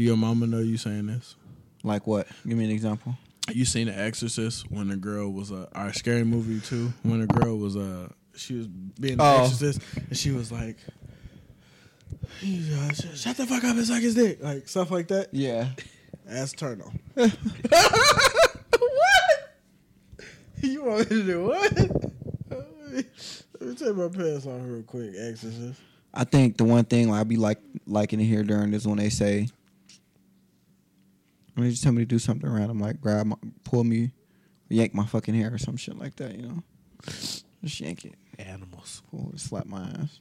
[0.00, 1.36] do your mama know you saying this?
[1.84, 2.26] Like what?
[2.48, 3.18] Give me an example.
[3.52, 6.90] You seen The Exorcist when the girl was a our scary movie too?
[7.02, 9.42] When the girl was a she was being the Oh.
[9.42, 10.78] Exorcist and she was like,
[12.40, 15.28] "Shut the fuck up and suck his dick," like stuff like that.
[15.32, 15.68] Yeah.
[16.26, 16.98] Ass turn on.
[17.14, 17.30] what?
[20.62, 21.72] You want me to do what?
[22.48, 22.96] Let
[23.60, 25.78] me take my pants off real quick, Exorcist.
[26.14, 29.10] I think the one thing I be like liking to hear during this when they
[29.10, 29.48] say,
[31.60, 34.12] when they just tell me to do something random, like grab, my, pull me,
[34.68, 36.62] yank my fucking hair or some shit like that, you know,
[37.62, 39.02] just yank it, Animals.
[39.10, 40.20] pull it, slap my ass.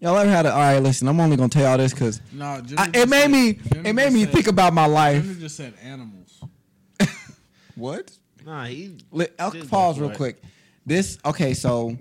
[0.00, 0.52] Y'all ever had a?
[0.52, 2.62] All right, listen, I'm only gonna tell y'all this because No,
[2.92, 5.22] it made me, it made me think about my life.
[5.24, 6.44] Jenner just said animals.
[7.76, 8.10] What?
[8.44, 8.96] Nah, he.
[9.10, 10.16] Li- I'll pause real for it.
[10.16, 10.42] quick.
[10.84, 11.96] This okay, so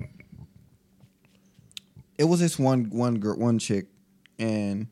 [2.18, 3.88] it was this one one girl, one chick,
[4.40, 4.88] and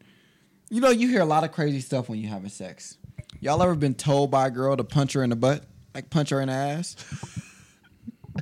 [0.70, 2.98] you know you hear a lot of crazy stuff when you having sex.
[3.44, 6.30] Y'all ever been told by a girl to punch her in the butt, like punch
[6.30, 6.96] her in the ass?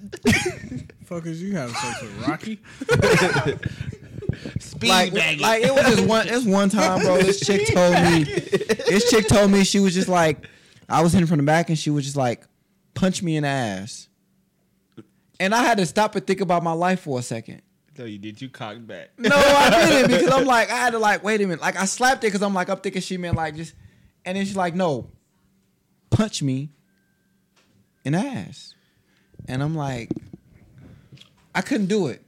[1.06, 2.60] Fuckers, you having sex with Rocky?
[4.60, 5.42] Speed like, bagging.
[5.42, 6.28] like it was just one.
[6.28, 7.18] It's one time, bro.
[7.18, 8.26] This chick told me.
[8.26, 10.48] This chick told me she was just like,
[10.88, 12.44] I was hitting from the back, and she was just like,
[12.94, 14.08] punch me in the ass.
[15.40, 17.64] And I had to stop and think about my life for a second.
[17.98, 18.40] No, you did.
[18.40, 19.10] You cocked back.
[19.18, 21.60] No, I didn't because I'm like, I had to like, wait a minute.
[21.60, 23.74] Like I slapped it because I'm like, I'm thinking she meant like just
[24.26, 25.10] And then she's like, no,
[26.10, 26.70] punch me
[28.06, 28.76] in the ass.
[29.48, 30.10] And I'm like,
[31.56, 32.24] I couldn't do it.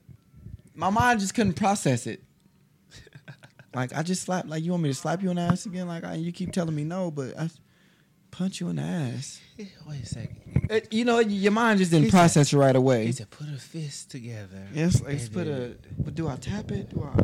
[0.74, 2.24] My mind just couldn't process it.
[3.76, 4.48] like I just slapped.
[4.48, 5.88] Like you want me to slap you in the ass again?
[5.88, 7.50] Like I, you keep telling me no, but I
[8.32, 9.40] punch you in the ass.
[9.88, 10.68] Wait a second.
[10.72, 13.06] It- you know, your mind just didn't He said- process it right away.
[13.06, 15.76] He said, "Put a fist together." Yes, like put a.
[16.00, 16.90] But do I tap it?
[16.90, 17.22] Do I?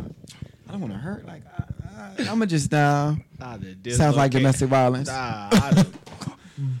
[0.68, 1.26] I don't want to hurt.
[1.26, 1.64] Like I,
[1.96, 5.08] I, I'm gonna just uh, Nah, the sounds like domestic violence.
[5.08, 5.94] Nah, I don't-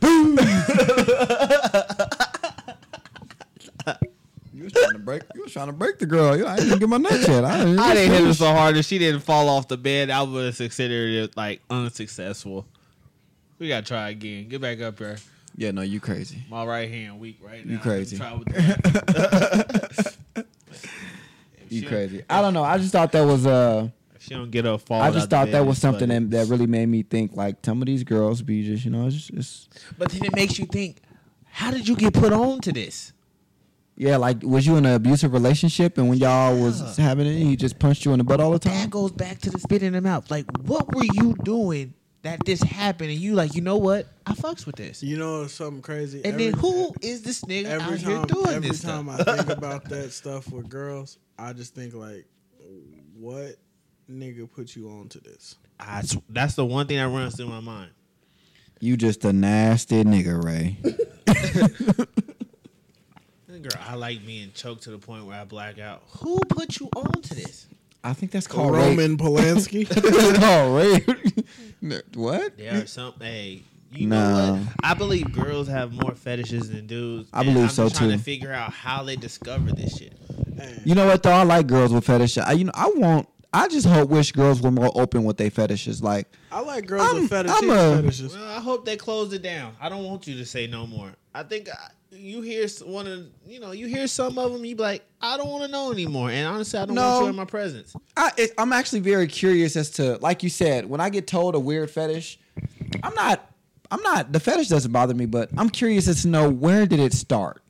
[4.52, 5.22] You was trying to break.
[5.34, 6.36] You was trying to break the girl.
[6.36, 7.44] You, I didn't get my nuts yet.
[7.44, 10.10] I didn't, I didn't hit her so hard that she didn't fall off the bed.
[10.10, 12.66] I would have considered it like unsuccessful.
[13.58, 14.48] We gotta try again.
[14.48, 15.16] Get back up here.
[15.56, 16.42] Yeah, no, you crazy.
[16.50, 17.72] My right hand weak right now.
[17.74, 18.16] You crazy.
[18.18, 20.14] Try with the
[21.70, 22.24] You crazy.
[22.28, 22.64] I don't know.
[22.64, 23.88] I just thought that was uh.
[24.20, 24.82] If She don't get up.
[24.82, 25.00] Fall.
[25.00, 27.86] I just thought that was something that, that really made me think like some of
[27.86, 29.68] these girls be just you know it's, just, it's
[29.98, 30.98] But then it makes you think.
[31.52, 33.12] How did you get put on to this?
[33.96, 37.54] yeah like was you in an abusive relationship and when y'all was having it he
[37.54, 38.72] just punched you in the butt all the time?
[38.74, 40.30] That goes back to the spit in the mouth.
[40.30, 41.92] Like, what were you doing
[42.22, 43.10] that this happened?
[43.10, 44.06] And you like, you know what?
[44.26, 45.02] I fucks with this.
[45.02, 46.18] You know something crazy?
[46.24, 49.12] And Every- then who is this nigga every out time, here doing every this time
[49.12, 49.28] stuff?
[49.28, 52.26] I think about that stuff with girls, I just think like,
[53.14, 53.56] what
[54.10, 55.56] nigga put you on to this?
[55.78, 57.90] I sw- that's the one thing that runs through my mind.
[58.80, 60.78] you just a nasty nigga ray
[63.62, 66.02] Girl, I like being choked to the point where I black out.
[66.20, 67.66] Who put you on to this?
[68.02, 68.96] I think that's called rape.
[68.98, 69.86] Roman Polanski.
[69.86, 72.06] That's called rape.
[72.16, 73.12] what There are some.
[73.20, 73.62] Hey,
[73.92, 74.16] you No.
[74.16, 74.74] know what?
[74.82, 77.28] I believe girls have more fetishes than dudes.
[77.34, 78.16] I believe I'm so, just trying too.
[78.16, 80.14] to figure out how they discover this shit.
[80.86, 81.30] You know what though?
[81.32, 82.38] I like girls with fetishes.
[82.44, 83.28] I, you know, I want.
[83.52, 86.02] I just hope wish girls were more open with their fetishes.
[86.02, 88.34] Like, I like girls I'm- with fetish, I'm a- fetishes.
[88.36, 89.74] Well, I hope they close it down.
[89.80, 91.10] I don't want you to say no more.
[91.34, 91.74] I think uh,
[92.12, 94.64] you hear one of you know you hear some of them.
[94.64, 96.30] You be like, I don't want to know anymore.
[96.30, 97.02] And honestly, I don't No.
[97.10, 97.94] want you in my presence.
[98.16, 101.54] I, it, I'm actually very curious as to, like you said, when I get told
[101.54, 102.38] a weird fetish,
[103.02, 103.46] I'm not.
[103.92, 104.32] I'm not.
[104.32, 107.62] The fetish doesn't bother me, but I'm curious as to know where did it start.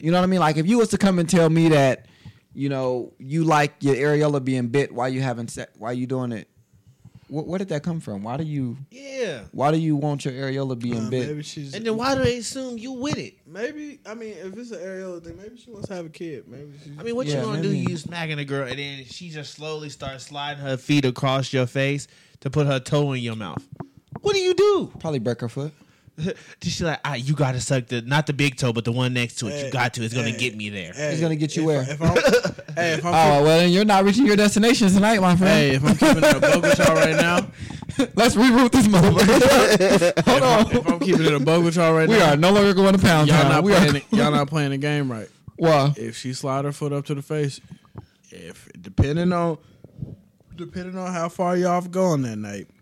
[0.00, 0.40] You know what I mean?
[0.40, 2.06] Like if you was to come and tell me that,
[2.54, 6.32] you know, you like your areola being bit while you having sex, why you doing
[6.32, 6.48] it?
[7.28, 8.22] Wh- where did that come from?
[8.22, 8.76] Why do you?
[8.90, 9.44] Yeah.
[9.52, 11.28] Why do you want your areola being Uh, bit?
[11.28, 13.34] maybe she's And then why do they assume you with it?
[13.46, 16.46] Maybe I mean if it's an areola thing, maybe she wants to have a kid.
[16.46, 16.90] Maybe she.
[16.98, 17.70] I mean, what Yeah, you gonna do?
[17.70, 17.90] maybe.
[17.90, 21.66] You smacking a girl, and then she just slowly starts sliding her feet across your
[21.66, 22.06] face
[22.40, 23.66] to put her toe in your mouth.
[24.20, 24.92] What do you do?
[25.00, 25.72] Probably break her foot.
[26.62, 29.36] She's like, ah, you gotta suck the not the big toe, but the one next
[29.36, 29.52] to it.
[29.52, 30.04] Hey, you got to.
[30.04, 30.92] It's gonna hey, get me there.
[30.92, 31.82] Hey, He's gonna get you if, where?
[31.90, 35.36] If I'm, hey, if I'm, Oh well, then you're not reaching your destination tonight, my
[35.36, 35.48] friend.
[35.52, 37.46] hey, if I'm keeping it a bug with y'all right now,
[38.14, 40.24] Let's reroute this motherfucker.
[40.24, 40.76] Hold on.
[40.76, 42.74] if I'm keeping it a bug with y'all right We now, we are no longer
[42.74, 43.50] going to pound y'all town.
[43.50, 43.94] not we playing.
[43.94, 43.96] are.
[43.98, 45.28] it, y'all not playing the game right.
[45.56, 45.92] Why?
[45.96, 47.60] If she slide her foot up to the face,
[48.30, 49.58] if depending on
[50.56, 52.81] depending on how far y'all have gone that night, you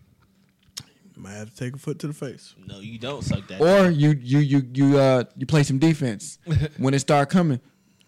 [1.21, 2.55] might have to take a foot to the face.
[2.65, 3.61] No, you don't suck that.
[3.61, 6.39] Or you you you you uh you play some defense
[6.77, 7.59] when it start coming.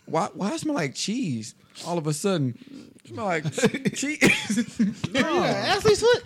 [0.05, 2.57] Why why it smell like cheese all of a sudden?
[3.05, 3.43] It smell like
[3.95, 4.19] cheese.
[5.15, 6.21] Ashley's foot.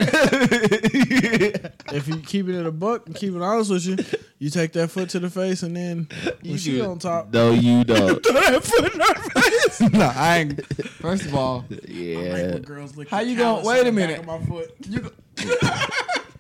[1.94, 3.98] If you keep it in a buck and keep it honest with you,
[4.40, 6.08] you take that foot to the face and then
[6.44, 8.24] when she on top, No, you don't.
[8.24, 9.82] throw that foot in her face.
[9.82, 10.66] no, I ain't.
[10.88, 14.26] First of all, yeah, When girls lick How you gonna- wait a minute.
[14.26, 14.72] My foot.
[14.88, 15.12] you, go-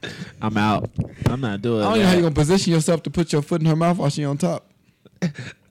[0.41, 0.90] I'm out.
[1.28, 1.82] I'm not doing.
[1.82, 1.99] I don't that.
[1.99, 4.24] know how you gonna position yourself to put your foot in her mouth while she
[4.26, 4.65] on top.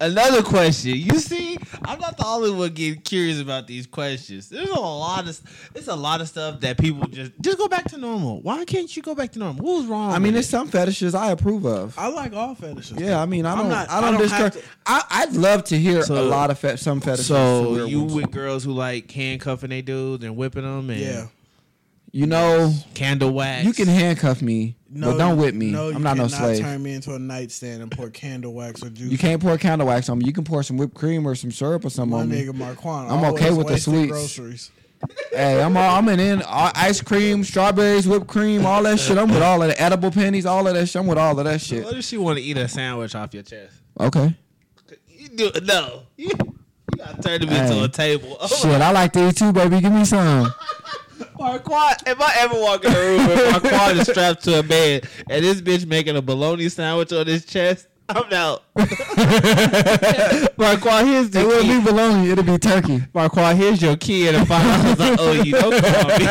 [0.00, 0.94] Another question.
[0.96, 4.48] You see, I'm not the only one getting curious about these questions.
[4.48, 5.40] There's a lot of
[5.72, 8.40] there's a lot of stuff that people just just go back to normal.
[8.42, 9.64] Why can't you go back to normal?
[9.64, 10.10] What was wrong?
[10.12, 10.50] I mean, there's it?
[10.50, 11.96] some fetishes I approve of.
[11.96, 13.00] I like all fetishes.
[13.00, 14.54] Yeah, I mean, I don't, not- I I don't, don't discourage.
[14.54, 17.28] to- I, I'd love to hear So- a lot of fe- some fetishes.
[17.28, 18.14] so you ones.
[18.14, 21.26] with girls who like handcuffing they dudes and whipping them and Yeah.
[22.16, 23.66] You know, candle wax.
[23.66, 25.70] you can handcuff me, but don't whip me.
[25.70, 26.60] No, I'm not no cannot slave.
[26.62, 29.12] Turn me into a nightstand and pour candle wax or juice.
[29.12, 30.24] You can't pour candle wax on me.
[30.24, 32.42] You can pour some whipped cream or some syrup or something My on me.
[32.42, 33.12] nigga Marquand.
[33.12, 34.12] I'm okay with the wasting sweets.
[34.12, 34.70] Groceries.
[35.30, 39.18] Hey, I'm all, I'm in, in all, ice cream, strawberries, whipped cream, all that shit.
[39.18, 41.00] I'm with all of the edible pennies, all of that shit.
[41.00, 41.84] I'm with all of that shit.
[41.84, 43.74] What if she want to eat a sandwich off your chest?
[44.00, 44.34] Okay.
[45.06, 46.04] You do no.
[46.16, 48.38] You, you gotta turn them into a table.
[48.40, 49.82] Oh Shit, I like to eat too, baby.
[49.82, 50.50] Give me some.
[51.38, 55.06] Marquand, if I ever walk in a room and Marquand is strapped to a bed
[55.28, 58.62] and this bitch making a bologna sandwich on his chest, I'm out.
[60.56, 61.78] Marquand, here's the It won't key.
[61.78, 62.30] be bologna.
[62.30, 63.02] It'll be turkey.
[63.12, 65.52] Marquand, here's your key and the five dollars I owe you.
[65.52, 66.26] Don't call me.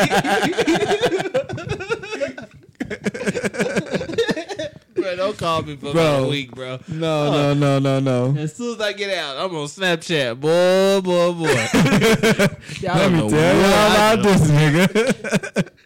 [5.36, 5.92] call me for Bro.
[5.92, 6.78] about a week, bro.
[6.88, 8.40] No, no, no, no, no.
[8.40, 10.40] As soon as I get out, I'm on Snapchat.
[10.40, 11.46] Boy, boy, boy.
[12.82, 15.68] Let me tell y'all about this nigga.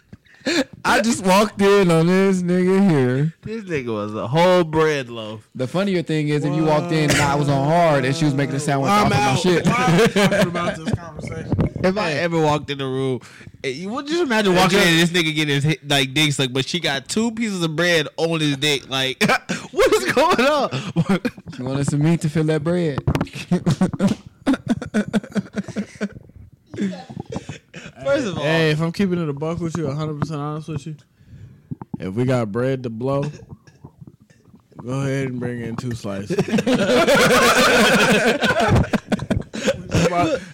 [0.84, 3.34] I just walked in on this nigga here.
[3.42, 5.48] This nigga was a whole bread loaf.
[5.54, 8.24] The funnier thing is, if you walked in and I was on hard and she
[8.24, 9.38] was making a sandwich off I'm of my out.
[9.38, 9.66] shit.
[9.66, 11.52] Why are we talking about this conversation?
[11.82, 13.20] If I ever walked in the room,
[13.64, 16.32] eh, you would just imagine walking in and this nigga getting his hit, like dick
[16.32, 18.88] sucked, but she got two pieces of bread on his dick.
[18.88, 19.22] Like,
[19.70, 21.20] what is going on?
[21.58, 23.00] You wanted some meat to fill that bread.
[28.15, 30.69] First of all, Hey, if I'm keeping it a buck with you, 100 percent honest
[30.69, 30.97] with you,
[31.99, 33.23] if we got bread to blow,
[34.82, 36.37] go ahead and bring in two slices.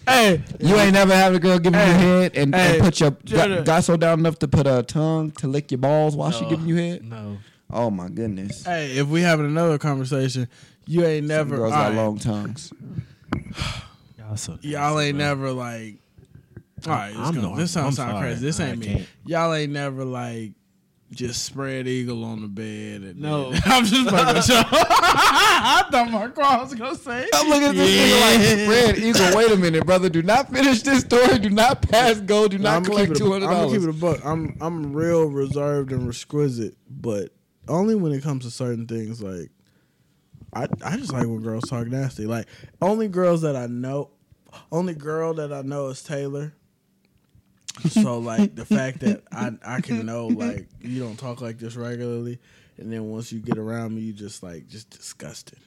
[0.08, 2.84] hey, You ain't never had a girl give you Hey, your head and, hey, and
[2.84, 3.56] put your Jenna.
[3.56, 6.46] got, got so down enough to put a tongue to lick your balls while she
[6.48, 7.04] giving you head.
[7.04, 7.38] no.
[7.68, 8.64] Oh my goodness.
[8.64, 10.46] hey, if we having another conversation,
[10.86, 11.56] you ain't Some never.
[11.56, 12.72] girls got right, long tongues.
[14.16, 15.96] Y'all, so Y'all ain't never like.
[16.86, 18.40] All right, this, I'm gonna- no- this sounds sound crazy.
[18.44, 19.06] This ain't me.
[19.24, 20.52] Y'all ain't never like
[21.12, 23.02] just spread eagle on the bed.
[23.02, 23.50] And No.
[23.52, 24.64] then- I'm just making sure.
[24.72, 27.28] I thought my car was gonna say.
[27.32, 29.36] I'm looking at this nigga like spread eagle.
[29.36, 30.08] Wait a minute, brother.
[30.08, 31.38] Do not finish this story.
[31.38, 32.48] Do not pass go.
[32.48, 33.26] Do not I'm collect keep it.
[33.26, 34.20] a- hundred I'm gonna keep it a book.
[34.24, 37.30] I'm I'm real reserved and exquisite, but
[37.68, 39.22] only when it comes to certain things.
[39.22, 39.50] Like
[40.54, 42.26] I I just like when girls talk nasty.
[42.26, 42.46] Like
[42.82, 44.10] only girls that I know,
[44.72, 46.52] only girl that I know is Taylor.
[47.90, 51.76] So like the fact that I I can know like you don't talk like this
[51.76, 52.38] regularly,
[52.78, 55.58] and then once you get around me, you just like just disgusted.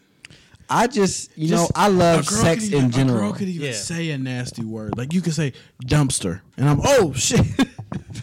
[0.72, 3.34] I just, you Just- know, I love sex could even- in A girl general.
[3.34, 3.74] could even Yeah.
[3.74, 4.98] say a nasty word.
[4.98, 5.54] Like you could say
[5.84, 7.46] dumpster, and I'm oh shit,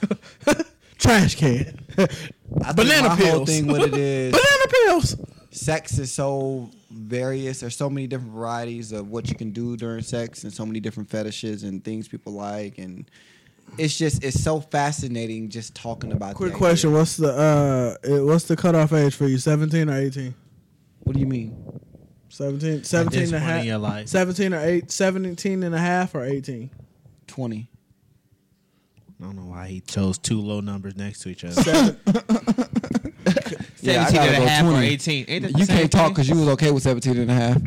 [0.98, 3.30] trash can, I think banana my pills.
[3.30, 5.16] whole thing, what it is, banana pills.
[5.50, 7.60] sex is so various.
[7.60, 10.80] There's so many different varieties of what you can do during sex, and so many
[10.80, 13.10] different fetishes and things people like, and
[13.78, 16.34] it's just it's so fascinating just talking about.
[16.34, 16.58] Quick that.
[16.58, 19.38] question: What's the uh, what's the cutoff age for you?
[19.38, 20.34] Seventeen or eighteen?
[21.00, 21.80] What do you mean?
[22.28, 23.64] 17, 17 and a point in half.
[23.64, 24.08] your life.
[24.08, 26.68] 17 or 8, 17 and a half or 18?
[27.28, 27.70] Twenty.
[29.20, 31.62] I don't know why he chose two low numbers next to each other.
[31.62, 31.98] Seven,
[33.86, 35.24] Yeah, 17 gotta and a go half or 18.
[35.28, 37.62] Ain't that the You can't talk because you was okay with 17 and a half.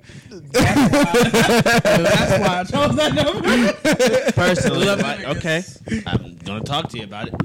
[0.52, 4.32] that's why I chose that number.
[4.34, 5.64] Personally, Eleven like, okay,
[6.06, 7.36] I'm gonna talk to you about it.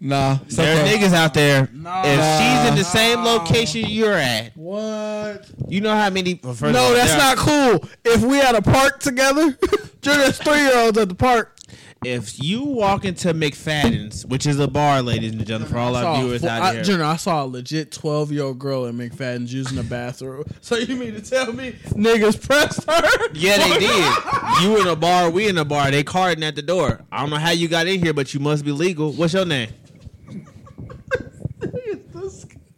[0.00, 0.38] Nah.
[0.44, 0.98] it's There are okay.
[0.98, 1.68] niggas out there.
[1.72, 2.02] Nah.
[2.04, 3.32] if she's in the same Nah.
[3.34, 5.46] location you're at, What?
[5.68, 6.38] you know how many.
[6.42, 7.88] well, first of all, No, that's not cool.
[8.04, 9.56] If we at a park together,
[10.02, 11.56] there's three year olds at the park.
[12.06, 16.16] If you walk into McFadden's, which is a bar, ladies and gentlemen, for all our
[16.16, 16.82] a viewers out I, here.
[16.82, 20.44] Junior, I saw a legit 12 year old girl in McFadden's using the bathroom.
[20.60, 23.28] So you mean to tell me niggas pressed her?
[23.34, 24.12] Yeah, they did.
[24.62, 25.90] You in a bar, we in a bar.
[25.90, 27.00] They carding at the door.
[27.10, 29.12] I don't know how you got in here, but you must be legal.
[29.12, 29.68] What's your name?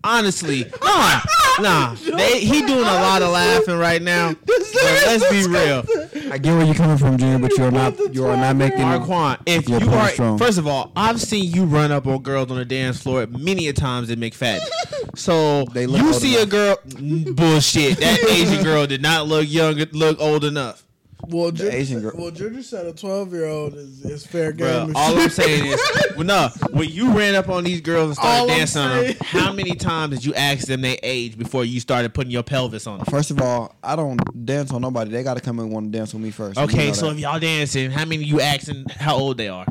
[0.07, 1.20] Honestly, nah,
[1.61, 1.95] nah.
[1.95, 4.35] They, he doing a lot of laughing right now.
[4.77, 5.83] But let's be real,
[6.31, 7.99] I get where you're coming from, Junior, but you're not.
[8.15, 8.83] You are not making.
[8.83, 9.39] Marquand.
[9.47, 10.39] If Your you point are, strong.
[10.39, 13.69] first of all, I've seen you run up on girls on the dance floor many
[13.69, 14.61] a times at McFadden.
[15.16, 16.51] So They look you old see a enough.
[16.51, 17.97] girl, mm, bullshit.
[18.01, 20.85] That Asian girl did not look young, look old enough.
[21.28, 24.53] Well, Junior, Asian said- girl- well, Junior said a 12 year old is, is fair
[24.53, 24.93] game.
[24.93, 25.81] Bro, all I'm saying is,
[26.16, 28.89] well, no, when you ran up on these girls and started All I'm dancing on
[28.97, 32.31] them, saying- how many times did you ask them their age before you started putting
[32.31, 33.07] your pelvis on them?
[33.07, 35.11] First of all, I don't dance on nobody.
[35.11, 36.59] They got to come and want to dance with me first.
[36.59, 37.12] You Okay, know so that.
[37.15, 39.66] if y'all dancing, how many you asking how old they are?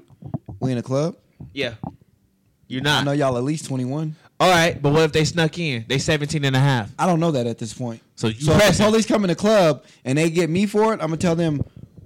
[0.60, 1.16] we in a club,
[1.54, 1.74] Yeah.
[2.68, 2.94] You're not?
[2.94, 3.06] I not.
[3.06, 4.16] know y'all at least 21.
[4.40, 5.86] All right, but what if they snuck in?
[5.88, 6.92] They 17 and a half.
[7.00, 8.02] I don't know that at this point.
[8.16, 8.86] So you So if the pressing.
[8.86, 11.62] police come in the club and they get me for it, I'm gonna tell them,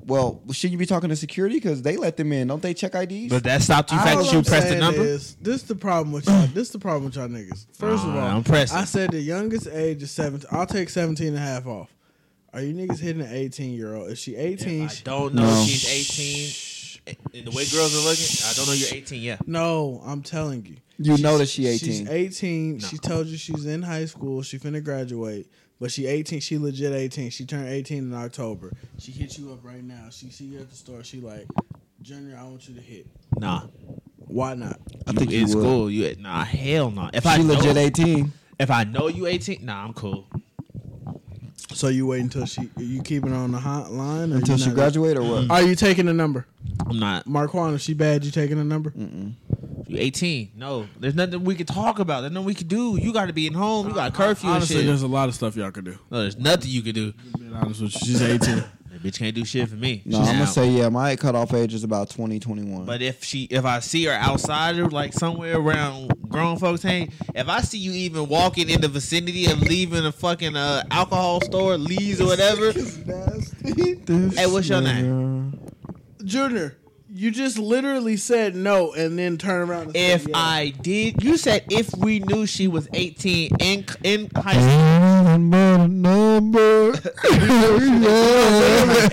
[0.06, 2.48] well, shouldn't you be talking to security because they let them in?
[2.48, 3.30] Don't they check IDs?
[3.32, 5.02] But that stopped you All fact that you I'm pressed the saying number?
[5.02, 6.48] Is, this the problem with y'all.
[6.48, 7.66] this the problem with y'all niggas.
[7.74, 8.78] First of Nah, all, I'm pressing.
[8.78, 10.48] I said the youngest age is 17.
[10.52, 11.90] I'll take 17 and a half off.
[12.54, 14.10] Are you niggas hitting an 18 year old?
[14.10, 15.62] Is she 18, I she- don't know No.
[15.62, 15.88] if she's
[16.20, 16.50] 18.
[17.34, 19.48] And the way girls are looking, I don't know you're 18 yet.
[19.48, 20.76] no, I'm telling you.
[21.02, 21.80] You know that she 18.
[21.90, 22.78] She's 18.
[22.80, 22.88] No.
[22.88, 24.42] She told you she's in high school.
[24.42, 25.48] She finna graduate.
[25.80, 26.42] But she 18.
[26.42, 27.30] She legit 18.
[27.30, 28.74] She turned 18 in October.
[28.98, 30.08] She hit you up right now.
[30.12, 31.04] She see you at the store.
[31.06, 31.48] She like,
[32.02, 33.08] Junior, I want you to hit.
[33.38, 33.62] Nah.
[34.18, 34.78] Why not?
[35.08, 35.94] I think you you in would.
[35.94, 37.10] You nah, hell no.
[37.14, 38.32] If I She know, legit 18.
[38.60, 40.28] if I know you 18, nah, I'm cool.
[41.74, 44.66] So you wait until she you keeping her on the hotline or Until you she
[44.70, 45.50] not- graduate or what?
[45.52, 46.46] Are you taking the number?
[46.90, 47.28] I'm not.
[47.28, 48.92] Marquand, if she bad, you taking a number?
[48.96, 50.52] You 18.
[50.56, 52.22] No, there's nothing we can talk about.
[52.22, 52.98] There's nothing we can do.
[53.02, 53.88] You got to be in home.
[53.88, 54.88] You got curfew Honestly, and shit.
[54.88, 55.98] there's a lot of stuff y'all could do.
[56.12, 57.14] No, there's nothing you can do.
[57.38, 58.64] Being honest with you, she's 18.
[58.90, 60.02] That bitch can't do shit for me.
[60.04, 60.50] No, She's I'm gonna out.
[60.50, 60.90] say yeah.
[60.90, 62.86] My cutoff age is about 20, 21.
[62.86, 67.14] But if she, if I see her outside or like somewhere around grown folks hang,
[67.36, 71.40] if I see you even walking in the vicinity of leaving a fucking uh, alcohol
[71.42, 72.72] store, Lee's or whatever,
[74.34, 75.60] hey, what's your name?
[76.24, 76.76] Junior,
[77.12, 79.88] you just literally said no and then turn around.
[79.88, 80.38] And If said, yeah.
[80.38, 85.88] I did, you said if we knew she was 18 in in high school.
[85.88, 86.94] number.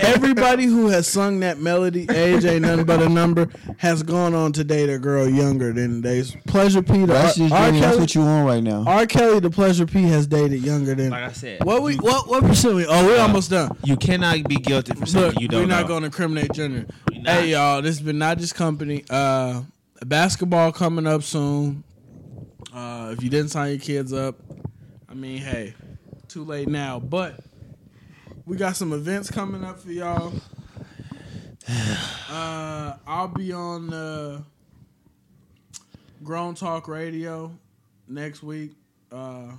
[0.01, 3.47] Everybody who has sung that melody, age ain't nothing but a number,
[3.77, 6.23] has gone on to date a girl younger than they.
[6.47, 7.65] Pleasure P, the That's just R, R.
[7.67, 8.83] Junior, that's what you on right now.
[8.85, 9.05] R.
[9.05, 11.09] Kelly, the Pleasure P has dated younger than.
[11.11, 12.85] Like I said, what we what what percent we?
[12.85, 13.75] Oh, we're uh, almost done.
[13.83, 15.87] you cannot be guilty for something Look, you don't we're not know.
[15.87, 16.85] going to incriminate Junior.
[17.25, 19.05] Hey y'all, this has been not just company.
[19.09, 19.61] Uh,
[20.05, 21.85] basketball coming up soon.
[22.73, 24.35] Uh, if you didn't sign your kids up,
[25.07, 25.73] I mean, hey,
[26.27, 26.99] too late now.
[26.99, 27.39] But
[28.45, 30.33] we got some events coming up for y'all.
[32.29, 34.41] Uh, I'll be on uh,
[36.23, 37.51] Grown Talk Radio
[38.07, 38.73] next week.
[39.11, 39.51] Uh,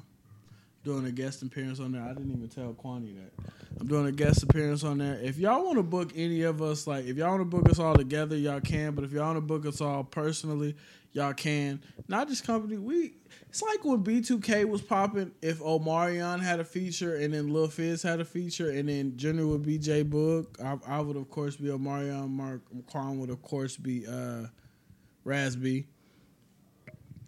[0.84, 2.02] doing a guest appearance on there.
[2.02, 3.52] I didn't even tell Kwani that.
[3.80, 5.18] I'm doing a guest appearance on there.
[5.22, 7.78] If y'all want to book any of us, like if y'all want to book us
[7.78, 8.94] all together, y'all can.
[8.94, 10.74] But if y'all want to book us all personally,
[11.12, 11.80] y'all can.
[12.08, 12.76] Not just company.
[12.76, 13.12] We
[13.48, 15.32] it's like when B2K was popping.
[15.42, 19.46] If Omarion had a feature and then Lil Fizz had a feature and then Junior
[19.46, 22.28] would be J-Boog, I, I would of course be Omarion.
[22.30, 24.46] Mark Quan would of course be uh,
[25.24, 25.86] Raz-B.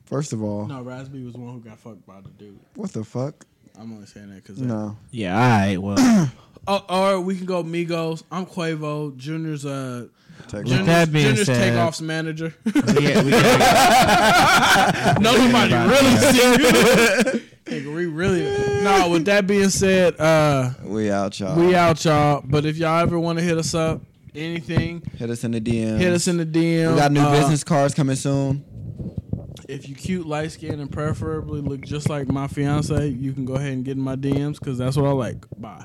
[0.05, 2.59] First of all, No, Raz-B was the one who got fucked by the dude.
[2.75, 3.47] what the fuck?
[3.81, 4.97] I'm only saying that because No.
[5.11, 5.79] Yeah, all right.
[5.79, 6.31] Well,
[6.69, 6.85] Oh,
[7.15, 8.23] or we can go Migos.
[8.31, 9.17] I'm Quavo.
[9.17, 10.09] Junior's uh
[10.49, 10.87] Take Junior's, off.
[10.87, 12.55] that being Junior's said- takeoff's manager.
[12.67, 18.43] yeah, we got, Nobody really see Nigga, we really
[18.85, 19.09] no.
[19.11, 21.57] With that being said, uh, We out, y'all.
[21.59, 22.43] we out, y'all.
[22.45, 24.03] But if y'all ever want to hit us up,
[24.35, 25.99] anything, Hit us in the DM.
[25.99, 26.93] hit us in the DM.
[26.93, 28.65] We got new Uh, business cards coming soon.
[29.71, 33.55] If you cute, light skinned and preferably look just like my fiance, you can go
[33.55, 35.45] ahead and get in my DMs because that's what I like.
[35.57, 35.85] Bye.